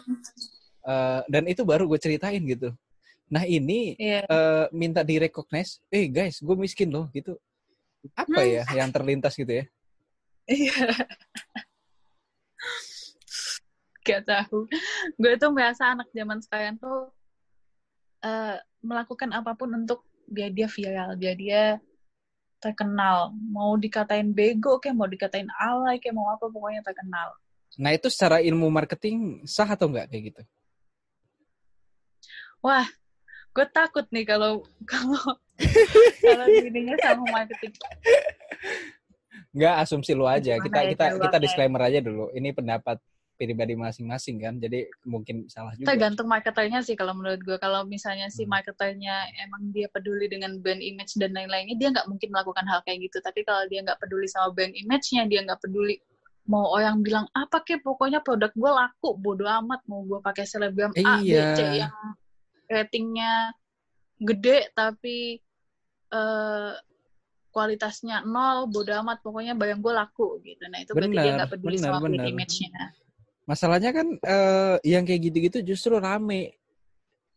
eh, 0.88 1.22
dan 1.28 1.43
itu 1.51 1.68
baru 1.68 1.91
gue 1.91 1.99
ceritain 1.99 2.39
gitu. 2.39 2.72
Nah 3.30 3.46
ini 3.46 3.94
Iya. 3.96 4.26
eh, 4.26 4.66
minta 4.74 5.06
direcognize, 5.06 5.80
eh 5.94 6.10
guys, 6.10 6.42
gue 6.42 6.56
miskin 6.58 6.90
loh 6.90 7.06
gitu. 7.14 7.38
Apa 8.18 8.42
ya 8.42 8.64
yang 8.74 8.90
terlintas 8.90 9.38
gitu 9.38 9.64
ya? 9.64 9.66
Iya. 10.50 10.90
Gak 14.02 14.22
tahu. 14.26 14.66
Gue 15.22 15.34
tuh 15.38 15.54
merasa 15.54 15.94
anak 15.94 16.10
zaman 16.10 16.42
sekarang 16.42 16.82
tuh 16.82 17.14
eh, 18.26 18.58
melakukan 18.82 19.30
apa 19.30 19.54
pun 19.54 19.70
untuk 19.78 20.02
biar 20.26 20.50
dia 20.50 20.66
viral, 20.66 21.14
biar 21.14 21.36
dia 21.38 21.64
terkenal. 22.58 23.32
Mau 23.38 23.78
dikatain 23.78 24.34
bego 24.34 24.82
kayak 24.82 24.98
mau 24.98 25.06
dikatain 25.06 25.48
alay 25.54 26.02
kayak 26.02 26.18
mau 26.18 26.34
apa 26.34 26.50
pokoknya 26.50 26.82
terkenal. 26.82 27.38
Nah 27.78 27.94
itu 27.94 28.10
secara 28.10 28.42
ilmu 28.42 28.68
marketing 28.74 29.46
sah 29.46 29.70
atau 29.70 29.88
enggak 29.88 30.10
kayak 30.10 30.24
gitu? 30.34 30.42
Wah, 32.60 32.84
gue 33.50 33.66
takut 33.74 34.06
nih 34.14 34.26
kalau 34.26 34.62
kalau 34.91 35.24
kalau 36.24 36.45
ininya 36.47 36.95
sama 37.04 37.24
marketing. 37.32 37.74
Enggak, 39.50 39.76
asumsi 39.84 40.12
lu 40.14 40.30
aja. 40.30 40.56
Gimana 40.56 40.66
Kita 40.66 40.80
ya 40.80 40.89
kita 40.93 41.06
kita 41.20 41.38
disclaimer 41.41 41.82
aja 41.84 42.00
dulu. 42.00 42.30
Ini 42.32 42.54
pendapat 42.54 43.02
pribadi 43.39 43.74
masing-masing 43.76 44.36
kan. 44.39 44.54
Jadi 44.60 44.88
mungkin 45.08 45.47
salah 45.47 45.72
juga. 45.76 45.95
Tergantung 45.95 46.28
marketernya 46.28 46.84
sih 46.84 46.95
kalau 47.00 47.16
menurut 47.16 47.39
gue. 47.39 47.58
Kalau 47.58 47.88
misalnya 47.88 48.28
si 48.28 48.43
Hmm. 48.43 48.56
marketernya 48.56 49.32
emang 49.41 49.72
dia 49.72 49.88
peduli 49.89 50.28
dengan 50.28 50.60
brand 50.60 50.84
image 50.84 51.16
dan 51.16 51.32
lain-lainnya, 51.32 51.76
dia 51.80 51.89
nggak 51.91 52.08
mungkin 52.12 52.30
melakukan 52.36 52.68
hal 52.68 52.84
kayak 52.84 53.10
gitu. 53.10 53.24
Tapi 53.24 53.41
kalau 53.47 53.64
dia 53.72 53.80
nggak 53.84 54.00
peduli 54.00 54.28
sama 54.28 54.52
brand 54.52 54.76
image-nya, 54.76 55.24
dia 55.28 55.39
nggak 55.43 55.60
peduli 55.64 55.97
mau 56.50 56.66
orang 56.74 57.06
bilang 57.06 57.30
apa 57.38 57.62
kek, 57.62 57.86
pokoknya 57.86 58.26
produk 58.26 58.50
gue 58.50 58.72
laku, 58.74 59.14
bodo 59.22 59.45
amat 59.45 59.86
mau 59.86 60.02
gue 60.02 60.18
pakai 60.18 60.50
selebgram 60.50 60.89
A, 60.97 61.22
B, 61.22 61.30
Iya. 61.30 61.54
C 61.54 61.60
yang 61.78 61.93
ratingnya 62.70 63.51
gede 64.22 64.70
tapi 64.78 65.41
eh, 66.13 66.74
kualitasnya 67.49 68.22
nol, 68.24 68.70
bodo 68.70 68.93
amat, 69.01 69.26
pokoknya 69.26 69.57
barang 69.57 69.82
gue 69.82 69.93
laku 69.93 70.38
gitu. 70.45 70.63
Nah 70.70 70.86
itu 70.86 70.93
berarti 70.93 71.17
dia 71.17 71.32
nggak 71.34 71.49
peduli 71.49 71.78
benar, 71.82 71.91
sama 71.97 72.07
benar. 72.07 72.26
image-nya. 72.30 72.84
Masalahnya 73.49 73.91
kan 73.91 74.07
eh, 74.22 74.76
yang 74.86 75.03
kayak 75.03 75.22
gitu-gitu 75.28 75.74
justru 75.74 75.97
rame 75.97 76.55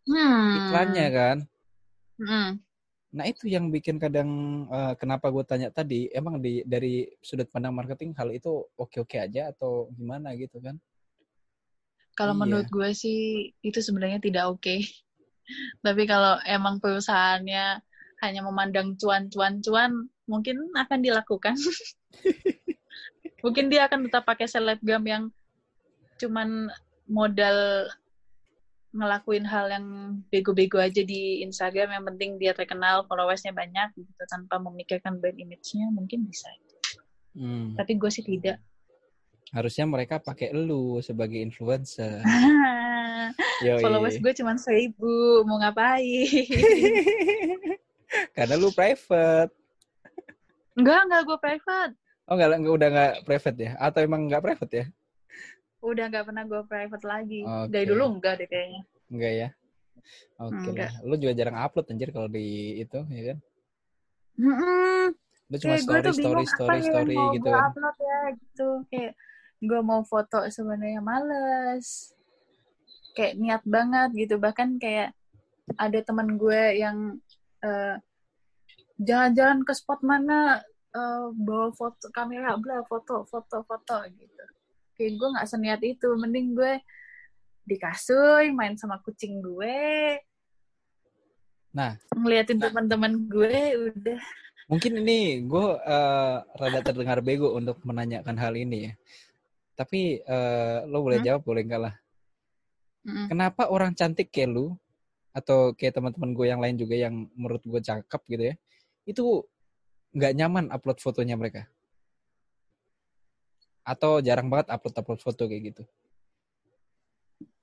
Hmm. 0.03 0.59
iklannya 0.59 1.07
kan. 1.15 1.37
Hmm. 2.19 2.59
Nah 3.13 3.25
itu 3.25 3.47
yang 3.47 3.71
bikin 3.71 3.97
kadang 3.97 4.29
eh, 4.69 4.93
kenapa 4.99 5.31
gue 5.31 5.43
tanya 5.47 5.71
tadi, 5.73 6.11
emang 6.13 6.37
di 6.43 6.61
dari 6.67 7.07
sudut 7.23 7.47
pandang 7.49 7.73
marketing 7.73 8.13
hal 8.19 8.29
itu 8.29 8.67
oke-oke 8.77 9.17
aja 9.17 9.49
atau 9.49 9.89
gimana 9.95 10.35
gitu 10.37 10.59
kan? 10.59 10.75
Kalau 12.13 12.37
Iya. 12.37 12.41
menurut 12.45 12.67
gue 12.69 12.89
sih 12.93 13.49
itu 13.65 13.79
sebenarnya 13.81 14.21
tidak 14.21 14.45
oke. 14.53 14.75
Tapi 15.83 16.03
kalau 16.07 16.39
emang 16.47 16.79
perusahaannya 16.79 17.81
hanya 18.23 18.41
memandang 18.43 18.95
cuan-cuan-cuan, 18.95 20.07
mungkin 20.27 20.71
akan 20.75 20.99
dilakukan. 21.03 21.55
mungkin 23.43 23.67
dia 23.67 23.91
akan 23.91 24.07
tetap 24.07 24.23
pakai 24.23 24.47
selebgram 24.47 25.03
yang 25.03 25.23
cuman 26.15 26.71
modal 27.11 27.89
ngelakuin 28.93 29.43
hal 29.43 29.73
yang 29.73 29.85
bego-bego 30.29 30.77
aja 30.79 31.01
di 31.01 31.41
Instagram. 31.43 31.91
Yang 31.91 32.05
penting 32.13 32.31
dia 32.37 32.53
terkenal, 32.53 33.03
followersnya 33.09 33.51
banyak 33.51 33.91
gitu 33.97 34.23
tanpa 34.29 34.61
memikirkan 34.61 35.17
brand 35.17 35.35
image-nya 35.35 35.89
mungkin 35.91 36.29
bisa. 36.29 36.47
Hmm. 37.33 37.73
Tapi 37.73 37.97
gue 37.97 38.11
sih 38.13 38.23
tidak. 38.23 38.61
Harusnya 39.53 39.85
mereka 39.85 40.17
pakai 40.17 40.49
lu 40.49 40.97
sebagai 41.05 41.37
influencer. 41.37 42.25
Followers 43.85 44.17
gue 44.17 44.33
cuma 44.41 44.57
seribu, 44.57 45.45
mau 45.45 45.61
ngapain? 45.61 46.01
Karena 48.35 48.57
lu 48.57 48.73
private. 48.73 49.53
Enggak, 50.73 50.99
enggak 51.05 51.21
gue 51.29 51.37
private. 51.37 51.93
Oh 52.25 52.33
enggak, 52.33 52.49
enggak 52.57 52.73
udah 52.73 52.87
enggak 52.89 53.13
private 53.29 53.57
ya? 53.61 53.71
Atau 53.77 53.99
emang 54.01 54.25
enggak 54.25 54.41
private 54.41 54.73
ya? 54.73 54.85
Udah 55.85 56.05
nggak 56.09 56.25
pernah 56.25 56.43
gue 56.49 56.61
private 56.65 57.05
lagi. 57.05 57.41
Oke. 57.45 57.69
Dari 57.69 57.85
dulu 57.85 58.03
enggak 58.17 58.41
deh 58.41 58.49
kayaknya. 58.49 58.81
Enggak 59.13 59.33
ya? 59.37 59.49
Oke 60.41 60.69
Enggak. 60.73 60.89
lah. 60.89 60.93
Lu 61.05 61.15
juga 61.21 61.33
jarang 61.37 61.61
upload 61.61 61.93
anjir 61.93 62.09
kalau 62.09 62.25
di 62.25 62.81
itu, 62.81 62.99
ya 63.05 63.23
kan? 63.33 63.37
Mm-mm. 64.33 65.13
Lu 65.51 65.55
cuma 65.61 65.77
Kayak 65.77 65.85
story, 65.85 66.09
story, 66.17 66.45
story, 66.49 66.77
yang 66.81 66.89
story 66.89 67.15
mau 67.21 67.33
gitu 67.37 67.49
kan? 67.53 67.69
upload 67.69 67.97
ya 68.01 68.19
gitu. 68.33 68.69
Kayak 68.89 69.13
gue 69.63 69.79
mau 69.79 70.03
foto 70.03 70.43
sebenarnya 70.51 70.99
males. 70.99 72.11
Kayak 73.15 73.33
niat 73.39 73.63
banget 73.63 74.09
gitu. 74.19 74.35
Bahkan 74.37 74.77
kayak 74.77 75.15
ada 75.79 75.99
teman 76.03 76.35
gue 76.35 76.61
yang 76.75 77.15
eh, 77.63 77.95
jalan-jalan 78.99 79.63
ke 79.63 79.71
spot 79.71 80.03
mana 80.03 80.59
eh, 80.91 81.27
bawa 81.31 81.71
foto 81.71 82.11
kamera 82.11 82.59
bla 82.59 82.83
foto 82.83 83.23
foto 83.23 83.63
foto 83.63 83.97
gitu. 84.11 84.45
Kayak 84.99 85.11
gue 85.15 85.27
nggak 85.39 85.49
seniat 85.49 85.81
itu. 85.81 86.11
Mending 86.19 86.59
gue 86.59 86.73
di 87.63 87.79
kasur 87.79 88.43
main 88.51 88.75
sama 88.75 88.99
kucing 88.99 89.39
gue. 89.39 90.19
Nah. 91.73 91.97
ngeliatin 92.13 92.61
teman-teman 92.61 93.17
gue 93.25 93.57
udah 93.89 94.21
Mungkin 94.71 95.03
ini 95.03 95.43
gue 95.43 95.67
eh, 95.83 96.37
rada 96.39 96.79
terdengar 96.79 97.19
bego 97.19 97.51
untuk 97.55 97.83
menanyakan 97.83 98.35
hal 98.39 98.55
ini 98.55 98.89
ya. 98.89 98.93
Tapi 99.73 100.21
eh, 100.21 100.77
lo 100.85 101.01
boleh 101.01 101.19
Hmm? 101.21 101.27
jawab, 101.27 101.41
boleh 101.41 101.61
enggak 101.65 101.81
lah. 101.89 101.95
Mm-mm. 103.03 103.27
Kenapa 103.27 103.67
orang 103.67 103.91
cantik 103.97 104.31
kayak 104.31 104.53
lu 104.53 104.65
atau 105.33 105.73
kayak 105.73 105.97
teman-teman 105.97 106.31
gue 106.37 106.45
yang 106.45 106.61
lain 106.61 106.77
juga 106.77 106.95
yang 106.95 107.25
menurut 107.33 107.65
gue 107.65 107.81
cakep 107.81 108.21
gitu 108.29 108.43
ya, 108.53 108.55
itu 109.09 109.23
nggak 110.13 110.33
nyaman 110.37 110.65
upload 110.69 111.01
fotonya 111.01 111.35
mereka? 111.35 111.65
Atau 113.83 114.23
jarang 114.23 114.47
banget 114.47 114.71
upload-upload 114.71 115.19
foto 115.19 115.43
kayak 115.49 115.73
gitu? 115.73 115.83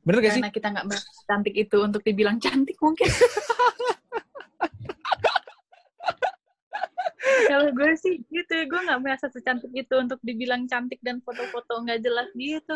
Bener 0.00 0.18
gak 0.24 0.32
sih? 0.32 0.42
karena 0.42 0.52
kita 0.52 0.66
nggak 0.72 0.86
cantik 1.28 1.54
itu 1.54 1.76
untuk 1.76 2.00
dibilang 2.00 2.40
cantik 2.40 2.76
mungkin 2.80 3.04
kalau 7.48 7.68
gue 7.72 7.92
sih 7.96 8.20
gitu 8.28 8.54
gue 8.68 8.80
nggak 8.80 9.00
merasa 9.00 9.26
secantik 9.30 9.70
itu 9.72 9.94
untuk 9.96 10.20
dibilang 10.20 10.66
cantik 10.66 11.00
dan 11.00 11.22
foto-foto 11.24 11.86
nggak 11.86 12.00
jelas 12.04 12.28
gitu. 12.34 12.74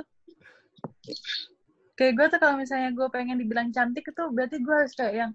Kayak 1.95 2.12
gue 2.19 2.27
tuh 2.35 2.39
kalau 2.43 2.57
misalnya 2.59 2.91
gue 2.91 3.07
pengen 3.11 3.39
dibilang 3.39 3.71
cantik 3.71 4.07
itu 4.07 4.25
berarti 4.33 4.57
gue 4.59 4.75
harus 4.75 4.95
kayak 4.99 5.15
yang 5.15 5.33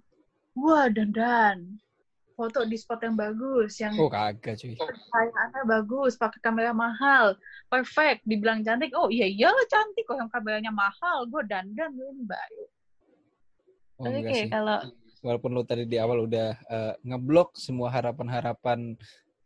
wah 0.57 0.87
dandan. 0.91 1.79
Foto 2.35 2.63
di 2.63 2.79
spot 2.79 3.03
yang 3.03 3.19
bagus 3.19 3.75
yang 3.83 3.99
Oh 3.99 4.07
kagak 4.07 4.55
cuy. 4.55 4.75
kayaannya 5.11 5.61
bagus 5.67 6.15
pakai 6.15 6.39
kamera 6.39 6.71
mahal 6.71 7.35
perfect 7.67 8.23
dibilang 8.23 8.63
cantik. 8.63 8.95
Oh 8.95 9.11
iya 9.11 9.27
iyalah 9.27 9.65
cantik 9.67 10.07
kok 10.07 10.15
yang 10.15 10.31
kameranya 10.31 10.71
mahal 10.71 11.27
gue 11.27 11.41
dandan 11.47 11.91
gue 11.91 12.11
baik. 12.23 12.69
Oh 13.99 14.07
tapi 14.07 14.19
kayak 14.23 14.55
kalau 14.55 14.79
Walaupun 15.19 15.51
lu 15.51 15.63
tadi 15.67 15.83
di 15.83 15.99
awal 15.99 16.23
udah 16.27 16.49
eh, 16.55 16.93
ngeblok 17.03 17.59
semua 17.59 17.91
harapan-harapan 17.91 18.95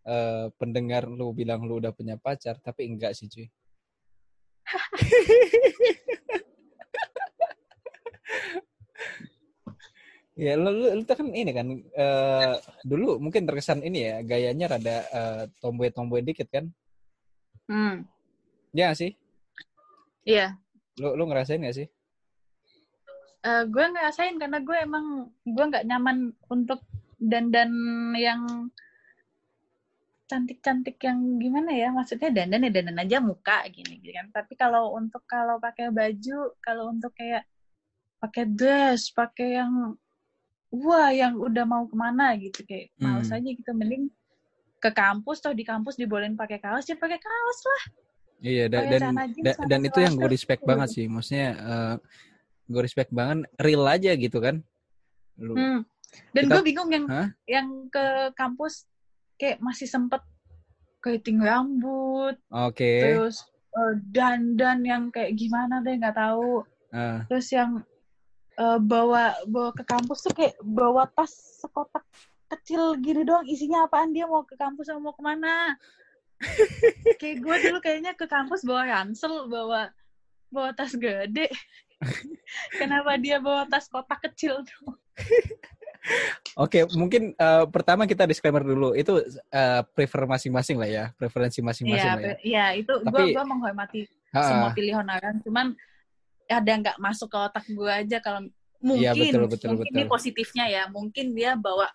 eh, 0.05 0.47
pendengar 0.57 1.09
lu 1.09 1.33
bilang 1.33 1.65
lu 1.65 1.81
udah 1.81 1.91
punya 1.95 2.15
pacar, 2.19 2.61
tapi 2.61 2.85
enggak 2.89 3.17
sih 3.17 3.27
cuy. 3.29 3.47
Ya, 10.33 10.57
lu, 10.57 10.73
lu, 10.73 10.87
lu 10.97 11.03
kan 11.05 11.29
ini 11.29 11.53
kan 11.53 11.67
eh, 11.77 12.55
dulu 12.81 13.21
mungkin 13.21 13.45
terkesan 13.45 13.85
ini 13.85 13.99
ya 14.01 14.15
gayanya 14.25 14.65
rada 14.65 14.97
eh, 15.13 15.43
tomboy-tomboy 15.61 16.25
dikit 16.25 16.49
kan? 16.49 16.73
hmm 17.69 18.01
Ya 18.73 18.89
sih? 18.97 19.13
iya 20.25 20.57
Lu 20.97 21.13
lu 21.13 21.29
ngerasain 21.29 21.61
gak 21.61 21.77
sih? 21.77 21.85
Eh, 23.43 23.63
gue 23.67 23.85
ngerasain 23.91 24.39
karena 24.39 24.63
gue 24.63 24.77
emang 24.79 25.05
gue 25.43 25.65
nggak 25.67 25.83
nyaman 25.83 26.31
untuk 26.47 26.79
dandan 27.19 27.71
yang 28.15 28.71
cantik-cantik 30.31 30.95
yang 31.03 31.19
gimana 31.37 31.75
ya? 31.75 31.91
Maksudnya 31.91 32.31
dandan 32.31 32.63
ya 32.63 32.71
dandan 32.71 33.03
aja 33.03 33.17
muka 33.19 33.67
gini 33.67 33.99
gitu 33.99 34.15
kan. 34.15 34.31
Tapi 34.31 34.55
kalau 34.55 34.95
untuk 34.95 35.27
kalau 35.27 35.59
pakai 35.59 35.91
baju 35.91 36.55
kalau 36.63 36.95
untuk 36.95 37.11
kayak 37.11 37.43
pakai 38.23 38.47
dress 38.47 39.11
pakai 39.11 39.59
yang 39.59 39.99
wah 40.71 41.11
yang 41.11 41.35
udah 41.35 41.67
mau 41.67 41.83
ke 41.83 41.95
mana 41.99 42.39
gitu 42.39 42.63
kayak 42.63 42.95
Hmm. 42.95 43.19
males 43.19 43.27
aja 43.27 43.43
gitu. 43.43 43.71
Mending 43.75 44.07
ke 44.79 44.89
kampus 44.91 45.43
toh 45.43 45.51
di 45.51 45.67
kampus 45.67 45.99
dibolehin 45.99 46.39
pakai 46.39 46.63
kaos 46.63 46.87
ya 46.87 46.95
pakai 46.95 47.19
kaos 47.19 47.59
lah. 47.67 47.83
Iya 48.39 48.71
da- 48.71 48.87
dan 48.87 49.15
da- 49.19 49.59
dan 49.67 49.79
itu 49.83 49.99
yang 49.99 50.15
gue 50.15 50.31
respect 50.31 50.63
banget 50.63 50.87
sih. 50.95 51.05
Maksudnya 51.11 51.49
eh 51.59 51.95
gue 52.67 52.81
respect 52.81 53.11
banget 53.11 53.47
real 53.59 53.83
aja 53.87 54.15
gitu 54.15 54.39
kan. 54.39 54.63
Lu 55.39 55.55
Hmm. 55.55 55.79
Dan 56.29 56.45
gue 56.45 56.61
bingung 56.61 56.89
yang 56.93 57.05
Hah? 57.09 57.29
yang 57.49 57.89
ke 57.89 58.29
kampus 58.37 58.85
kayak 59.41 59.57
masih 59.57 59.89
sempet 59.89 60.21
keriting 61.01 61.41
rambut, 61.41 62.37
oke. 62.53 62.77
terus 62.79 63.43
eh, 63.75 63.93
dandan 64.13 64.85
yang 64.85 65.03
kayak 65.09 65.33
gimana 65.35 65.81
deh 65.81 65.97
nggak 65.97 66.15
tahu. 66.15 66.63
Ah, 66.93 67.25
Terus 67.25 67.49
yang 67.49 67.81
eh, 68.55 68.79
bawa 68.79 69.33
bawa 69.49 69.73
ke 69.73 69.83
kampus 69.83 70.29
tuh 70.29 70.33
kayak 70.37 70.55
bawa 70.61 71.09
tas 71.09 71.33
sekotak 71.59 72.05
kecil 72.53 72.93
gini 73.01 73.25
doang 73.25 73.49
isinya 73.49 73.89
apaan 73.89 74.13
dia 74.13 74.29
mau 74.29 74.45
ke 74.45 74.53
kampus 74.53 74.93
atau 74.93 75.01
mau 75.01 75.17
ke 75.17 75.25
mana? 75.25 75.73
kayak 77.19 77.41
gue 77.41 77.55
dulu 77.67 77.77
kayaknya 77.81 78.13
ke 78.13 78.29
kampus 78.29 78.61
bawa 78.63 78.85
ransel, 78.85 79.49
bawa 79.49 79.89
bawa 80.53 80.69
tas 80.77 80.93
gede. 80.93 81.49
Kenapa 82.81 83.17
dia 83.17 83.37
bawa 83.41 83.65
tas 83.67 83.87
kotak 83.89 84.19
kecil 84.29 84.61
tuh? 84.63 84.93
Oke, 86.59 86.83
mungkin 86.93 87.31
eh, 87.33 87.65
pertama 87.71 88.03
kita 88.03 88.27
disclaimer 88.27 88.61
dulu. 88.61 88.91
Itu 88.93 89.23
eh, 89.49 89.81
prefer 89.95 90.27
masing-masing 90.27 90.77
lah 90.77 90.89
ya, 90.89 91.05
preferensi 91.15 91.63
masing-masing 91.63 92.11
Iya, 92.11 92.15
lah 92.15 92.21
ya. 92.21 92.27
be- 92.35 92.41
iya 92.43 92.65
itu 92.75 92.93
gue 92.99 93.23
gua 93.33 93.45
menghormati 93.47 94.05
Ha-ha. 94.35 94.47
semua 94.51 94.69
pilihan 94.75 95.05
orang. 95.07 95.39
Cuman 95.41 95.73
ada 96.45 96.71
nggak 96.75 96.97
masuk 96.99 97.31
ke 97.31 97.37
otak 97.39 97.65
gue 97.71 97.91
aja 97.91 98.17
kalau 98.19 98.45
mungkin 98.83 98.99
Iya, 99.01 99.11
betul, 99.15 99.47
betul, 99.47 99.67
mungkin 99.73 99.89
betul. 99.89 99.95
ini 99.95 100.03
positifnya 100.11 100.65
ya. 100.67 100.83
Mungkin 100.91 101.31
dia 101.31 101.55
bawa 101.55 101.87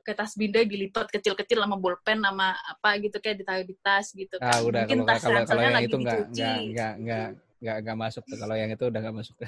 ke 0.00 0.16
tas 0.16 0.32
bindai 0.32 0.64
dilipat 0.64 1.12
kecil-kecil 1.12 1.60
sama 1.60 1.76
bolpen 1.76 2.24
sama 2.24 2.56
apa 2.56 2.96
gitu 3.04 3.20
kayak 3.20 3.44
ditaruh 3.44 3.66
di 3.68 3.76
tas 3.84 4.08
gitu 4.16 4.40
kan. 4.40 4.48
Ah, 4.48 4.64
udah 4.64 4.88
mungkin 4.88 5.04
kalau 5.04 5.08
tas 5.12 5.20
kalau 5.20 5.40
kalau 5.44 5.60
yang 5.62 5.76
lagi 5.76 5.86
itu 5.92 5.96
nggak 6.00 6.20
nggak 6.72 6.92
nggak 7.04 7.28
nggak 7.60 7.76
nggak 7.84 7.98
masuk 7.98 8.24
tuh. 8.24 8.36
Kalau 8.36 8.54
yang 8.56 8.72
itu 8.72 8.84
udah 8.84 9.00
nggak 9.00 9.16
masuk. 9.16 9.36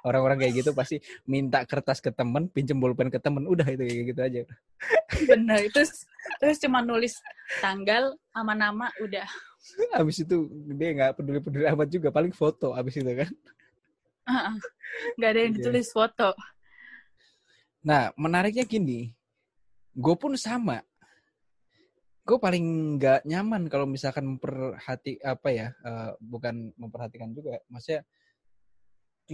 Orang-orang 0.00 0.40
kayak 0.40 0.64
gitu 0.64 0.70
pasti 0.72 0.96
minta 1.24 1.60
kertas 1.68 2.00
ke 2.00 2.08
temen, 2.08 2.48
pinjem 2.48 2.76
bolpen 2.76 3.12
ke 3.12 3.20
temen, 3.20 3.44
udah 3.44 3.68
itu 3.68 3.82
kayak 3.84 4.06
gitu 4.12 4.20
aja. 4.20 4.40
Bener. 5.28 5.68
Terus 5.72 6.08
terus 6.40 6.56
cuma 6.56 6.80
nulis 6.80 7.16
tanggal 7.60 8.16
sama 8.32 8.56
nama 8.56 8.88
udah. 9.00 9.28
Abis 9.92 10.24
itu 10.24 10.48
dia 10.72 10.90
nggak 10.96 11.20
peduli-peduli 11.20 11.68
amat 11.68 11.88
juga, 11.92 12.08
paling 12.08 12.32
foto 12.32 12.72
abis 12.72 12.96
itu 12.96 13.12
kan. 13.12 13.30
Nggak 15.20 15.30
ada 15.32 15.40
yang 15.40 15.52
Iya. 15.52 15.58
ditulis 15.60 15.88
foto. 15.92 16.32
Nah, 17.80 18.12
menariknya 18.16 18.64
gini, 18.68 19.12
gue 19.92 20.14
pun 20.16 20.32
sama. 20.36 20.84
Gue 22.30 22.38
paling 22.38 22.94
nggak 22.94 23.26
nyaman 23.26 23.66
kalau 23.66 23.90
misalkan 23.90 24.22
memperhati 24.38 25.18
apa 25.18 25.48
ya, 25.50 25.74
eh, 25.82 26.10
bukan 26.22 26.70
memperhatikan 26.78 27.34
juga, 27.34 27.58
maksudnya 27.66 28.06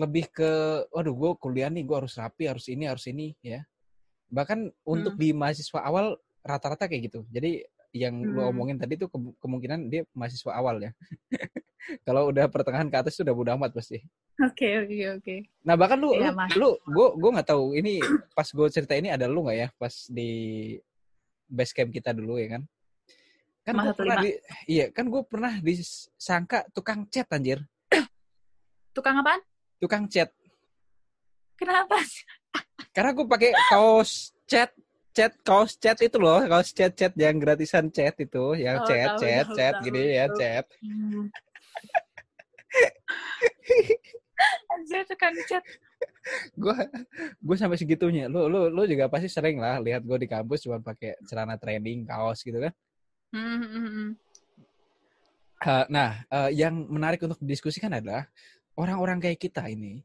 lebih 0.00 0.32
ke, 0.32 0.50
waduh 0.88 1.12
gue 1.12 1.30
kuliah 1.36 1.68
nih, 1.68 1.84
gue 1.84 1.92
harus 1.92 2.16
rapi, 2.16 2.48
harus 2.48 2.64
ini, 2.72 2.88
harus 2.88 3.04
ini, 3.04 3.36
ya. 3.44 3.60
Bahkan 4.32 4.72
untuk 4.88 5.12
Hmm. 5.12 5.20
di 5.20 5.28
mahasiswa 5.36 5.84
awal 5.84 6.16
rata-rata 6.40 6.88
kayak 6.88 7.12
gitu. 7.12 7.20
Jadi 7.28 7.68
yang 7.92 8.24
lu 8.24 8.40
Hmm. 8.40 8.56
omongin 8.56 8.80
tadi 8.80 8.96
tuh 8.96 9.12
ke- 9.12 9.36
kemungkinan 9.44 9.92
dia 9.92 10.08
mahasiswa 10.16 10.56
awal 10.56 10.80
ya. 10.80 10.92
kalau 12.08 12.32
udah 12.32 12.48
pertengahan 12.48 12.88
ke 12.88 12.96
atas 12.96 13.12
sudah 13.20 13.36
bodo 13.36 13.52
amat 13.60 13.76
pasti. 13.76 14.00
Oke 14.40 14.68
oke 14.88 14.96
oke. 15.20 15.34
Nah 15.68 15.76
bahkan 15.76 16.00
lu, 16.00 16.16
lu, 16.16 16.32
Mas. 16.32 16.52
lu, 16.56 16.80
gue, 16.80 17.06
gue 17.12 17.30
nggak 17.36 17.48
tahu 17.52 17.76
ini 17.76 18.04
pas 18.32 18.48
gue 18.48 18.68
cerita 18.72 18.96
ini 18.96 19.12
ada 19.12 19.28
lu 19.28 19.44
nggak 19.44 19.56
ya 19.56 19.68
pas 19.76 19.92
di 20.08 20.30
base 21.48 21.72
camp 21.76 21.92
kita 21.92 22.16
dulu 22.16 22.40
ya 22.40 22.56
kan? 22.56 22.64
Kan 23.66 23.82
gue 23.82 23.94
pernah 23.98 24.22
15. 24.22 24.22
di, 24.22 24.30
iya 24.70 24.86
kan 24.94 25.10
gue 25.10 25.22
pernah 25.26 25.58
disangka 25.58 26.70
tukang 26.70 27.02
chat 27.10 27.26
anjir, 27.34 27.66
Tukang 28.94 29.18
apaan? 29.18 29.42
tukang 29.82 30.06
chat. 30.06 30.30
Kenapa? 31.58 31.98
Karena 32.94 33.10
gue 33.10 33.26
pakai 33.26 33.50
kaos 33.66 34.30
chat, 34.46 34.70
chat 35.10 35.34
kaos 35.42 35.74
chat 35.82 35.98
itu 35.98 36.14
loh, 36.14 36.38
kaos 36.46 36.70
chat 36.70 36.94
chat 36.94 37.10
yang 37.18 37.42
gratisan 37.42 37.90
chat 37.90 38.14
itu, 38.22 38.54
yang 38.54 38.78
Oh, 38.80 38.86
chat 38.86 39.18
tahu, 39.18 39.26
chat 39.26 39.44
tahu, 39.50 39.56
chat 39.58 39.74
tahu, 39.74 39.82
gini 39.82 40.02
ya 40.14 40.30
tahu. 40.30 40.38
chat. 40.38 40.64
Hmm. 40.86 41.26
Anjir 44.78 45.02
tukang 45.10 45.34
chat. 45.50 45.66
Gue 46.54 46.76
gue 47.42 47.56
sampai 47.58 47.82
segitunya. 47.82 48.30
Lu 48.30 48.46
lu 48.46 48.70
lu 48.70 48.86
juga 48.86 49.10
pasti 49.10 49.26
sering 49.26 49.58
lah 49.58 49.82
lihat 49.82 50.06
gue 50.06 50.22
di 50.22 50.30
kampus 50.30 50.70
cuma 50.70 50.78
pakai 50.78 51.18
celana 51.26 51.58
training, 51.58 52.06
kaos 52.06 52.46
gitu 52.46 52.62
kan. 52.62 52.70
Eh, 55.66 55.84
nah, 55.90 56.22
eh, 56.30 56.50
yang 56.54 56.86
menarik 56.86 57.18
untuk 57.24 57.40
didiskusikan 57.42 57.90
adalah 57.90 58.28
orang-orang 58.76 59.18
kayak 59.18 59.40
kita 59.40 59.66
ini 59.66 60.04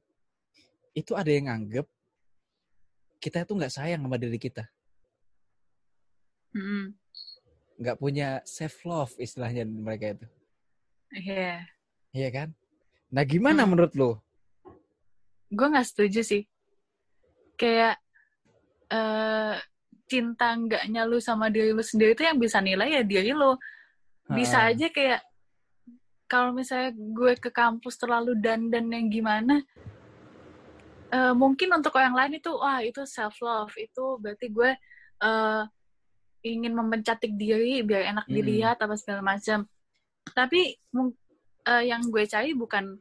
itu 0.95 1.11
ada 1.15 1.28
yang 1.32 1.47
nganggep 1.47 1.88
kita 3.22 3.45
itu 3.45 3.53
nggak 3.53 3.72
sayang 3.72 4.01
sama 4.01 4.17
diri 4.17 4.36
kita, 4.41 4.65
Hmm, 6.51 6.97
nggak 7.80 7.95
punya 8.01 8.41
self 8.43 8.82
love 8.84 9.13
istilahnya 9.22 9.63
mereka 9.63 10.17
itu, 10.17 10.28
Iya. 11.15 11.63
iya 12.11 12.30
kan? 12.34 12.49
Nah, 13.13 13.24
gimana 13.24 13.63
Hmm. 13.63 13.72
menurut 13.72 13.93
lo? 13.95 14.11
Gue 15.51 15.67
nggak 15.67 15.88
setuju 15.88 16.24
sih. 16.24 16.43
Kayak 17.59 17.99
eh 18.91 19.55
cinta 20.12 20.51
enggaknya 20.51 21.07
lu 21.07 21.24
sama 21.24 21.47
diri 21.47 21.72
lu 21.72 21.80
sendiri 21.80 22.12
itu 22.12 22.28
yang 22.28 22.36
bisa 22.36 22.59
nilai 22.59 22.99
ya 22.99 23.01
diri 23.07 23.32
lu. 23.32 23.55
Bisa 24.28 24.68
aja 24.68 24.91
kayak 24.91 25.24
kalau 26.28 26.51
misalnya 26.51 26.91
gue 26.95 27.36
ke 27.39 27.51
kampus 27.51 27.95
terlalu 27.99 28.36
dandan 28.39 28.91
yang 28.91 29.07
gimana, 29.12 29.64
eh, 31.12 31.34
mungkin 31.36 31.72
untuk 31.76 31.95
orang 31.95 32.16
lain 32.16 32.39
itu 32.39 32.51
wah 32.55 32.80
itu 32.80 33.03
self 33.07 33.39
love 33.43 33.76
itu 33.76 34.20
berarti 34.20 34.47
gue 34.51 34.72
eh, 35.24 35.64
ingin 36.47 36.74
mempencatik 36.76 37.36
diri 37.36 37.84
biar 37.84 38.12
enak 38.16 38.28
dilihat 38.28 38.80
apa 38.84 38.95
segala 38.99 39.24
macam. 39.24 39.68
Tapi 40.32 40.76
eh, 41.68 41.84
yang 41.88 42.03
gue 42.07 42.24
cari 42.28 42.51
bukan 42.55 42.99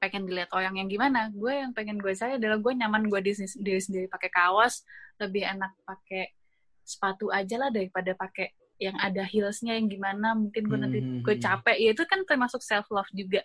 pengen 0.00 0.24
dilihat 0.24 0.50
orang 0.56 0.80
yang 0.80 0.88
gimana. 0.88 1.28
Gue 1.30 1.60
yang 1.60 1.76
pengen 1.76 2.00
gue 2.00 2.16
cari 2.16 2.40
adalah 2.40 2.56
gue 2.56 2.72
nyaman 2.72 3.06
gue 3.06 3.20
di 3.20 3.32
diri 3.60 3.80
sendiri 3.80 4.06
pakai 4.08 4.32
kaos, 4.32 4.82
lebih 5.20 5.44
enak 5.44 5.76
pakai 5.84 6.32
sepatu 6.80 7.28
aja 7.28 7.60
lah 7.60 7.70
daripada 7.70 8.16
pakai 8.16 8.56
yang 8.80 8.96
ada 8.96 9.20
heelsnya 9.20 9.76
yang 9.76 9.92
gimana. 9.92 10.32
Mungkin 10.32 10.62
gue 10.64 10.78
nanti 10.80 10.98
Hmm, 11.04 11.20
gue 11.20 11.36
hmm, 11.36 11.44
capek. 11.44 11.76
Ya 11.76 11.90
itu 11.92 12.02
kan 12.08 12.24
termasuk 12.24 12.64
self 12.64 12.88
love 12.88 13.12
juga. 13.12 13.44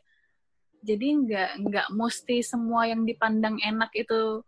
Jadi 0.80 1.08
nggak 1.28 1.52
nggak 1.68 1.88
mesti 1.92 2.40
semua 2.40 2.88
yang 2.88 3.04
dipandang 3.04 3.60
enak 3.60 3.92
itu 3.92 4.42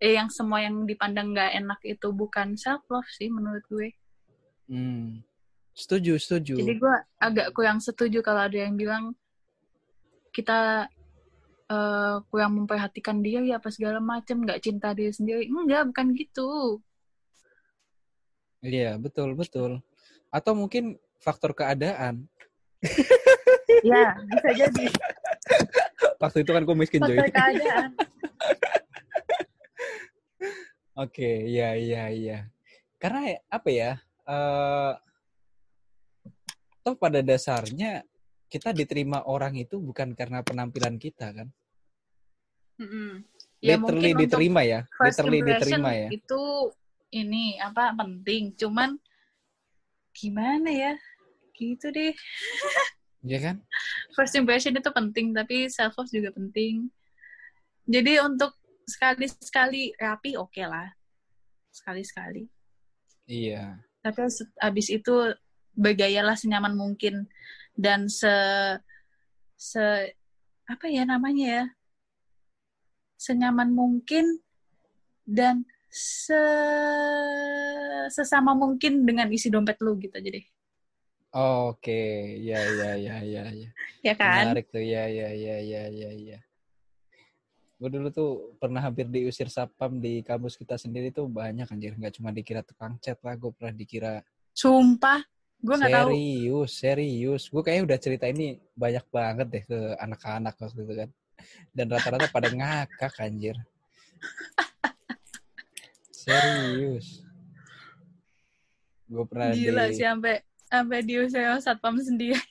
eh 0.00 0.16
yang 0.16 0.32
semua 0.32 0.64
yang 0.64 0.88
dipandang 0.88 1.36
nggak 1.36 1.52
enak 1.60 1.80
itu 1.84 2.08
bukan 2.10 2.56
self 2.56 2.82
love 2.88 3.06
sih 3.12 3.28
menurut 3.28 3.62
gue. 3.68 3.92
hmm. 4.72 5.20
Setuju, 5.74 6.22
setuju. 6.22 6.54
Jadi 6.54 6.78
gue 6.78 6.96
agak 7.18 7.50
kurang 7.50 7.82
setuju 7.82 8.22
kalau 8.22 8.46
ada 8.46 8.54
yang 8.54 8.78
bilang 8.78 9.18
kita 10.30 10.86
eh, 11.70 12.16
kurang 12.28 12.52
memperhatikan 12.62 13.20
diri 13.24 13.52
apa 13.52 13.68
segala 13.72 13.98
macam, 14.02 14.44
nggak 14.44 14.60
cinta 14.60 14.92
diri 14.92 15.12
sendiri. 15.12 15.48
Enggak, 15.48 15.90
bukan 15.92 16.06
gitu. 16.16 16.80
Iya, 18.64 18.96
betul, 18.96 19.36
betul. 19.36 19.84
Atau 20.32 20.56
mungkin 20.56 20.96
faktor 21.20 21.52
keadaan. 21.56 22.28
Ya, 23.84 24.16
bisa 24.24 24.48
jadi 24.64 24.86
Waktu 26.16 26.40
itu 26.40 26.50
kan 26.56 26.62
gue 26.64 26.76
miskin 26.76 27.04
Joy. 27.04 27.20
faktor 27.20 27.36
keadaan. 27.36 27.90
Oke, 31.04 31.30
iya 31.44 31.76
iya 31.76 32.04
iya. 32.08 32.38
Karena 32.96 33.36
apa 33.52 33.68
ya? 33.68 33.92
eh 34.24 34.92
toh 36.80 36.96
pada 36.96 37.20
dasarnya 37.20 38.04
kita 38.54 38.70
diterima 38.70 39.26
orang 39.26 39.58
itu 39.58 39.82
bukan 39.82 40.14
karena 40.14 40.46
penampilan 40.46 40.94
kita 40.94 41.34
kan. 41.34 41.50
Mm-mm. 42.78 43.26
Ya, 43.58 43.74
literally 43.74 44.14
diterima 44.14 44.62
ya. 44.62 44.86
Literally 45.02 45.42
diterima 45.42 45.90
ya. 45.90 46.08
itu 46.14 46.42
ini 47.10 47.58
apa 47.58 47.90
penting. 47.98 48.54
Cuman 48.54 48.94
gimana 50.14 50.70
ya? 50.70 50.94
Gitu 51.58 51.90
deh. 51.90 52.14
Iya 53.24 53.40
kan? 53.40 53.56
First 54.12 54.36
impression 54.36 54.76
itu 54.76 54.92
penting, 54.92 55.32
tapi 55.32 55.72
self 55.72 55.96
love 55.96 56.12
juga 56.12 56.28
penting. 56.28 56.92
Jadi 57.88 58.20
untuk 58.20 58.52
sekali-sekali 58.84 59.96
rapi 59.96 60.36
oke 60.36 60.60
lah. 60.60 60.92
Sekali-sekali. 61.72 62.44
Iya. 63.24 63.80
tapi 64.04 64.28
abis 64.60 64.92
itu 64.92 65.32
bergayalah 65.74 66.38
senyaman 66.38 66.74
mungkin. 66.74 67.26
Dan 67.74 68.06
se 68.06 68.30
se 69.58 70.14
apa 70.64 70.86
ya 70.88 71.04
namanya 71.06 71.46
ya? 71.46 71.64
Senyaman 73.18 73.74
mungkin 73.74 74.42
dan 75.24 75.64
se 75.88 76.42
sesama 78.10 78.52
mungkin 78.52 79.06
dengan 79.06 79.30
isi 79.30 79.48
dompet 79.48 79.78
lu 79.82 79.94
gitu 79.98 80.14
aja 80.18 80.30
deh. 80.30 80.46
Oke, 81.34 82.38
ya 82.46 82.62
ya 82.62 82.90
ya 82.94 83.16
ya 83.26 83.44
ya. 83.50 83.70
ya 84.06 84.14
kan? 84.14 84.54
Menarik 84.54 84.70
tuh, 84.70 84.78
ya 84.78 85.10
ya 85.10 85.34
ya 85.34 85.56
ya 85.58 85.82
ya 85.90 86.10
ya. 86.14 86.38
Gue 87.74 87.90
dulu 87.90 88.06
tuh 88.14 88.54
pernah 88.62 88.78
hampir 88.78 89.10
diusir 89.10 89.50
sapam 89.50 89.98
di 89.98 90.22
kampus 90.22 90.54
kita 90.54 90.78
sendiri 90.78 91.10
tuh 91.10 91.26
banyak 91.26 91.66
anjir, 91.66 91.98
nggak 91.98 92.14
cuma 92.22 92.30
dikira 92.30 92.62
tukang 92.62 92.94
cat 93.02 93.18
lah, 93.26 93.34
gue 93.34 93.50
pernah 93.50 93.74
dikira 93.74 94.22
sumpah 94.54 95.26
gue 95.60 95.74
nggak 95.74 95.92
tahu 95.92 96.08
serius, 96.10 96.70
serius. 96.74 97.42
Gue 97.52 97.62
kayaknya 97.62 97.84
udah 97.92 97.98
cerita 98.00 98.26
ini 98.28 98.58
banyak 98.74 99.04
banget 99.08 99.46
deh 99.52 99.64
ke 99.64 99.78
anak-anak 100.00 100.54
waktu 100.58 100.80
itu 100.82 100.94
kan. 101.04 101.10
Dan 101.70 101.86
rata-rata 101.92 102.26
pada 102.32 102.48
ngakak 102.50 103.14
anjir. 103.20 103.56
Serius. 106.10 107.22
Gue 109.06 109.24
pernah 109.28 109.52
gila 109.52 109.92
di... 109.92 109.96
sih 110.00 110.06
sampai 110.08 110.40
sampai 110.74 110.98
diusir 111.06 111.54
satpam 111.62 111.94
sendiri 112.02 112.40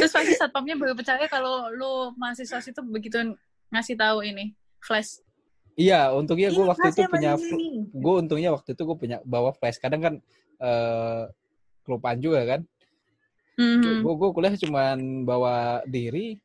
terus 0.00 0.12
pasti 0.12 0.32
satpamnya 0.36 0.76
baru 0.76 0.96
percaya 0.96 1.28
kalau 1.28 1.68
lu 1.72 2.16
mahasiswa 2.16 2.64
situ 2.64 2.80
begitu 2.88 3.36
ngasih 3.68 3.96
tahu 3.96 4.24
ini 4.24 4.56
flash 4.80 5.20
Iya, 5.76 6.08
untungnya 6.16 6.48
gue 6.48 6.64
Ini 6.64 6.70
waktu 6.72 6.88
itu 6.88 7.02
punya, 7.04 7.36
gue 7.92 8.14
untungnya 8.16 8.50
waktu 8.56 8.72
itu 8.72 8.82
gue 8.82 8.96
punya 8.96 9.20
bawa 9.28 9.52
flash. 9.52 9.76
Kadang 9.76 10.00
kan 10.00 10.14
eh 10.56 11.28
kelupaan 11.84 12.18
juga 12.18 12.40
kan. 12.48 12.64
Mhm. 13.60 14.00
Gue 14.00 14.14
gue 14.16 14.30
kuliah 14.32 14.56
cuman 14.56 15.28
bawa 15.28 15.84
diri, 15.84 16.40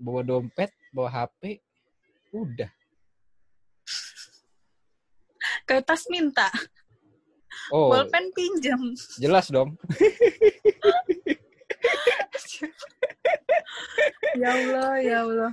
bawa 0.00 0.24
dompet, 0.24 0.72
bawa 0.90 1.12
HP, 1.12 1.60
udah. 2.32 2.72
kertas 5.66 6.06
minta 6.10 6.50
Oh, 7.70 7.90
bolpen 7.92 8.32
pinjam 8.32 8.80
jelas 9.20 9.52
dong. 9.52 9.76
ya 14.40 14.56
Allah 14.56 14.96
ya 15.04 15.28
Allah 15.28 15.52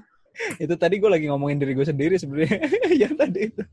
itu 0.64 0.74
tadi 0.80 0.96
gue 0.98 1.10
lagi 1.12 1.26
ngomongin 1.28 1.60
diri 1.60 1.74
gue 1.76 1.88
sendiri 1.88 2.16
sebenarnya. 2.16 2.60
yang 3.08 3.14
tadi 3.16 3.52
itu 3.52 3.64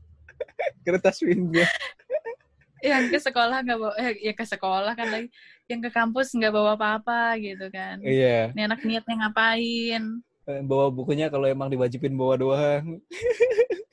kertas 0.83 1.19
pinjam. 1.19 1.67
yang 2.77 3.09
ke 3.09 3.17
sekolah 3.17 3.65
nggak 3.65 3.77
bawa 3.81 3.93
eh, 3.97 4.21
ya 4.21 4.33
ke 4.37 4.45
sekolah 4.45 4.93
kan 4.93 5.09
lagi 5.09 5.27
yang 5.65 5.81
ke 5.81 5.89
kampus 5.89 6.29
nggak 6.37 6.53
bawa 6.53 6.77
apa-apa 6.77 7.33
gitu 7.41 7.73
kan 7.73 7.97
Iya, 8.05 8.53
ini 8.53 8.61
anak 8.69 8.85
niatnya 8.85 9.25
ngapain 9.25 10.21
Eh, 10.47 10.63
bawa 10.63 10.87
bukunya 10.87 11.27
kalau 11.27 11.43
emang 11.43 11.67
diwajibin 11.67 12.15
bawa 12.15 12.39
doang. 12.39 13.03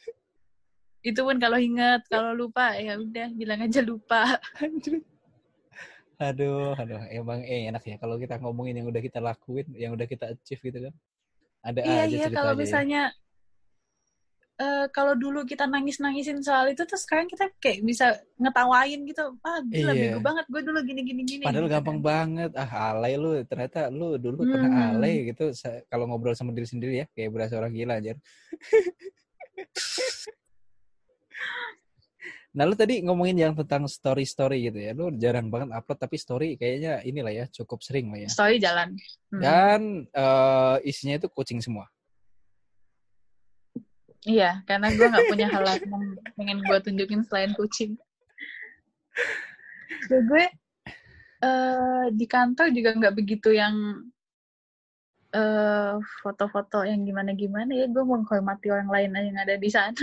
itu 1.11 1.21
pun 1.21 1.37
kalau 1.43 1.59
inget 1.59 2.07
kalau 2.07 2.31
lupa 2.31 2.79
ya 2.79 2.95
udah 2.95 3.29
bilang 3.35 3.67
aja 3.67 3.83
lupa. 3.83 4.39
Aduh, 6.15 6.79
aduh, 6.79 7.03
emang 7.11 7.43
eh, 7.43 7.67
enak 7.67 7.83
ya 7.91 7.99
kalau 7.99 8.15
kita 8.23 8.39
ngomongin 8.39 8.79
yang 8.79 8.87
udah 8.87 9.03
kita 9.03 9.19
lakuin, 9.19 9.67
yang 9.75 9.99
udah 9.99 10.07
kita 10.07 10.31
achieve 10.31 10.63
gitu 10.63 10.79
kan. 10.87 10.95
Ada 11.65 11.81
iya 11.81 12.03
aja 12.05 12.15
iya 12.15 12.29
kalau 12.29 12.53
ya. 12.53 12.61
misalnya 12.61 13.03
eh 14.55 14.87
kalau 14.95 15.19
dulu 15.19 15.43
kita 15.43 15.67
nangis 15.67 15.99
nangisin 15.99 16.39
soal 16.39 16.71
itu 16.71 16.87
terus 16.87 17.03
sekarang 17.03 17.27
kita 17.27 17.51
kayak 17.59 17.83
bisa 17.83 18.07
ngetawain 18.39 19.03
gitu 19.03 19.35
ah 19.43 19.59
gila 19.67 19.91
Iya. 19.91 20.15
bego 20.15 20.21
banget 20.23 20.47
gue 20.47 20.63
dulu 20.63 20.79
gini 20.87 21.03
gini 21.03 21.23
gini 21.27 21.43
Padahal 21.43 21.67
gitu 21.67 21.75
gampang 21.75 21.99
kan. 21.99 22.07
banget. 22.07 22.51
Ah, 22.55 22.71
alay 22.95 23.19
lu. 23.19 23.35
Ternyata 23.43 23.91
lu 23.91 24.15
dulu 24.15 24.47
pernah 24.47 24.71
Hmm. 24.71 24.95
alay 24.95 25.27
gitu. 25.27 25.51
Kalau 25.91 26.07
ngobrol 26.07 26.39
sama 26.39 26.55
diri 26.55 26.71
sendiri 26.71 27.03
ya, 27.03 27.07
kayak 27.11 27.35
berasa 27.35 27.59
orang 27.59 27.75
gila 27.75 27.99
aja. 27.99 28.15
nah, 32.55 32.65
lu 32.65 32.79
tadi 32.79 33.03
ngomongin 33.03 33.37
yang 33.37 33.53
tentang 33.59 33.91
story-story 33.91 34.71
gitu 34.71 34.79
ya. 34.79 34.95
Lu 34.95 35.11
jarang 35.19 35.51
banget 35.51 35.75
upload, 35.75 35.99
tapi 35.99 36.17
story 36.17 36.49
kayaknya 36.55 37.03
inilah 37.03 37.33
ya, 37.35 37.45
cukup 37.51 37.83
sering 37.83 38.09
lah 38.15 38.25
ya. 38.25 38.29
story 38.31 38.57
jalan 38.63 38.95
Hmm. 39.35 39.43
Dan 39.43 39.81
eh, 40.15 40.77
isinya 40.87 41.19
itu 41.19 41.27
kucing 41.27 41.59
semua. 41.59 41.91
iya 44.25 44.65
karena 44.65 44.89
gue 44.89 45.05
nggak 45.05 45.29
punya 45.29 45.47
hal 45.53 45.63
lain 45.63 45.85
yang 45.85 46.05
pengen 46.35 46.59
gue 46.65 46.79
tunjukin 46.81 47.23
selain 47.29 47.53
kucing 47.53 47.93
ya 50.09 50.19
gue 50.25 50.45
eh 51.45 52.05
di 52.13 52.25
kantor 52.25 52.73
juga 52.73 52.91
nggak 52.97 53.15
begitu 53.15 53.53
yang 53.53 54.01
eh 55.35 55.95
foto-foto 56.25 56.89
yang 56.89 57.05
gimana-gimana 57.05 57.69
ya 57.77 57.85
gue 57.85 58.05
menghormati 58.05 58.73
orang 58.73 58.89
lain 58.89 59.13
yang 59.13 59.39
ada 59.39 59.61
di 59.61 59.69
sana 59.69 60.01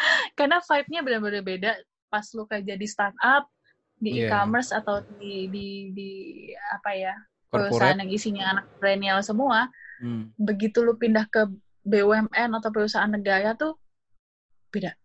karena 0.38 0.58
vibe-nya 0.60 1.00
benar-benar 1.02 1.42
beda 1.42 1.70
pas 2.08 2.26
lu 2.34 2.44
kerja 2.44 2.74
di 2.74 2.86
startup 2.86 3.46
di 3.96 4.16
Iya. 4.16 4.32
e-commerce 4.32 4.72
atau 4.72 5.04
di 5.06 5.46
di 5.52 5.66
di 5.92 6.10
apa 6.72 6.90
ya 6.96 7.14
perusahaan 7.48 7.94
Corporate. 7.94 8.00
yang 8.00 8.10
isinya 8.10 8.44
anak 8.56 8.64
milenial 8.78 9.20
semua 9.20 9.68
Hmm. 10.00 10.32
begitu 10.40 10.80
lu 10.80 10.96
pindah 10.96 11.28
ke 11.28 11.44
BUMN 11.84 12.56
atau 12.56 12.72
perusahaan 12.72 13.08
negara 13.08 13.52
tuh 13.52 13.76
beda 14.72 14.96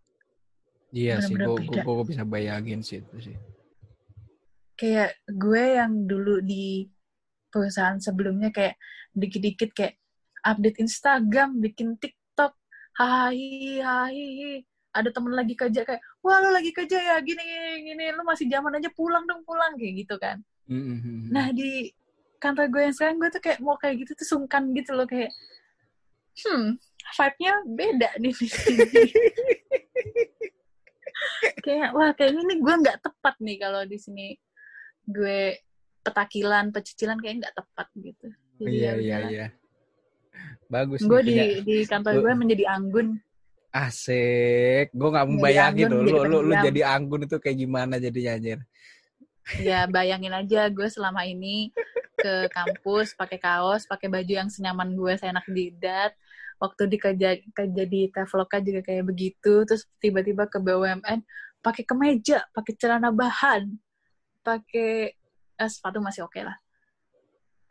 Iya 0.95 1.19
sih, 1.19 1.35
Bener-bener 1.35 1.67
gue 1.67 1.83
beda. 1.83 2.07
bisa 2.07 2.23
bayangin 2.23 2.79
sih 2.79 3.03
itu 3.03 3.17
sih. 3.19 3.37
kayak 4.75 5.19
gue 5.27 5.63
yang 5.75 6.07
dulu 6.07 6.39
di 6.39 6.87
perusahaan 7.47 7.99
sebelumnya 7.99 8.51
kayak 8.51 8.75
dikit-dikit 9.11 9.71
kayak 9.71 9.95
update 10.43 10.79
Instagram, 10.79 11.59
bikin 11.59 11.95
TikTok, 11.95 12.55
hai 12.95 13.79
hai 13.79 14.63
ada 14.95 15.11
temen 15.11 15.35
lagi 15.35 15.59
kerja 15.59 15.83
kayak 15.83 15.99
wah 16.23 16.39
lu 16.39 16.55
lagi 16.55 16.71
kerja 16.71 16.95
ya 16.95 17.15
gini 17.19 17.43
gini, 17.83 18.15
lu 18.15 18.23
masih 18.23 18.47
zaman 18.47 18.79
aja 18.79 18.87
pulang 18.95 19.27
dong 19.27 19.43
pulang 19.43 19.75
kayak 19.75 20.07
gitu 20.07 20.15
kan. 20.15 20.39
Mm-mm. 20.65 21.29
nah 21.29 21.53
di 21.53 21.93
kantor 22.41 22.73
gue 22.73 22.81
yang 22.89 22.95
sekarang 22.95 23.15
gue 23.21 23.29
tuh 23.29 23.41
kayak 23.43 23.59
mau 23.61 23.77
kayak 23.77 24.01
gitu 24.01 24.17
tuh 24.17 24.25
sungkan 24.25 24.73
gitu 24.73 24.97
loh 24.97 25.05
kayak 25.05 25.29
hmm 26.41 26.81
vibe-nya 27.05 27.53
beda 27.69 28.09
nih 28.17 28.33
di 28.33 28.47
sini 28.49 28.81
kayak 31.65 31.89
wah 31.93 32.09
kayaknya 32.17 32.41
ini 32.49 32.55
gue 32.61 32.75
nggak 32.81 32.97
tepat 33.01 33.35
nih 33.45 33.57
kalau 33.61 33.81
di 33.85 33.97
sini 34.01 34.33
gue 35.05 35.53
petakilan 36.05 36.69
pecicilan 36.69 37.17
kayak 37.17 37.35
nggak 37.41 37.55
tepat 37.57 37.87
gitu. 37.97 38.27
Jadi 38.61 38.69
Iya 38.69 38.91
ya 38.93 39.01
iya 39.01 39.17
iya. 39.29 39.47
Bagus 40.69 41.01
gue 41.01 41.21
di 41.25 41.65
di 41.65 41.75
kantor 41.85 42.21
gue 42.21 42.33
menjadi 42.37 42.63
anggun 42.69 43.17
Asik. 43.75 44.95
Gue 44.95 45.09
gak 45.11 45.27
Jadi 45.27 45.31
membayangin 45.35 45.87
loh. 45.91 45.99
jadi 46.07 46.11
Lu, 46.15 46.19
lu, 46.31 46.37
lu 46.47 46.53
jadi 46.55 46.81
anggun 46.95 47.27
itu 47.27 47.35
kayak 47.43 47.57
gimana 47.59 47.99
jadinya 47.99 48.31
anjir. 48.39 48.59
ya 49.61 49.85
bayangin 49.85 50.33
aja 50.33 50.65
gue 50.73 50.89
selama 50.89 51.21
ini 51.21 51.69
ke 52.17 52.49
kampus 52.49 53.13
pakai 53.13 53.37
kaos 53.37 53.85
pakai 53.85 54.09
baju 54.09 54.33
yang 54.41 54.49
senyaman 54.49 54.97
gue 54.97 55.13
seenak 55.21 55.45
jidat 55.45 56.17
waktu 56.57 56.89
di 56.89 56.97
kerja 56.97 57.29
kerja 57.53 57.83
di 57.85 58.09
Traveloka 58.09 58.57
juga 58.57 58.81
kayak 58.81 59.05
begitu 59.05 59.61
terus 59.69 59.85
tiba-tiba 60.01 60.49
ke 60.49 60.57
BUMN 60.57 61.21
pakai 61.61 61.85
kemeja 61.85 62.41
pakai 62.57 62.73
celana 62.73 63.13
bahan 63.13 63.69
pakai 64.41 65.13
eh, 65.61 65.69
sepatu 65.69 66.01
masih 66.01 66.25
oke 66.25 66.41
lah 66.41 66.57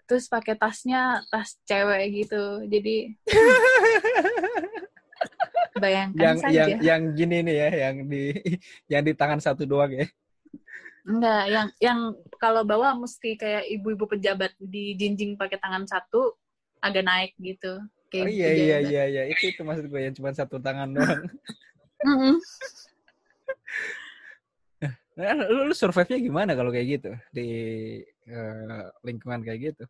terus 0.07 0.31
pakai 0.31 0.55
tasnya 0.55 1.27
tas 1.27 1.59
cewek 1.67 2.23
gitu 2.23 2.71
jadi 2.71 3.19
bayangkan 5.85 6.25
yang 6.25 6.37
saja 6.41 6.57
yang 6.57 6.69
yang 6.81 7.03
gini 7.13 7.37
nih 7.45 7.57
ya, 7.61 7.69
yang 7.85 7.97
di 8.09 8.23
yang 8.93 9.03
di 9.05 9.13
tangan 9.13 9.41
satu 9.45 9.69
doang 9.69 9.93
ya. 9.93 10.09
Enggak, 11.05 11.45
yang 11.53 11.67
yang 11.85 11.99
kalau 12.41 12.65
bawa 12.65 12.97
mesti 12.97 13.37
kayak 13.37 13.69
ibu-ibu 13.69 14.09
pejabat 14.09 14.57
di 14.57 14.97
jinjing 14.97 15.37
pakai 15.37 15.61
tangan 15.61 15.85
satu 15.85 16.33
agak 16.81 17.05
naik 17.05 17.37
gitu. 17.37 17.85
Kayak 18.09 18.25
Oh 18.25 18.33
iya 18.33 18.49
pejabat. 18.49 18.65
iya 18.65 18.79
iya 18.81 19.03
iya, 19.13 19.23
itu 19.29 19.45
itu 19.53 19.61
maksud 19.61 19.93
gue 19.93 20.01
yang 20.01 20.17
cuma 20.17 20.33
satu 20.33 20.57
tangan 20.57 20.89
doang. 20.97 21.21
Nah, 25.15 25.31
lu, 25.47 25.71
lu 25.71 25.75
survive-nya 25.79 26.19
gimana 26.19 26.59
kalau 26.59 26.75
kayak 26.75 26.99
gitu 26.99 27.15
di 27.31 27.47
eh, 28.27 28.85
lingkungan 29.07 29.47
kayak 29.47 29.71
gitu? 29.71 29.85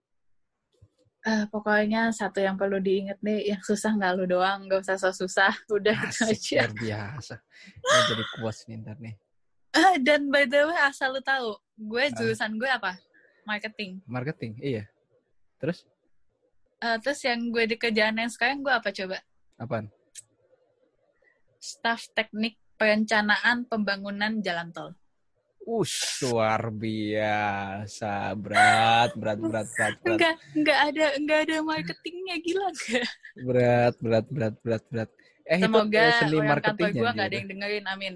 Eh, 1.24 1.44
pokoknya 1.48 2.12
satu 2.12 2.36
yang 2.36 2.60
perlu 2.60 2.76
diingat 2.76 3.16
nih, 3.24 3.56
yang 3.56 3.62
susah 3.64 3.96
nggak 3.96 4.12
lu 4.12 4.28
doang, 4.28 4.68
nggak 4.68 4.84
usah 4.84 5.00
so 5.00 5.08
susah, 5.08 5.56
udah 5.72 5.96
itu 5.96 6.20
Asik, 6.20 6.36
aja. 6.36 6.68
luar 6.68 6.72
biasa. 6.76 7.34
Ini 7.80 8.00
jadi 8.12 8.24
kuas 8.36 8.58
nih 8.68 8.76
ntar 8.84 8.96
nih. 9.00 9.14
Ah, 9.72 9.96
Dan 9.96 10.28
by 10.28 10.44
the 10.44 10.68
way, 10.68 10.78
asal 10.84 11.16
lu 11.16 11.24
tahu, 11.24 11.56
gue 11.80 12.04
jurusan 12.12 12.60
gue 12.60 12.68
apa? 12.68 13.00
Marketing. 13.42 14.04
Marketing, 14.04 14.52
iya. 14.60 14.84
Terus 15.56 15.88
Eh, 16.78 17.00
terus 17.00 17.24
yang 17.24 17.40
gue 17.48 17.64
di 17.64 17.80
kerjaan 17.80 18.20
yang 18.20 18.28
sekarang 18.28 18.60
gue 18.60 18.68
apa 18.68 18.92
coba? 18.92 19.16
apaan? 19.56 19.88
Staff 21.56 22.12
teknik 22.12 22.60
perencanaan 22.76 23.64
pembangunan 23.64 24.44
jalan 24.44 24.68
tol. 24.68 24.92
Ush, 25.64 26.20
luar 26.28 26.68
biasa. 26.68 28.36
Berat, 28.36 29.16
berat, 29.16 29.38
berat, 29.40 29.68
berat, 29.72 29.96
berat. 30.04 30.18
Enggak, 30.20 30.34
enggak 30.52 30.78
ada 30.92 31.04
enggak 31.16 31.38
ada 31.48 31.56
marketingnya 31.64 32.36
gila 32.44 32.68
enggak. 32.68 33.08
Berat, 33.40 33.94
berat, 33.96 34.26
berat, 34.28 34.54
berat, 34.60 34.84
berat. 34.92 35.10
Eh, 35.48 35.60
Semoga 35.60 36.04
itu 36.04 36.12
seni 36.20 36.36
orang 36.36 36.48
marketingnya. 36.52 37.00
gue 37.00 37.10
nggak 37.16 37.28
ada 37.28 37.36
yang 37.36 37.48
dengerin, 37.48 37.84
amin. 37.88 38.14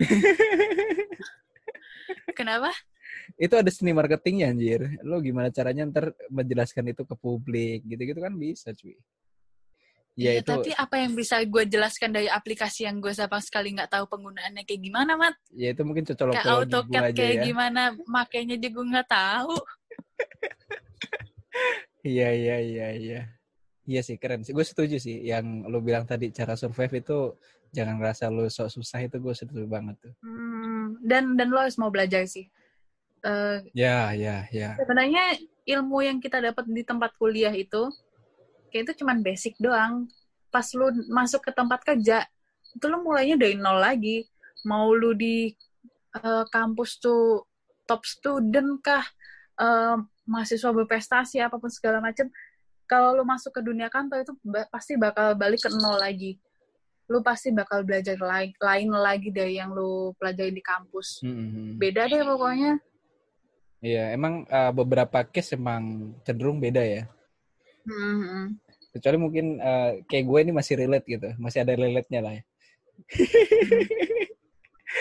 Kenapa? 2.38 2.70
itu 3.36 3.52
ada 3.52 3.68
seni 3.68 3.92
marketingnya 3.92 4.52
anjir. 4.52 4.80
Lo 5.04 5.20
gimana 5.20 5.52
caranya 5.52 5.84
ntar 5.88 6.16
menjelaskan 6.32 6.92
itu 6.92 7.02
ke 7.04 7.14
publik 7.18 7.84
gitu-gitu 7.84 8.20
kan 8.22 8.32
bisa 8.32 8.72
cuy. 8.72 8.96
Ya 10.16 10.32
Iya, 10.32 10.40
itu 10.40 10.48
Tapi 10.48 10.72
apa 10.72 10.96
yang 10.96 11.12
bisa 11.12 11.36
gue 11.44 11.62
jelaskan 11.68 12.08
dari 12.08 12.24
aplikasi 12.24 12.88
yang 12.88 13.04
gue 13.04 13.12
sama 13.12 13.36
sekali 13.44 13.76
nggak 13.76 13.92
tahu 13.92 14.04
penggunaannya 14.08 14.64
kayak 14.64 14.80
gimana, 14.80 15.12
Mat? 15.20 15.36
ya 15.52 15.76
itu 15.76 15.84
mungkin 15.84 16.08
Kayak 16.08 16.16
cocok-cocok 16.16 16.56
gue 16.88 16.96
AutoCAD 16.96 17.04
aja 17.04 17.20
kayak 17.20 17.36
ya. 17.36 17.42
gimana, 17.44 17.82
makainya 18.08 18.56
juga 18.56 18.72
gue 18.80 18.86
nggak 18.96 19.08
tahu. 19.12 19.56
Iya 22.06 22.28
iya 22.30 22.56
iya 22.62 22.88
iya. 22.94 23.20
Iya 23.86 24.00
sih 24.02 24.14
keren 24.18 24.42
sih. 24.46 24.54
Gue 24.54 24.62
setuju 24.62 24.98
sih 24.98 25.26
yang 25.26 25.66
lo 25.66 25.82
bilang 25.82 26.06
tadi 26.06 26.30
cara 26.30 26.54
survive 26.54 27.02
itu 27.02 27.34
jangan 27.74 27.98
ngerasa 27.98 28.30
lo 28.30 28.46
sok 28.46 28.70
susah 28.78 29.02
itu 29.02 29.18
gue 29.18 29.34
setuju 29.34 29.66
banget 29.66 29.98
tuh. 29.98 30.14
Hmm, 30.22 30.98
dan 31.02 31.34
dan 31.34 31.50
lo 31.50 31.58
harus 31.58 31.74
mau 31.78 31.90
belajar 31.90 32.22
sih. 32.30 32.46
Eh, 33.26 33.58
Ya 33.74 34.14
ya 34.14 34.46
ya. 34.54 34.78
sebenarnya 34.78 35.34
ilmu 35.66 35.98
yang 36.02 36.18
kita 36.22 36.38
dapat 36.38 36.62
di 36.70 36.86
tempat 36.86 37.10
kuliah 37.18 37.50
itu 37.50 37.90
kayak 38.70 38.90
itu 38.90 39.04
cuman 39.04 39.22
basic 39.22 39.54
doang. 39.60 40.08
Pas 40.50 40.66
lu 40.72 40.88
masuk 41.12 41.44
ke 41.44 41.50
tempat 41.52 41.84
kerja, 41.84 42.24
itu 42.72 42.84
lu 42.88 43.02
mulainya 43.04 43.36
dari 43.36 43.56
nol 43.58 43.80
lagi. 43.80 44.24
Mau 44.64 44.90
lu 44.94 45.12
di 45.12 45.52
eh, 46.16 46.44
kampus 46.48 46.98
tuh 46.98 47.44
top 47.84 48.02
student 48.02 48.80
kah, 48.80 49.04
eh, 49.60 49.96
mahasiswa 50.26 50.70
berprestasi 50.72 51.38
apa 51.38 51.60
pun 51.60 51.70
segala 51.70 52.02
macam, 52.02 52.26
kalau 52.86 53.14
lu 53.14 53.22
masuk 53.26 53.54
ke 53.54 53.60
dunia 53.62 53.90
kantor 53.90 54.22
itu 54.22 54.34
ba- 54.42 54.66
pasti 54.70 54.94
bakal 54.98 55.34
balik 55.34 55.66
ke 55.66 55.70
nol 55.70 55.98
lagi. 55.98 56.38
Lu 57.06 57.22
pasti 57.22 57.54
bakal 57.54 57.86
belajar 57.86 58.18
lain, 58.18 58.50
lain 58.58 58.88
lagi 58.90 59.30
dari 59.30 59.62
yang 59.62 59.70
lu 59.70 60.10
pelajari 60.18 60.50
di 60.50 60.62
kampus. 60.62 61.22
Hmm. 61.22 61.78
Beda 61.78 62.10
deh 62.10 62.22
pokoknya. 62.26 62.82
Iya 63.78 64.10
emang 64.10 64.42
uh, 64.50 64.72
beberapa 64.74 65.22
case 65.22 65.54
emang 65.54 66.16
cenderung 66.26 66.58
beda 66.58 66.82
ya. 66.82 67.06
Hmm. 67.86 68.58
Kecuali 68.90 69.16
mungkin 69.20 69.46
uh, 69.62 70.02
kayak 70.10 70.24
gue 70.26 70.38
ini 70.42 70.52
masih 70.52 70.74
relate 70.74 71.06
gitu, 71.06 71.28
masih 71.38 71.62
ada 71.62 71.72
relate-nya 71.78 72.20
lah 72.20 72.32
ya. 72.34 72.42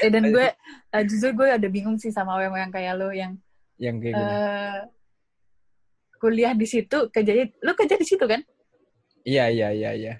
Eh 0.04 0.12
dan 0.12 0.28
gue 0.28 0.44
eh, 0.92 1.04
jujur 1.08 1.32
gue 1.32 1.48
ada 1.48 1.68
bingung 1.72 1.96
sih 1.96 2.12
sama 2.12 2.36
orang-orang 2.36 2.68
kayak 2.68 3.00
lo 3.00 3.16
yang 3.16 3.40
Yang 3.80 4.12
kayak 4.12 4.18
eh 4.20 4.80
kuliah 6.20 6.52
di 6.52 6.68
situ 6.68 7.08
kerja 7.16 7.32
lo 7.64 7.72
kerja 7.80 7.96
di 7.96 8.04
situ 8.04 8.28
kan? 8.28 8.44
Iya 9.24 9.48
iya 9.48 9.72
iya 9.72 9.92
iya. 9.96 10.14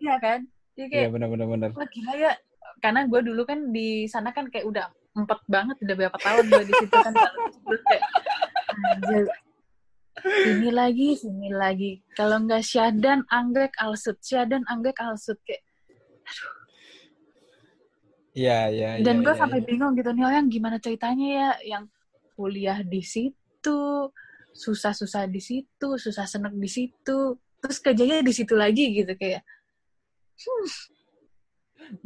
Iya 0.00 0.14
kan? 0.24 0.48
Iya 0.88 1.12
benar 1.12 1.28
benar 1.28 1.46
benar. 1.52 1.70
wah 1.76 1.88
gila 1.92 2.12
ya 2.16 2.32
karena 2.80 3.04
gue 3.04 3.20
dulu 3.20 3.42
kan 3.44 3.68
di 3.68 4.08
sana 4.08 4.32
kan 4.32 4.48
kayak 4.48 4.64
udah 4.64 4.88
empat 5.12 5.44
banget 5.44 5.76
udah 5.84 5.94
berapa 6.00 6.16
tahun 6.16 6.44
gue 6.48 6.64
di 6.64 6.74
situ 6.80 6.96
kan 6.96 7.12
Terus 7.68 7.82
kayak 7.84 8.04
sini 10.22 10.68
lagi 10.70 11.08
sini 11.16 11.48
lagi 11.52 11.92
kalau 12.14 12.40
nggak 12.44 12.62
syadan 12.64 13.24
anggrek 13.28 13.74
alsut 13.80 14.16
syadan 14.20 14.62
anggrek 14.68 14.98
alsut 15.00 15.38
kayak 15.44 15.64
Iya 18.30 18.70
iya 18.70 18.88
iya. 18.94 19.04
dan 19.04 19.26
gue 19.26 19.34
iya, 19.34 19.40
sampai 19.42 19.58
iya. 19.58 19.66
bingung 19.66 19.92
gitu 19.98 20.10
nih 20.14 20.22
orang 20.22 20.46
gimana 20.46 20.78
ceritanya 20.78 21.26
ya 21.26 21.48
yang 21.66 21.84
kuliah 22.38 22.78
di 22.86 23.02
situ 23.02 24.06
susah-susah 24.54 25.26
di 25.26 25.42
situ 25.42 25.88
susah 25.98 26.30
seneng 26.30 26.54
di 26.54 26.70
situ 26.70 27.34
terus 27.60 27.78
kerjanya 27.82 28.22
di 28.22 28.32
situ 28.32 28.54
lagi 28.54 29.02
gitu 29.02 29.12
kayak 29.18 29.42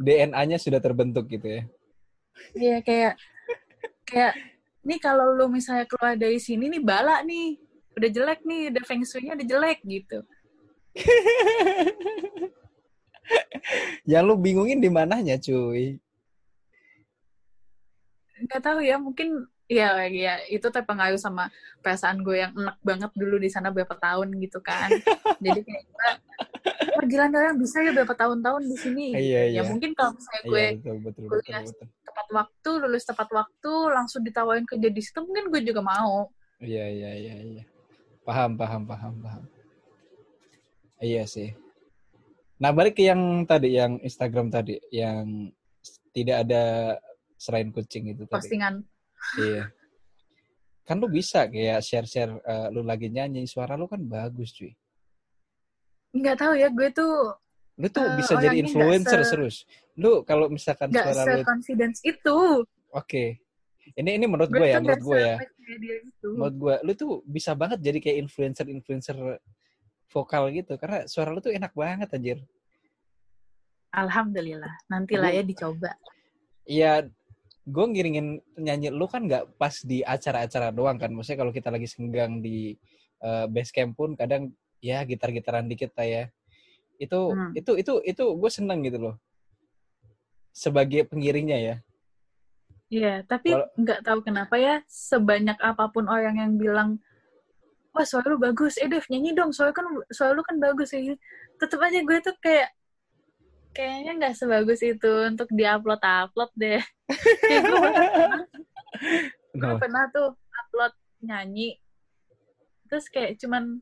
DNA-nya 0.01 0.57
sudah 0.57 0.81
terbentuk 0.81 1.29
gitu 1.29 1.45
ya. 1.45 1.63
ya 2.57 2.77
kayak 2.81 3.13
kayak 4.03 4.33
nih 4.85 4.99
kalau 5.01 5.33
lu 5.33 5.45
misalnya 5.47 5.85
keluar 5.87 6.17
dari 6.17 6.41
sini 6.41 6.67
nih 6.67 6.83
bala 6.83 7.21
nih 7.23 7.57
udah 7.95 8.09
jelek 8.11 8.39
nih 8.43 8.69
udah 8.75 8.83
feng 8.83 9.03
shui-nya 9.03 9.33
udah 9.39 9.47
jelek 9.47 9.79
gitu 9.83 10.19
Yang 14.05 14.23
lu 14.29 14.35
bingungin 14.37 14.77
di 14.77 14.85
mananya, 14.85 15.33
cuy? 15.41 15.97
nggak 18.35 18.61
tahu 18.61 18.79
ya 18.83 18.99
mungkin 18.99 19.47
ya 19.65 20.05
ya 20.05 20.37
itu 20.51 20.67
terpengaruh 20.67 21.17
sama 21.17 21.49
perasaan 21.81 22.21
gue 22.21 22.37
yang 22.45 22.53
enak 22.53 22.77
banget 22.85 23.11
dulu 23.17 23.39
di 23.41 23.49
sana 23.49 23.73
berapa 23.73 23.95
tahun 23.97 24.37
gitu 24.43 24.59
kan 24.61 24.91
jadi 25.43 25.63
kayak 25.65 25.83
gue 25.89 26.11
nih 27.09 27.17
orang 27.33 27.57
bisa 27.57 27.81
ya 27.81 27.95
berapa 27.95 28.13
tahun-tahun 28.13 28.63
di 28.69 28.77
sini 28.77 29.05
Iya, 29.17 29.41
ya 29.49 29.61
iya. 29.61 29.61
mungkin 29.65 29.95
kalau 29.97 30.13
misalnya 30.13 30.41
gue 30.45 30.61
Iya, 30.61 30.71
betul 30.77 30.95
betul 31.01 31.23
betul 31.25 31.29
kuliah 31.31 31.61
betul. 31.65 31.87
tepat 32.05 32.27
waktu 32.35 32.69
lulus 32.85 33.03
tepat 33.07 33.29
waktu 33.33 33.71
langsung 33.89 34.21
ditawarin 34.21 34.67
kerja 34.67 34.89
di 34.91 35.01
situ 35.01 35.19
mungkin 35.25 35.49
gue 35.49 35.61
juga 35.65 35.81
mau 35.81 36.29
Iya 36.61 36.85
iya 36.91 37.11
iya 37.17 37.35
iya. 37.39 37.63
Paham 38.25 38.57
paham 38.57 38.81
paham 38.83 39.13
paham. 39.21 39.43
Iya 40.97 41.29
sih. 41.29 41.53
Nah, 42.57 42.71
balik 42.71 42.97
ke 42.97 43.03
yang 43.05 43.43
tadi 43.45 43.75
yang 43.77 43.99
Instagram 44.01 44.47
tadi 44.49 44.79
yang 44.89 45.51
tidak 46.09 46.47
ada 46.47 46.63
selain 47.37 47.69
kucing 47.69 48.09
itu 48.09 48.23
tadi. 48.25 48.33
postingan 48.49 48.81
Iya. 49.37 49.69
Kan 50.85 51.01
lu 51.01 51.09
bisa 51.09 51.45
kayak 51.45 51.81
share-share 51.81 52.33
eh, 52.41 52.67
lu 52.71 52.81
lagi 52.81 53.09
nyanyi, 53.09 53.45
suara 53.45 53.73
lu 53.75 53.85
kan 53.85 54.01
bagus, 54.01 54.53
cuy. 54.55 54.73
nggak 56.15 56.37
tahu 56.39 56.53
ya 56.55 56.71
gue 56.71 56.89
tuh 56.95 57.35
Lu 57.75 57.91
tuh 57.91 58.07
Eh, 58.07 58.15
bisa 58.15 58.39
jadi 58.39 58.55
influencer 58.63 59.19
se- 59.19 59.29
terus. 59.35 59.55
Lu 59.99 60.23
kalau 60.23 60.47
misalkan 60.47 60.87
nggak 60.95 61.11
suara 61.11 61.21
lu 61.27 61.43
se-confidence 61.43 61.99
itu 62.07 62.63
oke. 62.89 63.25
Ini 63.93 64.17
ini 64.17 64.25
menurut 64.25 64.49
gue 64.49 64.65
ya, 64.65 64.81
menurut 64.81 65.03
gue 65.05 65.19
ya. 65.21 65.37
Menurut 66.25 66.55
gue, 66.57 66.75
lu 66.81 66.91
tuh 66.97 67.11
bisa 67.29 67.53
banget 67.53 67.77
jadi 67.85 68.01
kayak 68.01 68.17
influencer-influencer 68.25 69.37
vokal 70.09 70.47
gitu 70.53 70.73
karena 70.79 71.05
suara 71.05 71.29
lu 71.29 71.43
tuh 71.43 71.53
enak 71.53 71.75
banget 71.75 72.09
anjir. 72.15 72.39
alhamdulillah 73.95 74.75
nantilah 74.91 75.31
ya 75.31 75.39
dicoba 75.39 75.95
Iya, 76.65 77.05
gue 77.61 77.85
ngiringin 77.93 78.41
nyanyi 78.57 78.89
lu 78.89 79.05
kan 79.05 79.29
nggak 79.29 79.53
pas 79.61 79.85
di 79.85 80.01
acara-acara 80.01 80.73
doang 80.73 80.97
kan. 80.97 81.13
Maksudnya 81.13 81.45
kalau 81.45 81.53
kita 81.53 81.69
lagi 81.69 81.85
senggang 81.85 82.41
di 82.41 82.73
eh, 83.21 83.45
base 83.45 83.69
camp 83.69 83.93
pun 83.93 84.17
kadang 84.17 84.49
ya 84.81 85.05
gitar-gitaran 85.05 85.69
dikit 85.69 85.93
lah 85.93 86.09
ya. 86.09 86.23
Itu 86.97 87.37
Hmm. 87.37 87.53
itu 87.53 87.77
itu 87.77 87.93
itu 88.01 88.23
gue 88.33 88.49
seneng 88.49 88.81
gitu 88.81 88.97
loh. 88.97 89.15
Sebagai 90.49 91.05
pengiringnya 91.05 91.57
ya. 91.61 91.75
Iya, 92.93 93.25
tapi 93.25 93.49
nggak 93.53 94.05
tahu 94.05 94.21
kenapa 94.21 94.55
ya 94.61 94.85
sebanyak 94.85 95.57
apa 95.57 95.89
pun 95.89 96.05
orang 96.05 96.37
yang 96.37 96.53
bilang 96.55 96.89
wah 97.95 98.05
suara 98.05 98.27
lu 98.27 98.37
bagus, 98.37 98.75
eh 98.77 98.91
Dev 98.91 99.07
nyanyi 99.07 99.31
dong, 99.31 99.55
suara 99.55 99.71
kan 99.71 99.87
suara 100.11 100.35
lu 100.35 100.43
kan 100.43 100.59
bagus 100.59 100.91
ya. 100.91 101.15
Tetep 101.57 101.79
aja 101.79 101.99
gue 102.03 102.17
tuh 102.19 102.35
kayak 102.43 102.69
kayaknya 103.71 104.11
nggak 104.19 104.35
sebagus 104.35 104.83
itu 104.83 105.11
untuk 105.25 105.47
diupload 105.49 106.03
upload 106.03 106.51
deh. 106.59 106.83
kayak 107.47 107.61
gue 107.63 107.79
pernah, 107.79 108.43
gue 109.63 109.73
pernah 109.79 110.03
tuh 110.11 110.35
upload 110.35 110.93
nyanyi, 111.23 111.79
terus 112.91 113.07
kayak 113.07 113.39
cuman 113.39 113.79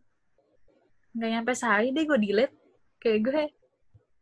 nggak 1.17 1.29
nyampe 1.33 1.51
sehari 1.57 1.89
deh 1.91 2.05
gue 2.05 2.19
delete. 2.21 2.55
Kayak 3.01 3.19
gue 3.25 3.41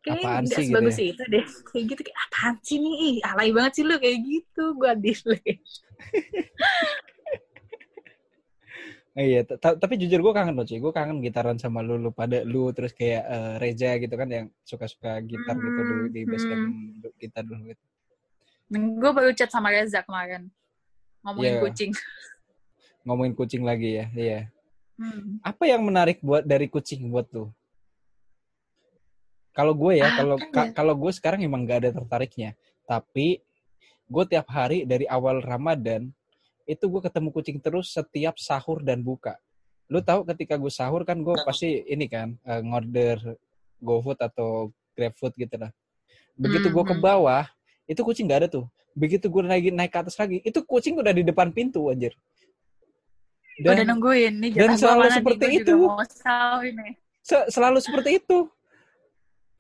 kayaknya 0.02 0.26
nggak 0.42 0.50
sih 0.50 0.66
gitu 0.66 0.70
sebagus 0.74 0.98
ya? 0.98 1.06
itu 1.14 1.24
deh. 1.30 1.46
Kayak 1.70 1.84
gitu 1.90 2.02
kayak 2.04 2.20
apaan 2.26 2.56
sih 2.62 2.78
nih? 2.78 2.94
Ih, 2.98 3.16
alay 3.24 3.50
banget 3.54 3.72
sih 3.78 3.84
lu 3.86 3.96
kayak 3.98 4.18
gitu. 4.22 4.64
Gue 4.74 4.92
delete. 4.98 5.54
Eh, 9.12 9.28
Iya, 9.28 9.44
t- 9.44 9.60
t- 9.60 9.76
tapi 9.76 10.00
jujur 10.00 10.24
gue 10.24 10.32
kangen 10.32 10.56
loh 10.56 10.64
cuy. 10.64 10.80
Gue 10.80 10.94
kangen 10.96 11.20
gitaran 11.20 11.60
sama 11.60 11.84
lu, 11.84 12.00
lu 12.00 12.16
pada 12.16 12.48
lu 12.48 12.72
terus 12.72 12.96
kayak 12.96 13.24
eh, 13.28 13.54
Reza 13.60 13.92
gitu 14.00 14.16
kan 14.16 14.28
yang 14.32 14.46
suka-suka 14.64 15.20
gitar 15.20 15.60
gitu 15.60 15.82
dulu 15.84 16.06
di 16.08 16.24
base 16.24 16.48
camp 16.48 16.64
Hmm. 16.64 17.12
kita 17.20 17.44
dulu 17.44 17.76
gitu. 17.76 17.84
Gue 18.72 19.12
baru 19.12 19.36
chat 19.36 19.52
sama 19.52 19.68
Reza 19.68 20.00
kemarin. 20.00 20.48
Ngomongin 21.28 21.60
Iya. 21.60 21.62
kucing. 21.62 21.92
Ngomongin 23.06 23.34
kucing 23.36 23.64
lagi 23.68 24.00
ya, 24.00 24.06
iya. 24.16 24.40
Hmm. 24.96 25.44
Apa 25.44 25.68
yang 25.68 25.84
menarik 25.84 26.24
buat 26.24 26.48
dari 26.48 26.72
kucing 26.72 27.12
buat 27.12 27.28
lu? 27.36 27.52
Kalau 29.52 29.74
gue 29.76 30.00
ya, 30.00 30.08
kalau 30.12 30.36
Apa 30.36 30.48
ka- 30.50 30.68
ya? 30.68 30.72
kalau 30.72 30.94
gue 30.96 31.12
sekarang 31.12 31.40
emang 31.44 31.64
gak 31.64 31.84
ada 31.84 31.92
tertariknya. 31.94 32.56
Tapi 32.84 33.40
gue 34.08 34.24
tiap 34.26 34.48
hari 34.48 34.84
dari 34.84 35.04
awal 35.06 35.40
Ramadan 35.40 36.12
itu 36.64 36.84
gue 36.84 37.02
ketemu 37.02 37.30
kucing 37.30 37.58
terus 37.60 37.92
setiap 37.92 38.36
sahur 38.38 38.80
dan 38.80 39.04
buka. 39.04 39.36
Lu 39.88 40.00
tahu 40.00 40.24
ketika 40.26 40.56
gue 40.56 40.72
sahur 40.72 41.04
kan 41.04 41.20
gue 41.20 41.36
pasti 41.44 41.84
ini 41.84 42.08
kan 42.08 42.36
eh, 42.42 42.62
ngorder 42.62 43.20
GoFood 43.78 44.20
atau 44.20 44.72
GrabFood 44.94 45.36
gitu 45.36 45.56
lah. 45.58 45.72
Begitu 46.34 46.68
gue 46.68 46.84
ke 46.86 46.96
Mhm. 46.96 47.04
bawah 47.04 47.44
itu 47.86 48.00
kucing 48.02 48.24
nggak 48.24 48.40
ada 48.40 48.50
tuh 48.50 48.66
begitu 48.92 49.28
gue 49.28 49.40
naik 49.40 49.72
naik 49.72 49.92
ke 49.92 50.00
atas 50.00 50.16
lagi 50.16 50.40
itu 50.44 50.60
kucing 50.64 50.96
udah 50.96 51.12
di 51.12 51.24
depan 51.24 51.52
pintu 51.52 51.88
anjir 51.88 52.12
udah 53.60 53.84
nungguin 53.84 54.36
nih 54.36 54.52
dan 54.52 54.76
selalu 54.76 55.04
nih, 55.08 55.16
seperti 55.16 55.46
itu. 55.60 55.74
selalu 57.52 57.80
seperti 57.84 58.10
itu 58.20 58.38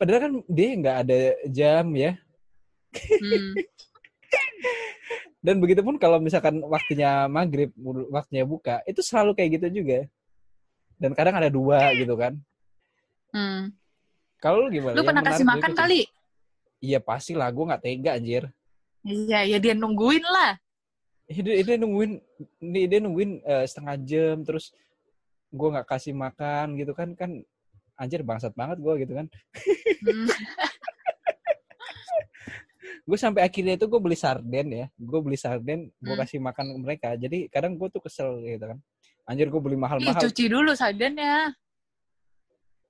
padahal 0.01 0.21
kan 0.25 0.33
dia 0.49 0.69
nggak 0.81 0.97
ada 1.05 1.19
jam 1.45 1.85
ya. 1.93 2.17
Hmm. 2.97 3.53
dan 5.45 5.61
begitu 5.61 5.85
pun 5.85 6.01
kalau 6.01 6.17
misalkan 6.17 6.57
waktunya 6.65 7.29
maghrib 7.29 7.69
waktunya 8.09 8.41
buka 8.41 8.81
itu 8.89 9.05
selalu 9.05 9.37
kayak 9.37 9.61
gitu 9.61 9.85
juga. 9.85 10.09
Dan 10.97 11.13
kadang 11.13 11.37
ada 11.37 11.53
dua 11.53 11.93
gitu 11.93 12.17
kan. 12.17 12.33
Hmm. 13.29 13.69
kalau 14.41 14.65
lu 14.65 14.73
gimana? 14.73 14.97
Lu 14.97 15.05
pernah 15.05 15.21
kasih 15.21 15.45
makan 15.45 15.71
kali? 15.77 16.09
iya 16.81 16.97
pasti 16.97 17.37
lah. 17.37 17.53
Gue 17.53 17.69
nggak 17.69 17.85
tega 17.85 18.17
anjir. 18.17 18.49
Iya 19.05 19.45
ya 19.45 19.57
dia 19.61 19.77
nungguin 19.77 20.25
lah. 20.25 20.57
Eh, 21.29 21.45
dia, 21.45 21.61
dia 21.61 21.77
nungguin 21.77 22.17
dia, 22.57 22.85
dia 22.89 22.99
nungguin 23.05 23.31
eh, 23.45 23.65
setengah 23.69 23.95
jam 24.01 24.41
terus 24.41 24.73
gue 25.53 25.67
nggak 25.77 25.85
kasih 25.85 26.17
makan 26.17 26.73
gitu 26.81 26.97
kan 26.97 27.13
kan 27.13 27.45
anjir 28.01 28.25
bangsat 28.25 28.57
banget 28.57 28.81
gue 28.81 28.93
gitu 29.05 29.13
kan. 29.13 29.29
Hmm. 30.01 30.25
gue 33.01 33.17
sampai 33.17 33.41
akhirnya 33.45 33.77
itu 33.77 33.85
gue 33.85 34.01
beli 34.01 34.17
sarden 34.17 34.67
ya. 34.73 34.85
Gue 34.97 35.19
beli 35.21 35.37
sarden 35.37 35.93
gue 36.01 36.13
Hmm. 36.13 36.21
kasih 36.25 36.39
makan 36.41 36.65
ke 36.73 36.77
mereka. 36.81 37.09
Jadi 37.13 37.45
kadang 37.53 37.77
gue 37.77 37.87
tuh 37.93 38.01
kesel 38.01 38.41
gitu 38.41 38.65
kan. 38.65 38.77
Anjir 39.29 39.47
gue 39.53 39.61
beli 39.61 39.77
Ih, 39.77 39.81
mahal-mahal. 39.85 40.17
cuci 40.17 40.45
dulu 40.49 40.73
sardennya. 40.73 41.53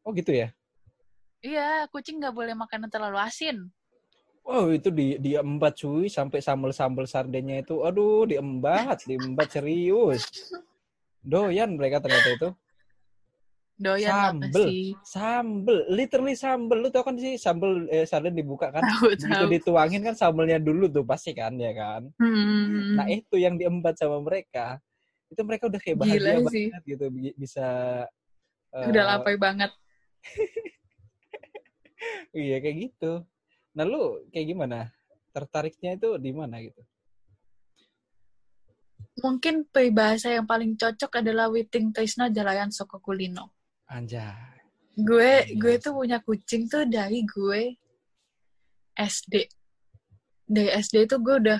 Oh 0.02 0.16
gitu 0.16 0.32
ya? 0.32 0.50
Iya 1.42 1.90
kucing 1.92 2.22
nggak 2.22 2.34
boleh 2.34 2.54
makanan 2.56 2.88
terlalu 2.88 3.18
asin. 3.20 3.68
Oh 4.42 4.72
itu 4.74 4.90
di 4.90 5.20
diembat 5.20 5.78
cuy. 5.78 6.08
Sampai 6.08 6.40
sambel-sambel 6.42 7.06
sardennya 7.06 7.62
itu. 7.62 7.84
Aduh 7.84 8.26
diembat 8.26 9.04
diembat 9.06 9.52
serius. 9.52 10.26
Doyan 11.22 11.78
mereka 11.78 12.02
ternyata 12.02 12.30
itu 12.34 12.50
doyan 13.82 14.14
apa 14.14 14.22
Sambel. 14.30 14.66
sih 14.70 14.84
sambel. 15.02 15.78
Literally 15.90 16.38
sambel. 16.38 16.78
Lu 16.80 16.90
tau 16.94 17.02
kan 17.02 17.18
sih 17.18 17.36
sambel 17.36 17.90
eh, 17.90 18.06
sarden 18.06 18.38
dibuka 18.38 18.70
kan? 18.70 18.86
Tahu 18.86 19.18
begitu 19.18 19.28
tahu. 19.28 19.50
dituangin 19.50 20.02
kan 20.06 20.14
sambelnya 20.14 20.62
dulu 20.62 20.86
tuh 20.88 21.02
pasti 21.02 21.34
kan 21.34 21.58
ya 21.58 21.74
kan? 21.74 22.06
Hmm. 22.22 22.96
nah 22.96 23.10
itu 23.10 23.36
yang 23.36 23.58
diembat 23.58 23.98
sama 23.98 24.22
mereka. 24.22 24.78
Itu 25.28 25.42
mereka 25.42 25.66
udah 25.68 25.82
kayak 25.82 25.98
Gila 25.98 26.06
bahagia 26.06 26.50
sih. 26.54 26.68
banget 26.70 26.84
gitu 26.86 27.06
bi- 27.10 27.36
bisa 27.36 27.68
eh, 28.72 28.88
udah 28.88 29.04
lapar 29.04 29.36
banget. 29.36 29.72
Iya 32.34 32.58
kayak 32.58 32.78
gitu. 32.82 33.22
Nah 33.78 33.86
lu 33.86 34.26
kayak 34.34 34.48
gimana? 34.50 34.90
Tertariknya 35.32 35.96
itu 35.96 36.18
di 36.18 36.32
mana 36.34 36.58
gitu? 36.60 36.82
Mungkin 39.22 39.70
peribahasa 39.70 40.34
yang 40.34 40.48
paling 40.48 40.74
cocok 40.74 41.22
adalah 41.22 41.52
Witing 41.52 41.94
Trisno 41.94 42.32
Jalayan 42.32 42.74
Soko 42.74 42.98
Kulino 42.98 43.54
anjay. 43.92 44.32
Gue 44.96 45.46
Iya 45.46 45.56
gue 45.60 45.74
sih. 45.76 45.82
tuh 45.84 45.94
punya 45.96 46.18
kucing 46.24 46.72
tuh 46.72 46.88
dari 46.88 47.28
gue 47.28 47.76
SD 48.96 49.34
dari 50.48 50.70
SD 50.80 51.08
itu 51.08 51.16
gue 51.20 51.36
udah 51.48 51.60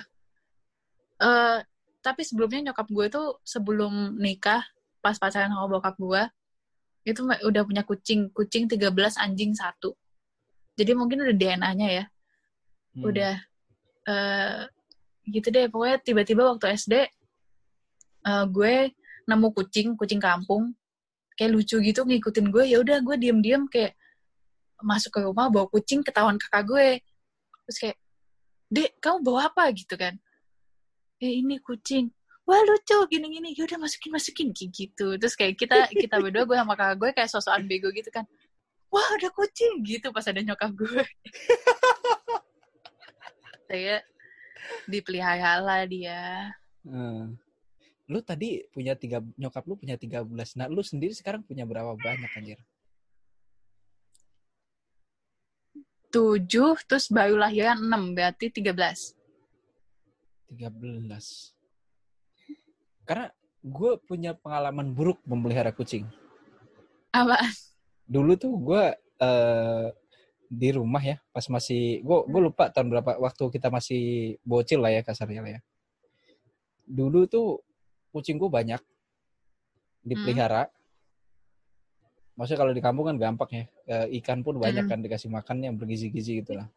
eh 1.22 1.58
tapi 2.02 2.22
sebelumnya 2.26 2.72
nyokap 2.72 2.88
gue 2.90 3.06
tuh 3.12 3.28
sebelum 3.46 4.18
nikah 4.18 4.64
pas 5.04 5.16
pacaran 5.16 5.52
sama 5.52 5.70
bokap 5.70 5.94
gue 6.00 6.22
itu 7.02 7.20
udah 7.26 7.62
punya 7.66 7.82
kucing. 7.82 8.30
Kucing 8.30 8.70
13 8.70 9.18
anjing 9.18 9.52
satu. 9.58 9.94
Jadi 10.78 10.92
mungkin 10.94 11.22
udah 11.26 11.34
DNA-nya 11.34 11.88
ya. 11.90 12.04
Hmm. 12.92 13.08
udah 13.08 13.34
eh 14.06 14.62
gitu 15.26 15.48
deh. 15.50 15.66
Pokoknya 15.66 15.98
tiba-tiba 16.02 16.42
waktu 16.46 16.76
SD 16.76 16.94
eh, 18.26 18.44
gue 18.50 18.74
nemu 19.26 19.48
kucing 19.54 19.94
kucing 19.94 20.18
kampung 20.18 20.74
kayak 21.38 21.50
lucu 21.52 21.76
gitu 21.80 22.04
ngikutin 22.04 22.46
gue 22.52 22.64
ya 22.68 22.78
udah 22.80 23.00
gue 23.00 23.16
diem-diem 23.16 23.64
kayak 23.68 23.96
masuk 24.82 25.14
ke 25.14 25.20
rumah 25.22 25.48
bawa 25.48 25.70
kucing 25.70 26.02
ketahuan 26.02 26.36
kakak 26.36 26.62
gue. 26.66 26.88
Terus 27.66 27.78
kayak 27.78 27.96
dek 28.68 28.90
kamu 28.98 29.18
bawa 29.22 29.40
apa? 29.48 29.70
gitu 29.72 29.94
kan. 29.94 30.18
Eh 31.22 31.40
ini 31.40 31.62
kucing. 31.62 32.10
Wah 32.42 32.58
lucu 32.66 32.98
gini-gini. 33.06 33.54
Yaudah 33.54 33.78
masukin 33.78 34.10
masukin. 34.10 34.50
Kayak 34.50 34.70
gitu. 34.74 35.14
Terus 35.16 35.34
kayak 35.38 35.54
kita 35.54 35.86
kita 35.88 36.18
berdua 36.18 36.44
gue 36.44 36.58
sama 36.58 36.74
kakak 36.74 36.96
gue 36.98 37.10
kayak 37.14 37.30
sosokan 37.30 37.64
bego 37.70 37.88
gitu 37.94 38.10
kan. 38.10 38.26
Wah 38.90 39.06
ada 39.14 39.30
kucing. 39.30 39.86
Gitu 39.86 40.10
pas 40.10 40.26
ada 40.26 40.42
nyokap 40.42 40.74
gue. 40.74 41.04
Saya 43.70 44.02
dipelihara 44.90 45.62
lah 45.62 45.86
dia. 45.86 46.50
Hmm. 46.82 47.38
Lu 48.12 48.20
tadi 48.20 48.60
punya 48.68 48.92
tiga 48.92 49.24
nyokap 49.40 49.64
lu 49.64 49.80
punya 49.80 49.96
13 49.96 50.28
nah 50.60 50.68
lu 50.68 50.84
sendiri 50.84 51.16
sekarang 51.16 51.40
punya 51.40 51.64
berapa 51.64 51.96
banyak 51.96 52.28
anjir? 52.36 52.60
Tujuh 56.12 56.76
terus 56.84 57.08
baru 57.08 57.40
lahiran 57.40 57.80
enam 57.80 58.12
berarti 58.12 58.52
tiga 58.52 58.76
belas. 58.76 59.16
13 60.52 61.56
karena 63.06 63.28
gue 63.62 63.92
punya 64.08 64.32
pengalaman 64.34 64.90
buruk 64.90 65.22
memelihara 65.26 65.70
kucing. 65.74 66.06
Apa? 67.14 67.38
Dulu 68.06 68.32
tuh 68.34 68.52
gue 68.58 68.84
eh 69.22 69.88
di 70.52 70.68
rumah 70.68 71.00
ya 71.00 71.16
pas 71.32 71.48
masih 71.48 72.04
gue 72.04 72.18
gue 72.28 72.40
lupa 72.44 72.68
tahun 72.68 72.92
berapa 72.92 73.16
waktu 73.16 73.48
kita 73.48 73.72
masih 73.72 74.36
bocil 74.44 74.84
lah 74.84 74.92
ya 74.92 75.00
kasarnya 75.00 75.40
lah 75.40 75.52
ya. 75.56 75.60
Dulu 76.84 77.24
tuh 77.24 77.62
kucing 78.12 78.36
gue 78.36 78.46
banyak 78.46 78.78
dipelihara. 80.04 80.68
Maksudnya 82.32 82.60
kalau 82.60 82.72
di 82.72 82.80
kampung 82.80 83.06
kan 83.08 83.16
gampang 83.16 83.50
ya 83.52 83.64
Eh, 83.82 84.22
ikan 84.22 84.40
pun 84.40 84.56
banyak 84.56 84.86
Mm. 84.86 84.90
kan 84.90 84.98
dikasih 85.02 85.28
makan 85.28 85.56
yang 85.58 85.74
bergizi-gizi 85.74 86.38
gitu 86.40 86.54
lah 86.54 86.70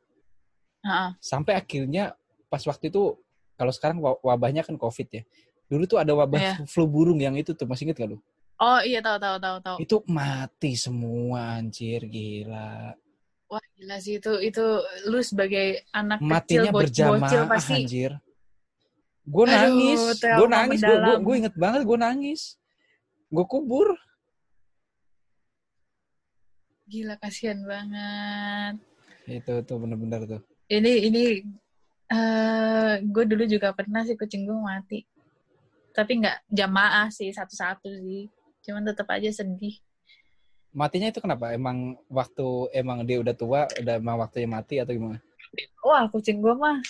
Heeh. 0.81 1.09
sampai 1.21 1.53
akhirnya 1.53 2.17
pas 2.49 2.59
waktu 2.65 2.89
itu 2.89 3.13
kalau 3.55 3.69
sekarang 3.71 4.01
wa- 4.01 4.17
wabahnya 4.19 4.65
kan 4.65 4.73
covid 4.75 5.07
ya. 5.11 5.23
Dulu 5.65 5.86
tuh 5.86 5.97
ada 6.01 6.11
wabah 6.11 6.41
Iya. 6.41 6.53
flu 6.67 6.86
burung 6.86 7.21
yang 7.21 7.38
itu 7.38 7.53
tuh 7.53 7.63
masih 7.65 7.88
inget 7.88 8.03
gak 8.03 8.09
lu? 8.11 8.17
Oh 8.57 8.79
iya 8.83 8.99
tahu 8.99 9.15
tahu 9.21 9.38
tahu 9.39 9.57
tahu. 9.63 9.77
Itu 9.79 9.95
mati 10.09 10.73
semua 10.75 11.61
anjir 11.61 12.03
gila. 12.05 12.97
Wah 13.47 13.63
gila 13.77 13.95
sih 14.01 14.17
itu 14.19 14.33
itu 14.41 14.65
lu 15.07 15.21
sebagai 15.21 15.86
anak 15.93 16.19
matinya 16.19 16.67
kecil 16.67 16.73
bo- 16.73 16.81
bocil 16.83 16.89
berjamaah 17.15 17.47
pasti 17.47 17.73
anjir 17.79 18.11
gue 19.26 19.45
nangis. 19.49 20.01
gue 20.21 20.47
nangis. 20.47 20.80
Gue 21.21 21.36
inget 21.41 21.55
banget 21.57 21.82
gue 21.84 21.97
nangis. 21.97 22.41
Gue 23.30 23.45
kubur. 23.49 23.97
Gila 26.86 27.17
kasihan 27.17 27.57
banget. 27.65 28.78
Itu 29.26 29.65
tuh 29.65 29.78
bener-bener 29.82 30.21
tuh. 30.30 30.41
Ini 30.69 31.09
ini 31.09 31.23
eh 32.05 32.93
gue 33.01 33.23
dulu 33.26 33.43
juga 33.49 33.73
pernah 33.73 34.05
sih 34.05 34.13
kucing 34.13 34.45
gue 34.45 34.53
mati. 34.53 35.01
Tapi 35.89 36.21
nggak 36.21 36.45
jamaah 36.53 37.09
sih 37.09 37.34
satu-satu 37.34 37.89
sih. 37.89 38.30
Cuman 38.61 38.86
tetap 38.86 39.09
aja 39.09 39.34
sedih. 39.34 39.82
Matinya 40.76 41.09
itu 41.09 41.23
kenapa? 41.23 41.55
Emang 41.55 41.97
waktu 42.11 42.69
emang 42.76 43.01
dia 43.07 43.17
udah 43.17 43.34
tua 43.34 43.65
udah 43.80 43.95
emang 43.97 44.21
waktunya 44.21 44.45
mati 44.45 44.76
atau 44.78 44.93
gimana? 44.93 45.17
Wah 45.82 46.05
kucing 46.11 46.43
gue 46.43 46.53
mah 46.53 46.84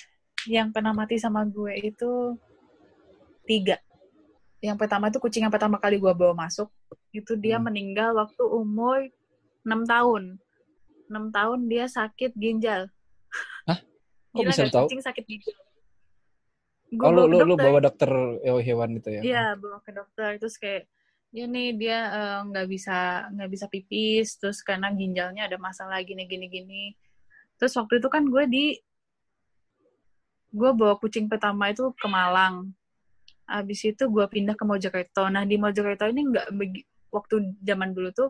yang 0.45 0.69
pernah 0.69 0.93
mati 0.93 1.17
sama 1.17 1.41
gue 1.45 1.73
itu 1.81 2.37
tiga. 3.45 3.77
Yang 4.61 4.77
pertama 4.81 5.09
itu 5.09 5.17
kucing 5.21 5.45
yang 5.45 5.53
pertama 5.53 5.77
kali 5.77 6.01
gue 6.01 6.13
bawa 6.13 6.33
masuk 6.33 6.69
itu 7.13 7.37
dia 7.37 7.57
Hmm. 7.57 7.69
meninggal 7.69 8.17
waktu 8.17 8.43
umur 8.43 9.05
6 9.63 9.85
tahun. 9.85 10.37
6 11.07 11.29
tahun 11.29 11.59
dia 11.69 11.85
sakit 11.85 12.33
ginjal. 12.33 12.89
Hah? 13.69 13.79
Kok 14.33 14.41
Gila 14.41 14.49
bisa 14.51 14.63
tahu? 14.69 14.85
kucing 14.89 15.01
sakit 15.01 15.25
ginjal? 15.25 15.57
Gua 16.95 17.09
oh 17.09 17.11
lu 17.11 17.21
bawa 17.25 17.43
lu, 17.43 17.45
lu 17.49 17.55
bawa 17.57 17.79
dokter 17.81 18.11
hewan 18.61 18.89
itu 18.95 19.09
ya? 19.09 19.21
Iya, 19.21 19.45
bawa 19.57 19.81
ke 19.81 19.91
dokter. 19.91 20.37
Terus 20.37 20.55
kayak 20.55 20.85
ya 21.35 21.45
nih 21.49 21.75
dia 21.75 21.97
eh, 22.13 22.39
nggak 22.47 22.67
bisa 22.69 23.27
nggak 23.33 23.49
bisa 23.51 23.65
pipis. 23.67 24.37
Terus 24.39 24.61
karena 24.61 24.93
ginjalnya 24.93 25.49
ada 25.49 25.57
masalah 25.57 25.99
gini 26.05 26.25
gini 26.29 26.45
gini. 26.47 26.83
Terus 27.57 27.73
waktu 27.75 27.99
itu 27.99 28.07
kan 28.07 28.23
gue 28.27 28.43
di 28.47 28.65
gue 30.55 30.71
bawa 30.71 30.95
kucing 31.03 31.27
pertama 31.27 31.67
itu 31.67 31.91
ke 31.99 32.07
Malang. 32.07 32.71
Habis 33.45 33.91
itu 33.91 34.07
gue 34.07 34.25
pindah 34.25 34.55
ke 34.55 34.63
Mojokerto. 34.63 35.27
Nah 35.27 35.43
di 35.43 35.59
Mojokerto 35.59 36.07
ini 36.07 36.23
nggak 36.31 36.47
waktu 37.11 37.35
zaman 37.59 37.91
dulu 37.91 38.09
tuh 38.15 38.29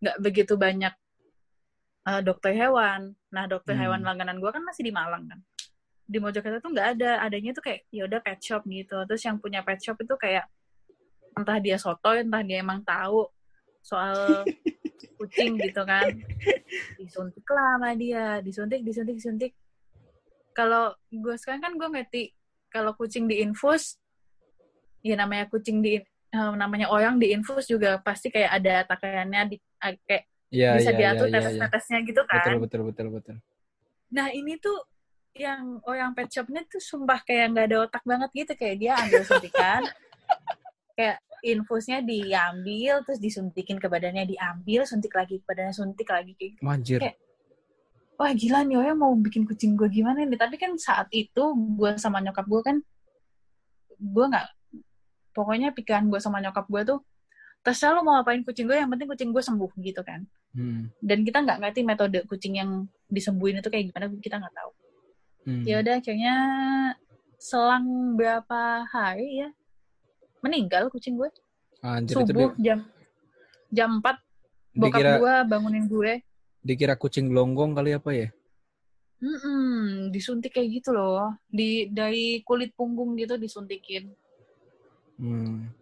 nggak 0.00 0.16
begitu 0.24 0.56
banyak 0.56 0.94
eh, 2.08 2.20
dokter 2.24 2.56
hewan. 2.56 3.12
Nah 3.28 3.44
dokter 3.44 3.76
Hmm. 3.76 3.82
hewan 3.86 4.00
langganan 4.08 4.40
gue 4.40 4.48
kan 4.48 4.64
masih 4.64 4.88
di 4.88 4.92
Malang 4.96 5.28
kan. 5.28 5.40
Di 6.08 6.16
Mojokerto 6.16 6.64
tuh 6.64 6.72
nggak 6.72 6.88
ada. 6.96 7.20
Adanya 7.20 7.52
tuh 7.52 7.62
kayak 7.62 7.84
ya 7.92 8.08
udah 8.08 8.20
pet 8.24 8.40
shop 8.40 8.64
gitu. 8.66 8.96
Terus 9.04 9.22
yang 9.28 9.36
punya 9.36 9.60
pet 9.60 9.78
shop 9.84 10.00
itu 10.00 10.16
kayak 10.16 10.48
entah 11.36 11.60
dia 11.60 11.76
soto 11.76 12.16
entah 12.16 12.40
dia 12.40 12.64
emang 12.64 12.80
tahu 12.80 13.28
soal 13.84 14.48
kucing 15.20 15.60
gitu 15.60 15.84
kan. 15.84 16.08
Disuntik 16.96 17.44
lah 17.52 17.76
sama 17.76 17.92
dia. 17.92 18.40
Disuntik 18.40 18.80
disuntik 18.80 19.14
disuntik 19.20 19.52
kalau 20.56 20.96
gue 21.12 21.36
sekarang 21.36 21.60
kan 21.60 21.72
gue 21.76 21.88
ngerti 21.92 22.22
kalau 22.72 22.96
kucing 22.96 23.28
diinfus 23.28 24.00
ya 25.04 25.20
namanya 25.20 25.52
kucing 25.52 25.84
di 25.84 26.00
eh, 26.00 26.52
namanya 26.56 26.88
orang 26.88 27.20
diinfus 27.20 27.68
juga 27.68 28.00
pasti 28.00 28.32
kayak 28.32 28.50
ada 28.56 28.74
takarannya 28.88 29.52
di 29.52 29.56
kayak 30.08 30.24
Iya, 30.46 30.78
bisa 30.78 30.90
iya, 30.94 30.98
diatur 30.98 31.26
iya, 31.26 31.34
iya, 31.34 31.38
iya. 31.42 31.46
tetes-tetesnya 31.50 31.98
gitu 32.06 32.22
kan. 32.22 32.38
Betul, 32.38 32.56
betul, 32.62 32.80
betul, 32.86 33.06
betul. 33.18 33.36
Nah 34.14 34.30
ini 34.30 34.54
tuh 34.62 34.78
yang 35.34 35.82
orang 35.84 36.14
pet 36.14 36.30
shopnya 36.32 36.62
tuh 36.64 36.78
sumpah 36.80 37.20
kayak 37.26 37.52
nggak 37.52 37.66
ada 37.66 37.76
otak 37.84 38.02
banget 38.06 38.30
gitu 38.32 38.52
kayak 38.56 38.76
dia 38.80 38.92
ambil 38.96 39.20
suntikan 39.26 39.82
kayak 40.96 41.18
infusnya 41.44 42.00
diambil 42.00 43.04
terus 43.04 43.20
disuntikin 43.20 43.76
ke 43.76 43.90
badannya 43.90 44.24
diambil 44.24 44.88
suntik 44.88 45.12
lagi 45.12 45.42
ke 45.42 45.44
badannya 45.44 45.74
suntik 45.76 46.08
lagi 46.08 46.32
kayak 46.38 46.50
gitu. 46.56 46.62
Manjir. 46.64 47.00
Kayak- 47.02 47.18
wah 48.16 48.32
gila 48.32 48.64
nih 48.64 48.76
orang 48.80 48.98
mau 48.98 49.12
bikin 49.16 49.44
kucing 49.44 49.76
gue 49.76 49.88
gimana 49.92 50.24
nih? 50.24 50.36
Tapi 50.40 50.56
kan 50.56 50.72
saat 50.80 51.08
itu 51.12 51.42
gue 51.76 51.90
sama 52.00 52.20
nyokap 52.24 52.44
gue 52.48 52.60
kan 52.64 52.76
gue 53.96 54.24
nggak 54.28 54.46
pokoknya 55.32 55.72
pikiran 55.72 56.08
gue 56.08 56.20
sama 56.20 56.40
nyokap 56.40 56.64
gue 56.68 56.82
tuh 56.84 56.98
terserah 57.64 57.98
lo 57.98 58.06
mau 58.06 58.16
apain 58.20 58.40
kucing 58.44 58.64
gue 58.68 58.76
yang 58.76 58.88
penting 58.88 59.08
kucing 59.08 59.30
gue 59.32 59.42
sembuh 59.44 59.70
gitu 59.80 60.00
kan. 60.04 60.24
Hmm. 60.56 60.88
dan 61.04 61.20
kita 61.20 61.44
nggak 61.44 61.58
ngerti 61.60 61.80
metode 61.84 62.24
kucing 62.24 62.56
yang 62.56 62.88
disembuhin 63.12 63.60
itu 63.60 63.68
kayak 63.68 63.92
gimana 63.92 64.08
kita 64.24 64.40
nggak 64.40 64.56
tahu. 64.56 64.70
Hmm. 65.44 65.62
ya 65.68 65.84
udah 65.84 65.94
akhirnya 66.00 66.34
selang 67.36 68.16
berapa 68.16 68.88
hari 68.88 69.44
ya 69.44 69.48
meninggal 70.40 70.88
kucing 70.88 71.20
gue 71.20 71.28
Anjir 71.84 72.16
itu 72.16 72.24
subuh 72.24 72.56
di- 72.56 72.64
jam 72.66 72.78
jam 73.68 74.00
4 74.00 74.80
bokap 74.80 74.96
dikira 74.96 75.12
gue 75.20 75.34
bangunin 75.44 75.84
gue 75.86 76.12
dikira 76.66 76.98
kucing 76.98 77.30
gelonggong 77.30 77.78
kali 77.78 77.94
apa 77.94 78.10
ya? 78.10 78.28
Mm-mm, 79.22 80.10
disuntik 80.12 80.58
kayak 80.58 80.82
gitu 80.82 80.90
loh. 80.92 81.38
Di 81.46 81.88
dari 81.88 82.42
kulit 82.42 82.74
punggung 82.74 83.14
gitu 83.14 83.38
disuntikin. 83.38 84.10
Hmm. 85.16 85.72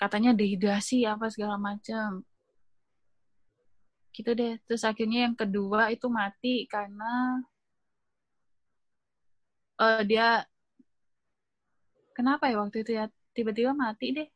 katanya 0.00 0.34
dehidrasi 0.34 1.04
apa 1.06 1.30
segala 1.30 1.60
macam 1.60 2.26
gitu 4.16 4.30
deh. 4.32 4.56
Terus 4.64 4.82
akhirnya 4.82 5.28
yang 5.30 5.36
kedua 5.36 5.92
itu 5.94 6.08
mati 6.08 6.64
karena 6.66 7.38
eh 9.78 10.02
dia 10.08 10.42
kenapa 12.16 12.48
ya 12.50 12.56
waktu 12.60 12.82
itu 12.82 12.92
ya? 12.98 13.04
Tiba-tiba 13.36 13.72
mati 13.76 14.06
deh. 14.16 14.28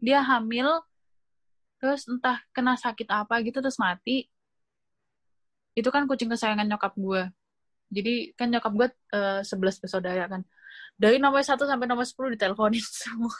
Dia 0.00 0.22
hamil 0.22 0.70
terus 1.78 2.06
entah 2.10 2.42
kena 2.50 2.74
sakit 2.74 3.06
apa 3.06 3.38
gitu 3.46 3.58
terus 3.62 3.78
mati 3.78 4.26
itu 5.74 5.88
kan 5.90 6.08
kucing 6.08 6.30
kesayangan 6.30 6.68
nyokap 6.68 6.92
gue 6.96 7.22
jadi 7.88 8.14
kan 8.36 8.48
nyokap 8.52 8.72
gue 8.76 8.88
eh, 9.16 9.40
11 9.44 9.82
bersaudara 9.82 10.24
kan 10.28 10.42
dari 11.00 11.16
nomor 11.20 11.40
1 11.40 11.56
sampai 11.56 11.86
nomor 11.88 12.04
10 12.04 12.36
diteleponin 12.36 12.84
semua 13.02 13.34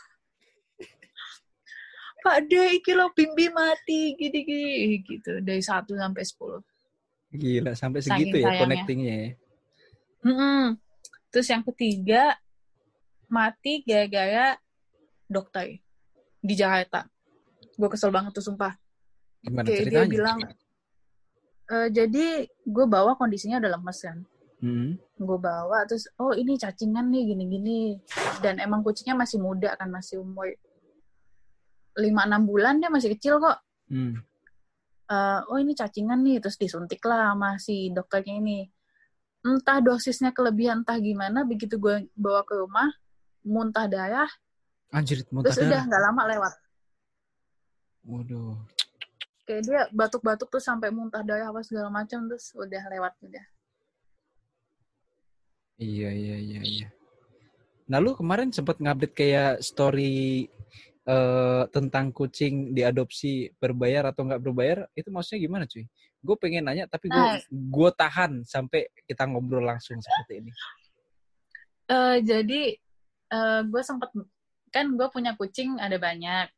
Pak 2.19 2.51
De, 2.51 2.83
iki 2.83 2.99
lo 2.99 3.15
Bimbi 3.15 3.47
mati, 3.47 4.19
gini-gini, 4.19 4.99
gitu. 5.07 5.39
Dari 5.39 5.63
1 5.63 5.87
sampai 5.87 6.23
10. 6.27 7.39
Gila 7.39 7.73
sampai 7.79 8.01
Saking 8.03 8.11
segitu 8.11 8.37
ya 8.43 8.51
sayangnya. 8.51 8.59
connectingnya 8.59 9.15
ya. 9.15 9.31
Mm-mm. 10.27 10.65
Terus 11.31 11.47
yang 11.47 11.63
ketiga, 11.63 12.35
mati 13.31 13.87
gara-gara 13.87 14.59
dokter 15.31 15.79
di 16.43 16.55
Jakarta. 16.59 17.07
Gue 17.79 17.87
kesel 17.87 18.11
banget 18.11 18.35
tuh, 18.35 18.45
sumpah. 18.51 18.75
Gimana 19.39 19.71
Kayak 19.71 19.79
dia 19.79 19.83
ceritanya? 19.87 20.11
bilang, 20.11 20.39
"Eh, 21.69 21.89
jadi 21.93 22.49
gue 22.49 22.87
bawa 22.89 23.15
kondisinya 23.21 23.61
udah 23.61 23.71
lemes 23.77 23.99
kan. 24.01 24.19
Hmm. 24.59 24.99
Gue 25.15 25.39
bawa, 25.39 25.87
terus, 25.87 26.11
oh 26.19 26.35
ini 26.35 26.59
cacingan 26.59 27.07
nih, 27.13 27.31
gini-gini. 27.31 27.95
Dan 28.43 28.59
emang 28.59 28.83
kucingnya 28.83 29.15
masih 29.15 29.39
muda 29.39 29.77
kan, 29.79 29.87
masih 29.87 30.19
umur 30.19 30.51
5-6 31.95 32.43
bulan, 32.49 32.83
dia 32.83 32.91
masih 32.91 33.15
kecil 33.15 33.39
kok. 33.39 33.59
Hmm. 33.89 34.21
eh, 35.09 35.41
oh 35.49 35.57
ini 35.57 35.73
cacingan 35.73 36.21
nih 36.21 36.45
terus 36.45 36.61
disuntik 36.61 37.01
lah 37.09 37.33
sama 37.33 37.57
si 37.57 37.89
dokternya 37.89 38.37
ini 38.37 38.69
entah 39.41 39.81
dosisnya 39.81 40.37
kelebihan 40.37 40.85
entah 40.85 41.01
gimana 41.01 41.49
begitu 41.49 41.81
gue 41.81 42.05
bawa 42.13 42.45
ke 42.45 42.53
rumah 42.53 42.93
muntah 43.49 43.89
darah 43.89 44.29
Anjir 44.93 45.25
muntah 45.33 45.49
terus 45.57 45.65
udah 45.65 45.73
darah. 45.73 45.83
nggak 45.89 46.03
lama 46.05 46.23
lewat 46.37 46.55
Waduh. 48.09 48.57
Kayak 49.49 49.63
dia 49.65 49.81
batuk-batuk 49.89 50.53
tuh 50.53 50.61
sampai 50.61 50.93
muntah 50.93 51.25
darah 51.25 51.49
apa 51.49 51.65
segala 51.65 51.89
macam 51.89 52.29
terus 52.29 52.53
udah 52.53 52.85
lewat 52.93 53.17
udah 53.25 53.45
Iya 55.79 56.11
iya 56.11 56.37
iya 56.43 56.61
iya. 56.67 56.89
Nah 57.87 58.03
lu 58.03 58.11
kemarin 58.19 58.51
sempat 58.51 58.83
ngupdate 58.83 59.15
kayak 59.15 59.63
story 59.63 60.51
eh, 61.07 61.63
tentang 61.71 62.11
kucing 62.11 62.75
diadopsi 62.75 63.55
berbayar 63.63 64.11
atau 64.11 64.27
nggak 64.27 64.43
berbayar 64.43 64.79
itu 64.99 65.07
maksudnya 65.15 65.47
gimana 65.47 65.65
cuy? 65.71 65.87
Gue 66.19 66.35
pengen 66.35 66.67
nanya 66.67 66.91
tapi 66.91 67.07
gue 67.07 67.15
Nah. 67.15 67.39
gue 67.47 67.91
tahan 67.95 68.43
sampai 68.43 68.91
kita 69.07 69.31
ngobrol 69.31 69.63
langsung 69.63 70.03
seperti 70.03 70.43
ini. 70.43 70.53
Eh, 71.95 72.17
jadi 72.27 72.75
gue 73.71 73.83
sempet 73.87 74.11
kan 74.75 74.99
gue 74.99 75.09
punya 75.15 75.39
kucing 75.39 75.79
ada 75.79 75.95
banyak 75.95 76.51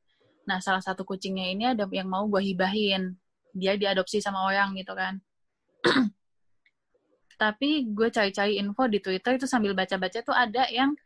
nah 0.51 0.59
salah 0.59 0.83
satu 0.83 1.07
kucingnya 1.07 1.47
ini 1.55 1.65
ada 1.71 1.87
yang 1.95 2.11
mau 2.11 2.27
gue 2.27 2.43
hibahin 2.43 3.15
dia 3.55 3.79
diadopsi 3.79 4.19
sama 4.19 4.43
orang 4.51 4.75
gitu 4.75 4.91
kan 4.99 5.23
tapi 7.43 7.87
gue 7.87 8.11
cari-cari 8.11 8.59
info 8.59 8.91
di 8.91 8.99
Twitter 8.99 9.39
itu 9.39 9.47
sambil 9.47 9.79
baca-baca 9.79 10.19
tuh 10.27 10.35
ada 10.35 10.67
yang 10.75 10.99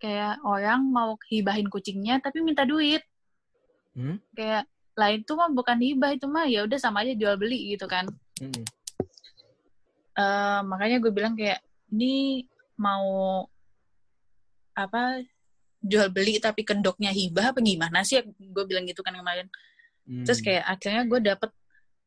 kayak 0.00 0.40
orang 0.40 0.80
mau 0.88 1.20
hibahin 1.28 1.68
kucingnya 1.68 2.24
tapi 2.24 2.40
minta 2.40 2.64
duit 2.64 3.04
Hmm? 3.90 4.22
kayak 4.38 4.70
lain 4.94 5.26
tuh 5.26 5.34
mah 5.34 5.50
bukan 5.50 5.74
hibah 5.82 6.14
itu 6.14 6.30
mah 6.30 6.46
ya 6.46 6.62
udah 6.62 6.78
sama 6.78 7.02
aja 7.02 7.10
jual 7.18 7.34
beli 7.34 7.74
gitu 7.74 7.90
kan 7.90 8.06
Mm-mm. 8.38 8.62
Eh, 10.20 10.60
makanya 10.66 11.00
gue 11.00 11.12
bilang 11.14 11.32
kayak 11.32 11.58
ini 11.90 12.44
mau 12.76 13.42
apa 14.76 15.24
jual 15.80 16.12
beli 16.12 16.36
tapi 16.36 16.62
kedoknya 16.62 17.10
hibah 17.10 17.56
apa 17.56 17.60
gimana 17.64 18.04
sih? 18.04 18.20
Gue 18.36 18.64
bilang 18.68 18.84
gitu 18.84 19.00
kan 19.00 19.16
kemarin. 19.16 19.48
Hmm. 20.10 20.26
terus 20.26 20.40
kayak 20.42 20.64
akhirnya 20.66 21.02
gue 21.06 21.20
dapet 21.22 21.50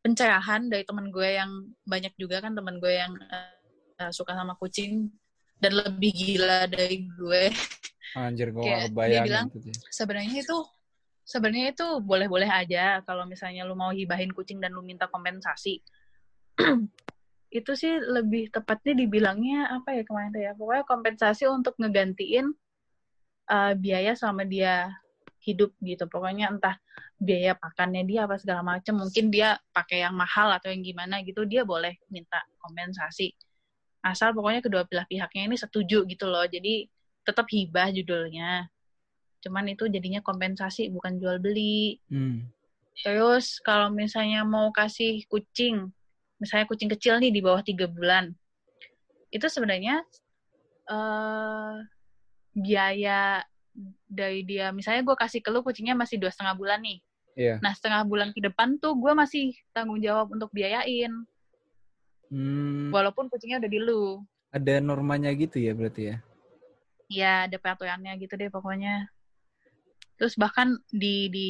pencerahan 0.03 0.67
dari 0.67 0.83
teman 0.83 1.07
gue 1.07 1.29
yang 1.39 1.71
banyak 1.87 2.11
juga 2.19 2.43
kan 2.43 2.51
teman 2.51 2.81
gue 2.81 2.91
yang 2.91 3.13
eh, 3.31 4.11
suka 4.11 4.33
sama 4.35 4.53
kucing. 4.57 5.09
Dan 5.57 5.79
lebih 5.79 6.11
gila 6.11 6.67
dari 6.67 7.07
gue. 7.07 7.43
Anjir 8.19 8.53
gue 8.53 8.61
kayak 8.61 8.93
dia 8.93 9.21
bilang, 9.25 9.47
gitu 9.49 9.73
sebenarnya 9.89 10.45
itu 10.45 10.57
sebenarnya 11.23 11.71
itu 11.73 11.87
boleh-boleh 12.03 12.45
aja 12.45 12.99
kalau 13.07 13.23
misalnya 13.23 13.63
lu 13.63 13.73
mau 13.73 13.89
hibahin 13.89 14.29
kucing 14.35 14.59
dan 14.59 14.75
lu 14.75 14.83
minta 14.83 15.07
kompensasi. 15.07 15.79
Itu 17.53 17.77
sih 17.77 18.01
lebih 18.01 18.49
tepatnya 18.49 18.97
dibilangnya 18.97 19.69
apa 19.71 19.93
ya 19.93 20.03
kemarin 20.03 20.29
tuh 20.33 20.41
ya? 20.41 20.51
Pokoknya 20.57 20.83
kompensasi 20.89 21.45
untuk 21.49 21.77
ngegantiin 21.77 22.49
uh, 23.49 23.73
biaya 23.75 24.13
selama 24.13 24.43
dia 24.47 24.91
hidup 25.43 25.75
gitu. 25.83 26.07
Pokoknya 26.07 26.51
entah 26.51 26.75
biaya 27.19 27.55
pakannya 27.55 28.03
dia 28.03 28.27
apa 28.27 28.35
segala 28.39 28.63
macam 28.63 28.99
mungkin 28.99 29.31
dia 29.31 29.55
pakai 29.71 30.03
yang 30.03 30.15
mahal 30.15 30.51
atau 30.51 30.71
yang 30.71 30.83
gimana 30.83 31.23
gitu 31.23 31.43
dia 31.47 31.63
boleh 31.67 31.95
minta 32.11 32.43
kompensasi. 32.59 33.31
Asal 34.03 34.35
pokoknya 34.35 34.59
kedua 34.59 34.83
belah 34.87 35.07
pihaknya 35.07 35.47
ini 35.47 35.55
setuju 35.55 36.03
gitu 36.07 36.27
loh. 36.27 36.43
Jadi 36.47 36.87
tetap 37.23 37.47
hibah 37.47 37.91
judulnya. 37.91 38.67
Cuman 39.43 39.71
itu 39.71 39.87
jadinya 39.87 40.19
kompensasi 40.23 40.91
bukan 40.91 41.19
jual 41.19 41.39
beli. 41.39 41.99
Hmm. 42.07 42.47
terus 42.93 43.57
kalau 43.65 43.89
misalnya 43.89 44.45
mau 44.45 44.69
kasih 44.69 45.25
kucing 45.25 45.89
misalnya 46.37 46.69
kucing 46.69 46.85
kecil 46.93 47.17
nih 47.17 47.33
di 47.33 47.41
bawah 47.41 47.65
tiga 47.65 47.89
bulan 47.89 48.29
itu 49.33 49.49
sebenarnya 49.49 50.05
eh 50.93 51.73
biaya 52.53 53.41
dari 54.05 54.45
dia. 54.45 54.69
Misalnya 54.69 55.01
gue 55.01 55.17
kasih 55.17 55.41
ke 55.41 55.49
lu 55.49 55.65
kucingnya 55.65 55.97
masih 55.97 56.21
dua 56.21 56.29
setengah 56.29 56.55
bulan 56.57 56.81
nih. 56.81 57.01
Iya. 57.33 57.57
nah 57.65 57.73
setengah 57.73 58.05
bulan 58.05 58.29
ke 58.29 58.45
depan 58.45 58.77
tuh 58.77 58.93
gue 58.93 59.09
masih 59.17 59.57
tanggung 59.73 59.97
jawab 59.97 60.29
untuk 60.29 60.53
biayain. 60.53 61.09
Hmm, 62.29 62.93
walaupun 62.93 63.25
kucingnya 63.25 63.57
udah 63.57 63.71
di 63.73 63.79
lu. 63.81 64.21
Ada 64.53 64.77
normanya 64.77 65.33
gitu 65.33 65.57
ya 65.57 65.73
berarti 65.73 66.13
ya? 66.13 66.17
ya 67.13 67.33
ada 67.45 67.57
peraturannya 67.61 68.13
gitu 68.21 68.33
deh 68.37 68.49
pokoknya. 68.49 69.09
Terus 70.17 70.37
bahkan 70.37 70.77
di 70.89 71.29
di 71.29 71.49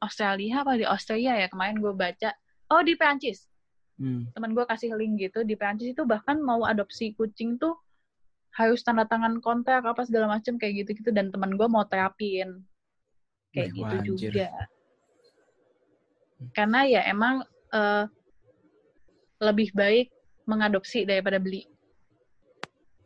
Australia 0.00 0.64
apa? 0.64 0.76
Di 0.76 0.86
Australia 0.88 1.36
ya 1.36 1.48
kemarin 1.48 1.80
gue 1.80 1.92
baca. 1.92 2.32
Oh 2.72 2.80
di 2.84 2.96
Perancis. 2.96 3.48
Hmm. 3.94 4.26
teman 4.34 4.58
gue 4.58 4.64
kasih 4.66 4.90
link 4.98 5.22
gitu. 5.22 5.46
Di 5.46 5.54
Perancis 5.54 5.94
itu 5.94 6.02
bahkan 6.02 6.42
mau 6.42 6.66
adopsi 6.66 7.14
kucing 7.14 7.56
tuh 7.62 7.78
harus 8.54 8.80
tanda 8.86 9.04
tangan 9.04 9.42
kontrak 9.42 9.82
apa 9.82 10.02
segala 10.06 10.38
macam 10.38 10.54
kayak 10.56 10.84
gitu 10.86 10.90
gitu 11.02 11.10
dan 11.10 11.30
teman 11.34 11.54
gue 11.58 11.68
mau 11.68 11.82
terapin 11.86 12.62
kayak 13.50 13.70
Wih, 13.74 13.78
gitu 13.82 13.94
anjir. 13.98 14.30
juga 14.30 14.48
karena 16.54 16.80
ya 16.86 17.00
emang 17.10 17.42
eh, 17.74 18.04
lebih 19.42 19.74
baik 19.74 20.08
mengadopsi 20.46 21.02
daripada 21.02 21.42
beli 21.42 21.66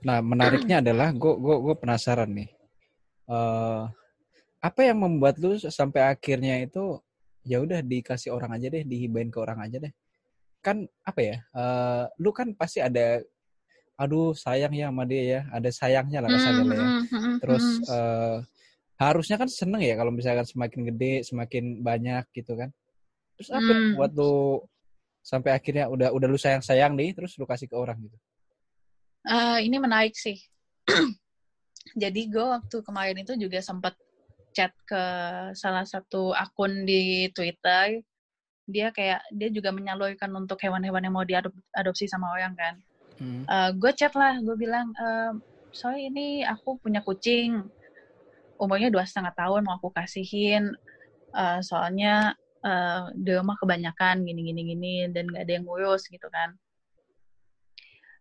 Nah, 0.06 0.22
menariknya 0.22 0.78
adalah 0.82 1.10
gue 1.10 1.34
gue 1.38 1.56
gue 1.58 1.74
penasaran 1.78 2.30
nih. 2.30 2.50
Uh, 3.28 3.90
apa 4.58 4.80
yang 4.82 4.98
membuat 5.02 5.38
lu 5.38 5.54
sampai 5.58 6.02
akhirnya 6.02 6.58
itu 6.62 6.98
ya 7.46 7.62
udah 7.62 7.80
dikasih 7.82 8.34
orang 8.34 8.58
aja 8.58 8.66
deh, 8.70 8.82
dihibain 8.86 9.30
ke 9.30 9.38
orang 9.38 9.58
aja 9.64 9.78
deh. 9.82 9.92
Kan 10.62 10.86
apa 11.02 11.20
ya? 11.22 11.36
Uh, 11.54 12.04
lu 12.22 12.30
kan 12.34 12.54
pasti 12.54 12.82
ada 12.82 13.22
aduh 13.98 14.30
sayang 14.30 14.70
ya 14.78 14.94
sama 14.94 15.02
dia 15.02 15.22
ya, 15.26 15.40
ada 15.50 15.70
sayangnya 15.74 16.22
lah 16.22 16.30
kesannya 16.30 16.64
mm, 16.64 16.70
ya. 16.70 16.78
Hmm, 16.78 17.04
hmm, 17.10 17.36
Terus 17.42 17.64
uh, 17.90 18.36
harusnya 18.94 19.36
kan 19.42 19.50
seneng 19.50 19.82
ya 19.82 19.98
kalau 19.98 20.14
misalkan 20.14 20.46
semakin 20.46 20.80
gede, 20.94 21.26
semakin 21.26 21.82
banyak 21.82 22.24
gitu 22.30 22.54
kan. 22.54 22.70
Terus 23.34 23.50
apa 23.50 23.72
mm. 23.74 23.92
buat 23.98 24.12
lu 24.14 24.62
sampai 25.18 25.50
akhirnya 25.50 25.90
udah 25.90 26.14
udah 26.14 26.28
lu 26.30 26.38
sayang-sayang 26.38 26.94
nih 26.94 27.12
terus 27.12 27.34
lu 27.36 27.44
kasih 27.44 27.66
ke 27.66 27.74
orang 27.74 27.98
gitu? 28.00 28.16
Uh, 29.26 29.58
ini 29.58 29.76
menarik 29.82 30.14
sih. 30.14 30.38
Jadi 32.02 32.30
gue 32.30 32.46
waktu 32.46 32.76
kemarin 32.86 33.18
itu 33.18 33.34
juga 33.34 33.58
sempat 33.58 33.98
chat 34.54 34.70
ke 34.86 35.02
salah 35.58 35.82
satu 35.82 36.30
akun 36.32 36.86
di 36.86 37.28
Twitter. 37.34 37.98
Dia 38.68 38.94
kayak 38.94 39.26
dia 39.34 39.48
juga 39.50 39.74
menyalurkan 39.74 40.30
untuk 40.38 40.60
hewan-hewan 40.62 41.02
yang 41.02 41.14
mau 41.14 41.26
diadopsi 41.26 42.06
sama 42.06 42.30
orang 42.30 42.54
kan. 42.54 42.74
Hmm. 43.18 43.42
Uh, 43.46 43.70
gue 43.74 43.92
chat 43.98 44.14
lah, 44.14 44.38
gue 44.38 44.54
bilang, 44.54 44.94
uh, 44.94 45.34
sorry 45.74 46.08
ini 46.08 46.46
aku 46.46 46.78
punya 46.78 47.02
kucing, 47.02 47.66
umurnya 48.58 48.90
dua 48.90 49.06
setengah 49.06 49.34
tahun 49.34 49.66
mau 49.66 49.78
aku 49.78 49.90
kasihin, 49.90 50.74
uh, 51.34 51.58
soalnya 51.62 52.34
uh, 52.62 53.10
di 53.14 53.34
rumah 53.34 53.58
kebanyakan 53.58 54.22
gini 54.22 54.40
gini 54.50 54.62
gini 54.74 54.94
dan 55.10 55.30
gak 55.30 55.46
ada 55.46 55.52
yang 55.58 55.64
ngurus 55.66 56.06
gitu 56.06 56.26
kan. 56.30 56.54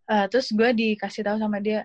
Uh, 0.08 0.26
terus 0.32 0.50
gue 0.56 0.70
dikasih 0.72 1.28
tahu 1.28 1.36
sama 1.36 1.60
dia 1.60 1.84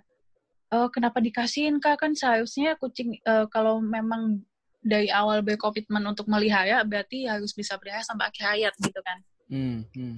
oh 0.72 0.88
kenapa 0.88 1.20
dikasihin 1.20 1.78
kak? 1.78 2.00
Kan 2.00 2.16
seharusnya 2.16 2.80
kucing 2.80 3.20
uh, 3.28 3.44
kalau 3.52 3.78
memang 3.78 4.40
dari 4.82 5.12
awal 5.12 5.44
berkomitmen 5.44 6.02
untuk 6.02 6.26
melihara 6.26 6.82
berarti 6.82 7.28
harus 7.28 7.54
bisa 7.54 7.78
pelihara 7.78 8.02
sampai 8.02 8.26
akhir 8.32 8.44
hayat 8.48 8.74
gitu 8.80 9.00
kan. 9.04 9.18
Hmm, 9.52 9.78
hmm. 9.94 10.16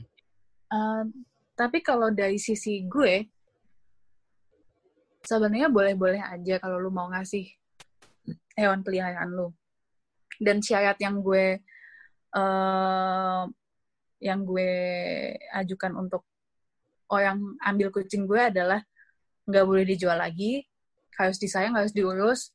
Uh, 0.71 1.05
tapi 1.55 1.81
kalau 1.81 2.11
dari 2.11 2.39
sisi 2.39 2.83
gue 2.87 3.31
sebenarnya 5.25 5.71
boleh-boleh 5.71 6.21
aja 6.21 6.61
kalau 6.61 6.79
lu 6.79 6.91
mau 6.91 7.09
ngasih 7.09 7.47
hewan 8.59 8.85
peliharaan 8.85 9.31
lu 9.33 9.55
dan 10.43 10.61
syarat 10.61 10.99
yang 10.99 11.23
gue 11.23 11.63
uh, 12.35 13.45
yang 14.19 14.41
gue 14.43 14.73
ajukan 15.55 15.95
untuk 15.95 16.27
orang 17.13 17.55
ambil 17.63 17.93
kucing 17.93 18.25
gue 18.25 18.41
adalah 18.41 18.81
nggak 19.45 19.65
boleh 19.69 19.85
dijual 19.85 20.17
lagi, 20.17 20.65
harus 21.21 21.37
disayang, 21.37 21.77
harus 21.77 21.93
diurus, 21.93 22.51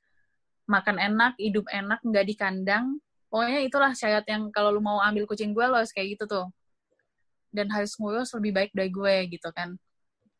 makan 0.65 0.97
enak, 0.97 1.37
hidup 1.37 1.69
enak, 1.69 2.01
nggak 2.01 2.25
di 2.25 2.35
kandang. 2.35 2.85
Pokoknya 3.29 3.61
itulah 3.61 3.93
syarat 3.93 4.25
yang 4.25 4.49
kalau 4.49 4.73
lu 4.73 4.81
mau 4.81 4.97
ambil 5.05 5.29
kucing 5.29 5.53
gue 5.53 5.61
lo 5.69 5.77
harus 5.77 5.93
kayak 5.93 6.17
gitu 6.17 6.25
tuh. 6.25 6.45
Dan 7.49 7.73
harus 7.73 7.97
ngurus 7.97 8.33
lebih 8.37 8.51
baik 8.53 8.71
dari 8.77 8.93
gue 8.93 9.15
gitu 9.33 9.49
kan. 9.51 9.73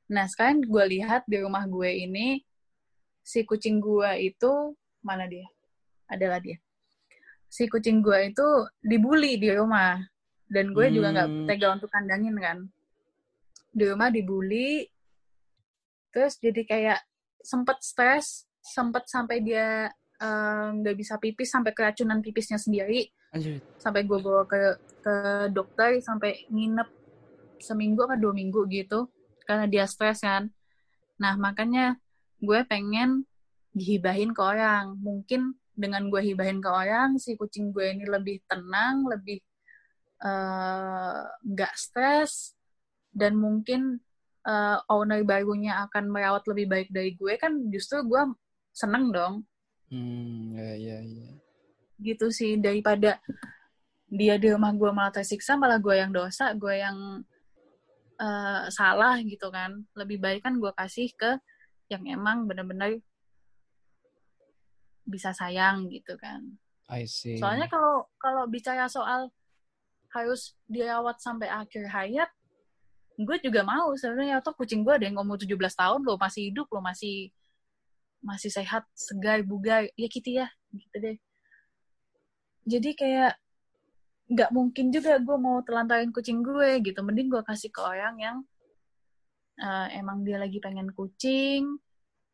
Nah 0.10 0.26
sekarang 0.30 0.66
gue 0.66 0.86
lihat 1.00 1.26
di 1.26 1.38
rumah 1.42 1.66
gue 1.66 1.90
ini, 1.90 2.42
si 3.26 3.46
kucing 3.46 3.82
gue 3.82 4.10
itu, 4.22 4.78
mana 5.06 5.26
dia? 5.26 5.46
Adalah 6.10 6.42
dia. 6.42 6.58
Si 7.50 7.66
kucing 7.66 8.02
gue 8.02 8.34
itu 8.34 8.48
dibully 8.82 9.42
di 9.42 9.50
rumah. 9.54 9.98
Dan 10.50 10.74
gue 10.74 10.90
hmm. 10.90 10.96
juga 10.98 11.08
nggak 11.14 11.30
hmm. 11.30 11.46
tega 11.46 11.68
untuk 11.78 11.90
kandangin 11.94 12.38
kan 12.38 12.60
di 13.70 13.84
rumah 13.86 14.10
dibully 14.10 14.90
terus 16.10 16.42
jadi 16.42 16.62
kayak 16.66 17.00
sempet 17.40 17.78
stres 17.86 18.50
sempet 18.60 19.06
sampai 19.06 19.46
dia 19.46 19.88
eh, 20.20 20.68
nggak 20.74 20.96
uh, 20.96 21.00
bisa 21.00 21.22
pipis 21.22 21.54
sampai 21.54 21.72
keracunan 21.72 22.20
pipisnya 22.20 22.58
sendiri 22.58 23.08
Anjir. 23.32 23.62
sampai 23.78 24.04
gue 24.10 24.20
bawa 24.20 24.44
ke 24.50 24.60
ke 25.00 25.16
dokter 25.54 26.02
sampai 26.02 26.50
nginep 26.50 26.90
seminggu 27.60 28.08
apa 28.08 28.16
dua 28.16 28.34
minggu 28.34 28.66
gitu 28.72 29.08
karena 29.44 29.66
dia 29.68 29.86
stres 29.86 30.24
kan. 30.24 30.48
Nah 31.20 31.36
makanya 31.36 32.00
gue 32.40 32.60
pengen 32.66 33.28
dihibahin 33.76 34.32
ke 34.32 34.42
orang 34.42 34.96
mungkin 34.98 35.54
dengan 35.76 36.12
gue 36.12 36.20
hibahin 36.20 36.60
ke 36.60 36.68
orang 36.68 37.16
si 37.16 37.40
kucing 37.40 37.72
gue 37.72 37.88
ini 37.96 38.04
lebih 38.04 38.44
tenang 38.48 39.08
lebih 39.08 39.40
eh, 40.20 41.22
nggak 41.24 41.74
uh, 41.76 41.80
stres 41.80 42.56
dan 43.16 43.40
mungkin 43.40 44.04
uh, 44.44 44.78
owner 44.92 45.24
barunya 45.24 45.88
akan 45.88 46.12
merawat 46.12 46.44
lebih 46.52 46.66
baik 46.68 46.90
dari 46.92 47.16
gue 47.16 47.34
kan 47.40 47.56
justru 47.72 48.04
gue 48.06 48.36
seneng 48.76 49.12
dong. 49.12 49.34
Hmm 49.90 50.56
ya 50.56 50.74
ya 50.76 50.98
ya. 51.02 51.30
Gitu 52.00 52.28
sih 52.32 52.56
daripada 52.60 53.20
dia 54.10 54.36
di 54.42 54.48
rumah 54.50 54.74
gue 54.74 54.90
malah 54.90 55.14
tersiksa 55.14 55.54
malah 55.56 55.78
gue 55.78 55.94
yang 55.94 56.10
dosa 56.10 56.54
gue 56.58 56.76
yang 56.76 57.22
uh, 58.20 58.68
salah 58.70 59.18
gitu 59.24 59.50
kan. 59.50 59.88
Lebih 59.96 60.20
baik 60.20 60.42
kan 60.46 60.60
gue 60.60 60.72
kasih 60.76 61.10
ke 61.16 61.40
yang 61.90 62.06
emang 62.06 62.46
benar-benar 62.46 63.00
bisa 65.08 65.34
sayang 65.34 65.90
gitu 65.90 66.14
kan. 66.20 66.46
I 66.90 67.06
see. 67.06 67.38
soalnya 67.38 67.70
kalau 67.70 68.10
kalau 68.18 68.50
bicara 68.50 68.90
soal 68.90 69.30
harus 70.10 70.58
dirawat 70.66 71.22
sampai 71.22 71.46
akhir 71.46 71.86
hayat 71.86 72.30
gue 73.20 73.38
juga 73.44 73.66
mau 73.66 73.92
sebenarnya. 73.98 74.44
Atau 74.44 74.54
kucing 74.56 74.86
gue 74.86 74.94
ada 74.94 75.06
yang 75.08 75.18
umur 75.18 75.40
17 75.40 75.56
tahun 75.58 76.00
lo 76.06 76.16
masih 76.20 76.54
hidup 76.54 76.68
lo 76.72 76.80
masih 76.84 77.32
masih 78.20 78.52
sehat 78.52 78.84
segar 78.94 79.42
bugar. 79.42 79.88
Ya 79.98 80.08
gitu 80.08 80.30
ya 80.30 80.48
gitu 80.76 80.96
deh. 81.02 81.18
Jadi 82.70 82.94
kayak 82.94 83.34
nggak 84.30 84.50
mungkin 84.54 84.94
juga 84.94 85.18
gue 85.18 85.38
mau 85.42 85.66
telantarin 85.66 86.14
kucing 86.14 86.46
gue 86.46 86.86
gitu. 86.86 87.02
Mending 87.02 87.34
gue 87.34 87.42
kasih 87.42 87.74
ke 87.74 87.82
orang 87.82 88.16
yang 88.22 88.38
uh, 89.58 89.88
emang 89.90 90.22
dia 90.22 90.38
lagi 90.38 90.62
pengen 90.62 90.94
kucing. 90.94 91.82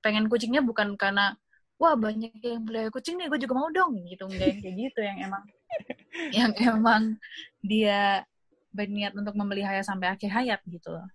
Pengen 0.03 0.27
kucingnya 0.27 0.59
bukan 0.59 0.99
karena 0.99 1.33
wah 1.79 1.95
banyak 1.95 2.35
yang 2.39 2.63
beli 2.67 2.91
kucing 2.91 3.15
nih 3.15 3.31
gue 3.31 3.39
juga 3.47 3.55
mau 3.55 3.71
dong 3.71 4.03
gitu. 4.11 4.27
Enggak 4.27 4.47
yang 4.51 4.59
kayak 4.59 4.75
gitu 4.75 4.99
yang 4.99 5.17
emang 5.23 5.43
yang 6.37 6.51
emang 6.59 7.03
dia 7.63 8.27
berniat 8.75 9.15
untuk 9.15 9.33
memelihara 9.39 9.79
sampai 9.79 10.11
akhir 10.11 10.29
hayat 10.35 10.59
gitu 10.67 10.91
loh. 10.91 11.07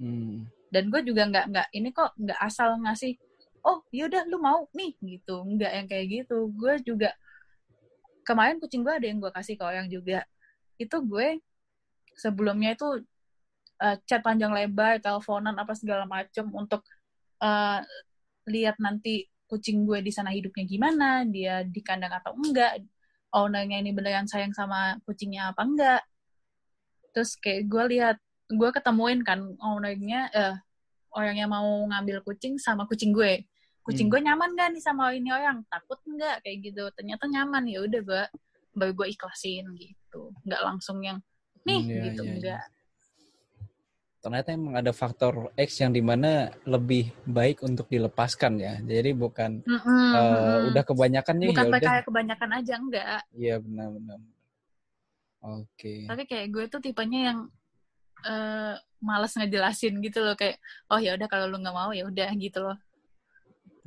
Hmm. 0.00 0.48
Dan 0.72 0.88
gue 0.88 1.04
juga 1.04 1.28
nggak 1.28 1.46
nggak 1.52 1.68
ini 1.76 1.88
kok 1.92 2.16
nggak 2.16 2.40
asal 2.40 2.80
ngasih 2.80 3.12
oh 3.60 3.84
yaudah 3.92 4.24
lu 4.24 4.40
mau 4.40 4.64
nih 4.72 4.96
gitu. 5.04 5.44
Nggak 5.44 5.72
yang 5.76 5.86
kayak 5.86 6.06
gitu. 6.08 6.48
Gue 6.56 6.80
juga 6.80 7.12
kemarin 8.28 8.60
kucing 8.60 8.84
gue 8.84 8.92
ada 8.92 9.06
yang 9.08 9.18
gue 9.24 9.32
kasih 9.32 9.56
ke 9.56 9.64
orang 9.64 9.88
juga. 9.88 10.28
Itu 10.76 11.00
gue 11.00 11.40
sebelumnya 12.12 12.76
itu 12.76 13.00
uh, 13.80 13.96
chat 14.04 14.20
panjang 14.20 14.52
lebar 14.52 15.00
teleponan 15.00 15.56
apa 15.56 15.72
segala 15.72 16.04
macem 16.04 16.44
untuk 16.52 16.84
uh, 17.40 17.80
lihat 18.44 18.76
nanti 18.76 19.24
kucing 19.48 19.88
gue 19.88 20.04
di 20.04 20.12
sana 20.12 20.28
hidupnya 20.28 20.68
gimana 20.68 21.24
dia 21.24 21.64
di 21.64 21.80
kandang 21.80 22.12
atau 22.20 22.36
enggak 22.36 22.84
ownernya 23.32 23.80
ini 23.80 23.96
beneran 23.96 24.28
sayang 24.28 24.52
sama 24.52 25.00
kucingnya 25.08 25.56
apa 25.56 25.62
enggak. 25.64 26.02
Terus 27.16 27.32
kayak 27.40 27.64
gue 27.64 27.84
lihat 27.96 28.16
gue 28.48 28.70
ketemuin 28.76 29.24
kan 29.24 29.40
ownernya 29.60 30.20
eh 30.36 30.56
orang 31.16 31.36
yang 31.40 31.50
mau 31.52 31.64
ngambil 31.88 32.20
kucing 32.24 32.60
sama 32.60 32.84
kucing 32.84 33.16
gue 33.16 33.48
kucing 33.88 34.12
hmm. 34.12 34.14
gue 34.14 34.20
nyaman 34.28 34.50
gak 34.52 34.68
nih 34.76 34.82
sama 34.84 35.16
ini 35.16 35.32
orang 35.32 35.64
takut 35.72 35.96
nggak 36.04 36.44
kayak 36.44 36.58
gitu 36.60 36.84
ternyata 36.92 37.24
nyaman 37.24 37.64
ya 37.64 37.78
udah 37.80 38.00
gue 38.04 38.22
baru 38.76 38.92
gue 38.92 39.06
ikhlasin 39.16 39.64
gitu 39.80 40.36
nggak 40.44 40.62
langsung 40.62 41.00
yang 41.00 41.18
nih 41.64 41.80
hmm, 41.80 41.90
iya, 41.90 42.02
gitu 42.12 42.22
iya, 42.22 42.32
enggak 42.36 42.62
iya. 42.68 42.76
ternyata 44.20 44.48
emang 44.52 44.74
ada 44.76 44.92
faktor 44.92 45.48
X 45.56 45.80
yang 45.80 45.96
di 45.96 46.04
mana 46.04 46.52
lebih 46.68 47.08
baik 47.24 47.64
untuk 47.64 47.88
dilepaskan 47.88 48.60
ya 48.60 48.76
jadi 48.84 49.16
bukan 49.16 49.64
mm 49.64 49.78
-hmm. 49.80 50.10
uh, 50.12 50.58
udah 50.68 50.84
kebanyakan 50.84 51.34
nih 51.40 51.48
bukan 51.56 51.66
ya 51.72 51.80
kayak 51.80 52.04
kebanyakan 52.04 52.50
aja 52.52 52.74
enggak 52.76 53.20
iya 53.32 53.56
benar-benar 53.56 54.20
Oke. 55.38 55.70
Okay. 55.78 55.98
Tapi 56.06 56.22
kayak 56.26 56.46
gue 56.50 56.64
tuh 56.66 56.80
tipenya 56.82 57.30
yang 57.32 57.38
uh, 58.26 58.74
males 58.98 59.32
ngejelasin 59.38 59.94
gitu 60.02 60.18
loh 60.18 60.34
kayak 60.34 60.58
oh 60.90 60.98
ya 60.98 61.14
udah 61.14 61.28
kalau 61.30 61.46
lu 61.46 61.62
nggak 61.62 61.76
mau 61.76 61.90
ya 61.94 62.10
udah 62.10 62.30
gitu 62.34 62.58
loh. 62.66 62.76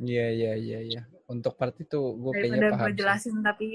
Iya 0.02 0.28
iya 0.34 0.53
iya 0.57 0.80
iya. 0.82 1.02
Untuk 1.30 1.53
part 1.56 1.78
itu 1.78 2.18
gue 2.18 2.32
kayaknya 2.34 2.73
paham. 2.73 2.90
gue 2.90 2.91
jelasin 2.98 3.38
sih. 3.38 3.45
tapi 3.45 3.68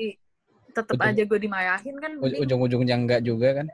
tetap 0.74 0.98
aja 0.98 1.22
gue 1.22 1.38
dimarahin 1.38 1.96
kan. 2.02 2.12
Ujung-ujungnya 2.18 2.96
enggak 2.98 3.22
juga 3.22 3.62
kan. 3.62 3.66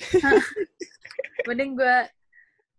mending 1.48 1.76
gue 1.76 1.96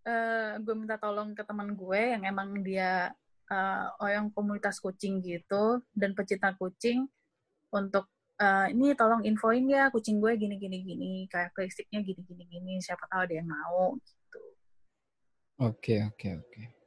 uh, 0.06 0.52
gue 0.62 0.76
minta 0.78 0.98
tolong 0.98 1.34
ke 1.34 1.44
teman 1.46 1.74
gue 1.74 2.02
yang 2.18 2.24
emang 2.26 2.62
dia 2.62 3.14
uh, 3.50 3.86
orang 4.02 4.30
komunitas 4.34 4.78
kucing 4.82 5.22
gitu 5.22 5.82
dan 5.94 6.14
pecinta 6.14 6.54
kucing 6.58 7.10
untuk 7.72 8.10
uh, 8.42 8.68
ini 8.70 8.94
tolong 8.98 9.26
infoin 9.26 9.66
ya 9.70 9.90
kucing 9.90 10.22
gue 10.22 10.36
gini 10.38 10.58
gini 10.58 10.78
gini 10.84 11.12
karakteristiknya 11.30 12.02
gini 12.06 12.22
gini 12.26 12.44
gini 12.50 12.74
siapa 12.82 13.06
tahu 13.10 13.28
ada 13.30 13.34
yang 13.38 13.50
mau 13.50 13.98
gitu 13.98 14.42
oke 15.62 15.78
okay, 15.80 16.00
oke 16.06 16.18
okay, 16.18 16.32
oke 16.38 16.48
okay. 16.50 16.81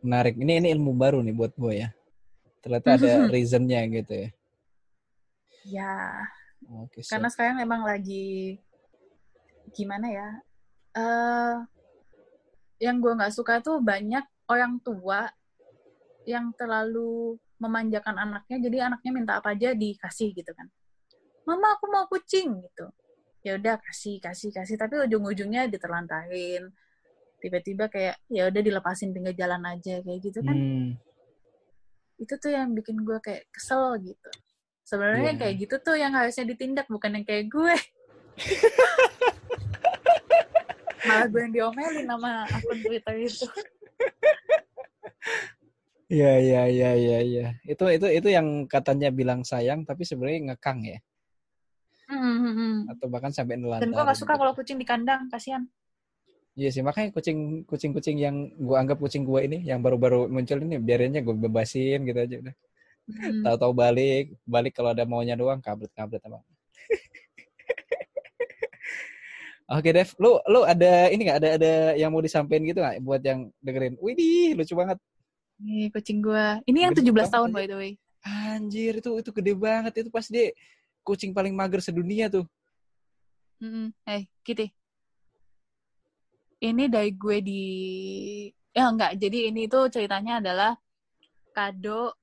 Menarik. 0.00 0.34
Ini 0.36 0.64
ini 0.64 0.68
ilmu 0.76 0.96
baru 0.96 1.20
nih 1.20 1.34
buat 1.36 1.52
gue 1.56 1.74
ya. 1.86 1.88
Ternyata 2.64 2.88
ada 2.96 3.12
reasonnya 3.32 3.80
gitu 3.88 4.12
ya. 4.16 4.28
Ya, 5.60 5.94
Oke. 6.80 7.04
siap. 7.04 7.20
karena 7.20 7.28
sekarang 7.28 7.56
emang 7.60 7.84
lagi 7.84 8.56
gimana 9.76 10.08
ya? 10.08 10.28
eh 10.90 11.56
yang 12.80 12.98
gue 12.98 13.12
nggak 13.12 13.30
suka 13.36 13.60
tuh 13.60 13.78
banyak 13.78 14.24
orang 14.48 14.80
tua 14.80 15.28
yang 16.24 16.50
terlalu 16.56 17.36
memanjakan 17.60 18.16
anaknya, 18.16 18.56
jadi 18.56 18.76
anaknya 18.88 19.10
minta 19.12 19.32
apa 19.36 19.52
aja 19.52 19.76
dikasih 19.76 20.32
gitu 20.32 20.50
kan. 20.56 20.66
Mama 21.44 21.76
aku 21.76 21.92
mau 21.92 22.08
kucing 22.08 22.64
gitu. 22.64 22.88
Ya 23.44 23.60
udah 23.60 23.76
kasih 23.80 24.16
kasih 24.20 24.48
kasih, 24.52 24.80
tapi 24.80 24.96
ujung-ujungnya 25.04 25.68
diterlantarin. 25.68 26.72
Tiba-tiba 27.40 27.88
kayak 27.88 28.20
ya 28.28 28.46
udah 28.46 28.60
dilepasin 28.60 29.10
pinggir 29.10 29.34
jalan 29.34 29.64
aja 29.64 29.98
kayak 30.00 30.20
gitu 30.20 30.38
kan. 30.44 30.54
Hmm. 30.54 30.88
Itu 32.20 32.36
tuh 32.36 32.52
yang 32.52 32.76
bikin 32.76 33.00
gue 33.00 33.18
kayak 33.18 33.48
kesel 33.50 33.96
gitu. 33.98 34.30
Sebenarnya 34.84 35.32
Iya. 35.34 35.40
kayak 35.40 35.54
gitu 35.56 35.74
tuh 35.80 35.96
yang 35.96 36.12
harusnya 36.12 36.44
ditindak 36.44 36.86
bukan 36.86 37.16
yang 37.16 37.24
kayak 37.24 37.48
gue. 37.48 37.74
Malah 41.00 41.26
gue 41.26 41.40
yang 41.40 41.54
diomelin 41.56 42.06
sama 42.06 42.44
akun 42.44 42.78
Twitter 42.84 43.16
itu. 43.18 43.46
Iya 46.10 46.32
iya 46.42 46.62
iya 46.66 46.90
iya 46.98 47.18
iya. 47.22 47.46
Itu 47.64 47.86
itu 47.88 48.06
itu 48.10 48.28
yang 48.28 48.66
katanya 48.66 49.08
bilang 49.08 49.46
sayang 49.46 49.86
tapi 49.86 50.04
sebenarnya 50.04 50.52
ngekang 50.52 50.84
ya 50.84 50.98
Hmm, 52.10 52.90
atau 52.90 53.06
bahkan 53.06 53.30
sampai 53.30 53.54
nelantarin. 53.54 53.86
Dan 53.86 53.94
gue 53.94 54.02
gak 54.02 54.18
suka 54.18 54.34
gitu. 54.34 54.40
kalau 54.42 54.52
kucing 54.58 54.82
di 54.82 54.86
kandang, 54.86 55.30
kasihan. 55.30 55.62
Iya 56.60 56.68
sih 56.76 56.84
makanya 56.84 57.08
kucing 57.16 57.64
kucing 57.64 57.96
kucing 57.96 58.20
yang 58.20 58.52
gua 58.60 58.84
anggap 58.84 59.00
kucing 59.00 59.24
gua 59.24 59.40
ini 59.40 59.64
yang 59.64 59.80
baru-baru 59.80 60.28
muncul 60.28 60.60
ini 60.60 60.76
biarinnya 60.76 61.24
gue 61.24 61.32
bebasin 61.32 62.04
gitu 62.04 62.20
aja 62.20 62.36
udah. 62.36 62.54
Hmm. 63.08 63.42
Tahu-tahu 63.48 63.72
balik 63.72 64.36
balik 64.44 64.76
kalau 64.76 64.92
ada 64.92 65.08
maunya 65.08 65.40
doang 65.40 65.64
kabret 65.64 65.88
kabret 65.96 66.20
emang. 66.20 66.44
Oke 69.72 69.88
Dev, 69.88 70.12
lu 70.20 70.36
lu 70.52 70.60
ada 70.68 71.08
ini 71.08 71.24
nggak 71.24 71.38
ada 71.40 71.48
ada 71.56 71.72
yang 71.96 72.12
mau 72.12 72.20
disampaikan 72.20 72.68
gitu 72.68 72.84
nggak 72.84 73.00
buat 73.00 73.24
yang 73.24 73.48
dengerin? 73.64 73.96
Widih, 73.96 74.60
lucu 74.60 74.76
banget. 74.76 75.00
Nih 75.64 75.88
kucing 75.96 76.20
gue. 76.20 76.60
Ini 76.68 76.78
yang 76.90 76.92
Gede 76.92 77.08
17 77.08 77.16
banget 77.16 77.32
tahun 77.40 77.48
by 77.56 77.66
the 77.72 77.76
way. 77.80 77.92
Anjir 78.20 79.00
itu 79.00 79.16
itu 79.16 79.30
gede 79.32 79.56
banget 79.56 80.04
itu 80.04 80.12
pas 80.12 80.28
dia 80.28 80.52
kucing 81.08 81.32
paling 81.32 81.56
mager 81.56 81.80
sedunia 81.80 82.28
tuh. 82.28 82.44
Hmm. 83.64 83.96
Eh, 84.04 84.28
Kitty. 84.44 84.76
Ini 86.60 86.84
dari 86.92 87.10
gue 87.16 87.38
di... 87.40 87.64
Ya 88.70 88.86
enggak, 88.86 89.18
jadi 89.18 89.50
ini 89.50 89.66
tuh 89.66 89.90
ceritanya 89.90 90.38
adalah 90.38 90.78
kado 91.50 92.14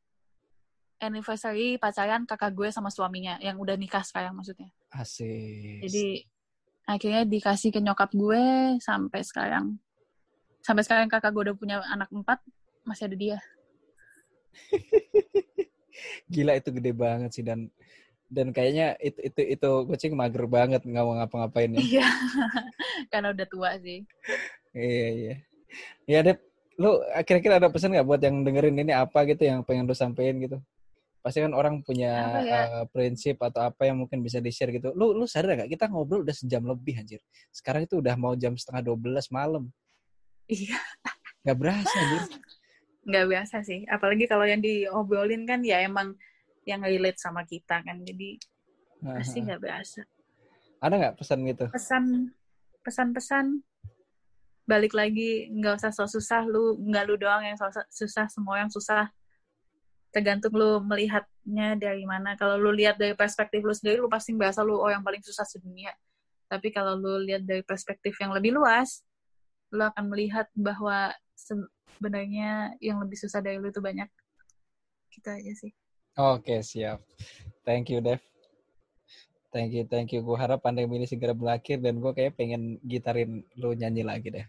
anniversary 0.97 1.77
pacaran 1.77 2.25
kakak 2.25 2.53
gue 2.55 2.69
sama 2.73 2.89
suaminya 2.89 3.37
yang 3.43 3.59
udah 3.59 3.77
nikah 3.77 4.01
sekarang 4.01 4.33
maksudnya. 4.33 4.69
Asik. 4.89 5.83
Jadi 5.85 6.25
akhirnya 6.87 7.23
dikasih 7.27 7.69
ke 7.69 7.79
nyokap 7.83 8.09
gue 8.15 8.77
sampai 8.81 9.21
sekarang. 9.21 9.77
Sampai 10.63 10.83
sekarang 10.83 11.07
kakak 11.11 11.31
gue 11.35 11.43
udah 11.51 11.57
punya 11.57 11.77
anak 11.85 12.09
empat, 12.09 12.39
masih 12.87 13.11
ada 13.11 13.17
dia. 13.17 13.37
Gila 16.31 16.53
itu 16.57 16.69
gede 16.73 16.91
banget 16.93 17.31
sih 17.33 17.43
dan 17.45 17.69
dan 18.27 18.51
kayaknya 18.51 18.99
itu 18.99 19.19
itu 19.23 19.41
itu 19.55 19.69
kucing 19.87 20.13
mager 20.13 20.43
banget 20.47 20.83
nggak 20.83 21.03
mau 21.03 21.15
ngapa-ngapain 21.15 21.71
ya. 21.75 21.79
Iya, 21.79 22.07
karena 23.11 23.31
udah 23.31 23.47
tua 23.47 23.71
sih. 23.79 24.03
Iya 24.75 25.07
iya. 25.15 25.35
Ya 26.07 26.19
Dep, 26.23 26.39
lu 26.75 26.99
kira-kira 27.23 27.59
ada 27.59 27.71
pesan 27.71 27.95
nggak 27.95 28.07
buat 28.07 28.21
yang 28.21 28.43
dengerin 28.43 28.77
ini 28.83 28.93
apa 28.95 29.23
gitu 29.27 29.47
yang 29.47 29.63
pengen 29.63 29.87
lu 29.87 29.95
sampein 29.95 30.37
gitu? 30.43 30.59
Pasti 31.23 31.43
kan 31.43 31.51
orang 31.51 31.83
punya 31.83 32.39
ya? 32.39 32.59
eh, 32.67 32.83
prinsip 32.91 33.35
atau 33.43 33.67
apa 33.67 33.83
yang 33.87 33.99
mungkin 33.99 34.23
bisa 34.23 34.39
di-share 34.39 34.71
gitu. 34.75 34.91
Lu 34.95 35.11
lu 35.15 35.27
sadar 35.27 35.59
nggak 35.59 35.71
kita 35.75 35.87
ngobrol 35.91 36.23
udah 36.23 36.35
sejam 36.35 36.63
lebih 36.67 36.99
anjir. 36.99 37.19
Sekarang 37.51 37.83
itu 37.87 37.99
udah 37.99 38.15
mau 38.15 38.35
jam 38.35 38.55
setengah 38.55 38.91
12 38.95 39.27
malam. 39.31 39.67
Iya, 40.47 40.79
Nggak 41.43 41.57
berasa 41.59 41.95
anjir. 41.95 42.23
nggak 43.07 43.25
biasa 43.27 43.55
sih. 43.63 43.83
Apalagi 43.87 44.27
kalau 44.27 44.43
yang 44.43 44.59
diobrolin 44.59 45.47
kan 45.47 45.63
ya 45.63 45.79
emang 45.83 46.15
yang 46.67 46.83
relate 46.83 47.15
sama 47.15 47.47
kita 47.47 47.79
kan. 47.79 48.03
Jadi 48.03 48.35
pasti 48.99 49.39
nggak 49.39 49.61
biasa. 49.63 50.01
Ada 50.83 50.93
nggak 50.99 51.15
pesan 51.15 51.39
gitu? 51.47 51.65
Pesan, 51.71 52.03
pesan-pesan? 52.83 53.45
Balik 54.67 54.91
lagi 54.91 55.47
nggak 55.47 55.79
usah 55.79 55.95
so 55.95 56.03
susah 56.03 56.43
lu 56.43 56.75
nggak 56.91 57.03
lu 57.07 57.15
doang 57.15 57.39
yang 57.39 57.55
so 57.55 57.71
susah 57.87 58.27
semua 58.27 58.59
yang 58.59 58.67
susah. 58.67 59.07
Tergantung 60.11 60.51
lu 60.51 60.83
melihatnya 60.83 61.79
dari 61.79 62.03
mana. 62.03 62.35
Kalau 62.35 62.59
lu 62.59 62.75
lihat 62.75 62.99
dari 62.99 63.15
perspektif 63.15 63.63
lu 63.63 63.71
sendiri 63.71 64.03
lu 64.03 64.11
pasti 64.11 64.35
merasa 64.35 64.59
lu 64.67 64.75
orang 64.75 64.99
paling 64.99 65.23
susah 65.23 65.47
sedunia. 65.47 65.95
Tapi 66.51 66.75
kalau 66.75 66.99
lu 66.99 67.23
lihat 67.23 67.47
dari 67.47 67.63
perspektif 67.63 68.19
yang 68.19 68.35
lebih 68.35 68.59
luas 68.59 69.07
lu 69.71 69.83
akan 69.83 70.07
melihat 70.07 70.47
bahwa 70.55 71.11
sebenarnya 71.35 72.75
yang 72.79 72.99
lebih 72.99 73.19
susah 73.19 73.39
dari 73.39 73.55
lu 73.55 73.71
itu 73.71 73.79
banyak. 73.79 74.11
Gitu 75.15 75.27
aja 75.31 75.53
sih 75.55 75.71
Oke, 76.17 76.65
siap. 76.65 76.97
Thank 77.61 77.93
you, 77.93 78.01
Dev. 78.01 78.17
Thank 79.53 79.77
you, 79.77 79.85
thank 79.85 80.09
you. 80.09 80.25
Gue 80.25 80.33
harap 80.33 80.65
pandemi 80.65 80.97
ini 80.97 81.05
segera 81.05 81.37
berakhir 81.37 81.77
dan 81.77 82.01
gue 82.01 82.09
kayak 82.09 82.33
pengen 82.33 82.81
gitarin 82.81 83.45
lu 83.53 83.77
nyanyi 83.77 84.01
lagi 84.01 84.33
deh. 84.33 84.47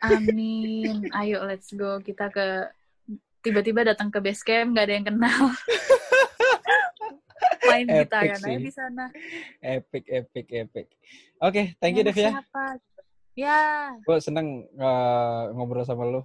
amin 0.00 1.12
ayo 1.12 1.44
let's 1.44 1.68
go 1.76 2.00
kita 2.00 2.32
ke 2.32 2.72
tiba-tiba 3.44 3.84
datang 3.84 4.08
ke 4.08 4.16
base 4.22 4.40
camp 4.40 4.72
nggak 4.72 4.86
ada 4.88 4.94
yang 4.96 5.06
kenal 5.12 5.44
main 7.68 7.84
aja 7.90 8.32
sih. 8.38 8.56
di 8.56 8.72
sana 8.72 9.12
Epic, 9.60 10.08
epic, 10.08 10.46
epic. 10.56 10.86
Oke, 11.40 11.76
thank 11.80 12.00
you, 12.00 12.04
Dev 12.04 12.16
ya. 12.16 12.40
siapa? 12.40 12.80
ya 13.36 13.60
Gue 14.04 14.18
seneng 14.24 14.64
eh, 14.64 15.42
ngobrol 15.52 15.84
sama 15.84 16.08
lu. 16.08 16.24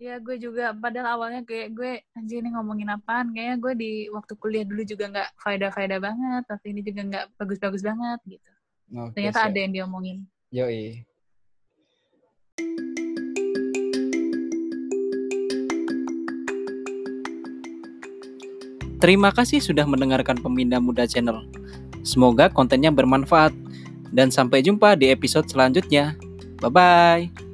Ya 0.00 0.16
gue 0.16 0.36
juga 0.40 0.72
padahal 0.72 1.20
awalnya 1.20 1.44
kayak 1.44 1.76
gue 1.76 1.92
anjir 2.16 2.40
ini 2.40 2.56
ngomongin 2.56 2.88
apaan 2.88 3.36
kayaknya 3.36 3.56
gue 3.60 3.72
di 3.76 3.92
waktu 4.08 4.32
kuliah 4.40 4.64
dulu 4.64 4.80
juga 4.88 5.12
nggak 5.12 5.28
faedah-faedah 5.36 6.00
banget 6.00 6.42
waktu 6.48 6.66
ini 6.72 6.80
juga 6.80 7.00
nggak 7.04 7.24
bagus-bagus 7.36 7.84
banget 7.84 8.20
gitu 8.24 8.50
Oke, 8.96 9.12
ternyata 9.20 9.44
siap. 9.44 9.48
ada 9.52 9.58
yang 9.60 9.72
diomongin 9.76 10.18
Yoi. 10.50 11.04
Terima 19.00 19.32
kasih 19.32 19.64
sudah 19.64 19.88
mendengarkan 19.88 20.36
Pemindah 20.36 20.76
Muda 20.76 21.08
Channel. 21.08 21.48
Semoga 22.04 22.52
kontennya 22.52 22.92
bermanfaat. 22.92 23.56
Dan 24.12 24.28
sampai 24.28 24.60
jumpa 24.60 24.92
di 24.92 25.08
episode 25.08 25.48
selanjutnya. 25.48 26.20
Bye-bye. 26.60 27.49